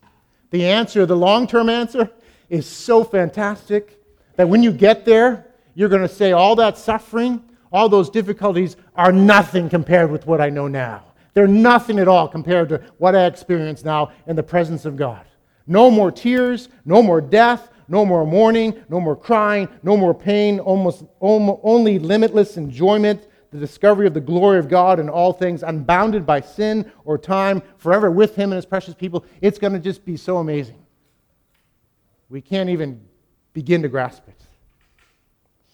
The 0.52 0.66
answer, 0.66 1.06
the 1.06 1.18
long 1.18 1.48
term 1.48 1.68
answer, 1.68 2.10
is 2.48 2.66
so 2.66 3.04
fantastic 3.04 4.02
that 4.38 4.48
when 4.48 4.64
you 4.64 4.72
get 4.72 5.04
there, 5.04 5.48
you're 5.76 5.90
going 5.90 6.02
to 6.02 6.08
say, 6.08 6.32
All 6.32 6.56
that 6.56 6.78
suffering, 6.78 7.44
all 7.72 7.90
those 7.90 8.10
difficulties 8.10 8.78
are 8.96 9.12
nothing 9.12 9.70
compared 9.70 10.12
with 10.12 10.26
what 10.26 10.42
I 10.42 10.50
know 10.50 10.68
now. 10.68 11.04
They're 11.34 11.48
nothing 11.48 12.00
at 12.00 12.08
all 12.08 12.28
compared 12.28 12.70
to 12.70 12.82
what 12.98 13.16
I 13.16 13.26
experience 13.26 13.86
now 13.86 14.12
in 14.26 14.36
the 14.36 14.44
presence 14.44 14.86
of 14.86 14.96
God. 14.96 15.26
No 15.68 15.92
more 15.92 16.12
tears, 16.12 16.70
no 16.86 17.04
more 17.04 17.22
death, 17.22 17.70
no 17.88 18.06
more 18.06 18.26
mourning, 18.26 18.84
no 18.90 19.00
more 19.00 19.16
crying, 19.16 19.68
no 19.84 19.96
more 19.96 20.14
pain, 20.14 20.60
almost, 20.60 21.04
only 21.22 22.00
limitless 22.00 22.58
enjoyment, 22.58 23.28
the 23.52 23.60
discovery 23.60 24.08
of 24.08 24.14
the 24.14 24.22
glory 24.22 24.60
of 24.60 24.68
God 24.68 25.00
in 25.00 25.10
all 25.10 25.32
things, 25.32 25.64
unbounded 25.64 26.26
by 26.26 26.42
sin 26.42 26.92
or 27.06 27.18
time, 27.18 27.62
forever 27.78 28.12
with 28.12 28.36
Him 28.36 28.52
and 28.52 28.58
His 28.58 28.66
precious 28.66 28.94
people. 28.94 29.24
It's 29.42 29.60
going 29.60 29.74
to 29.74 29.80
just 29.80 30.04
be 30.04 30.18
so 30.18 30.38
amazing. 30.38 30.84
We 32.30 32.42
can't 32.42 32.70
even 32.70 33.02
begin 33.54 33.82
to 33.84 33.90
grasp 33.90 34.28
it. 34.28 34.42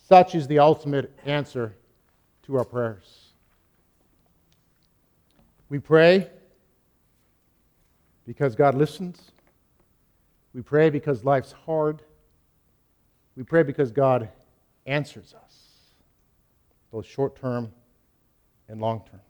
Such 0.08 0.36
is 0.36 0.48
the 0.48 0.60
ultimate 0.60 1.12
answer 1.26 1.76
to 2.44 2.58
our 2.58 2.66
prayers. 2.66 3.30
We 5.70 5.80
pray 5.80 6.30
because 8.26 8.56
God 8.56 8.76
listens. 8.76 9.32
We 10.54 10.62
pray 10.62 10.90
because 10.90 11.24
life's 11.24 11.52
hard. 11.52 12.02
We 13.36 13.44
pray 13.44 13.64
because 13.64 13.92
God 13.92 14.30
answers 14.86 15.34
us, 15.34 15.56
both 16.92 17.06
short 17.06 17.36
term 17.36 17.72
and 18.68 18.80
long 18.80 19.02
term. 19.10 19.22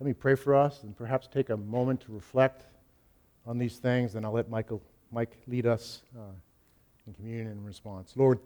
Let 0.00 0.06
me 0.06 0.12
pray 0.12 0.36
for 0.36 0.54
us 0.54 0.84
and 0.84 0.96
perhaps 0.96 1.26
take 1.26 1.50
a 1.50 1.56
moment 1.56 2.00
to 2.02 2.12
reflect 2.12 2.66
on 3.46 3.58
these 3.58 3.78
things, 3.78 4.14
and 4.14 4.24
I'll 4.24 4.32
let 4.32 4.48
Michael, 4.48 4.80
Mike 5.10 5.36
lead 5.48 5.66
us 5.66 6.02
uh, 6.16 6.20
in 7.06 7.14
communion 7.14 7.48
and 7.48 7.66
response. 7.66 8.12
Lord, 8.14 8.38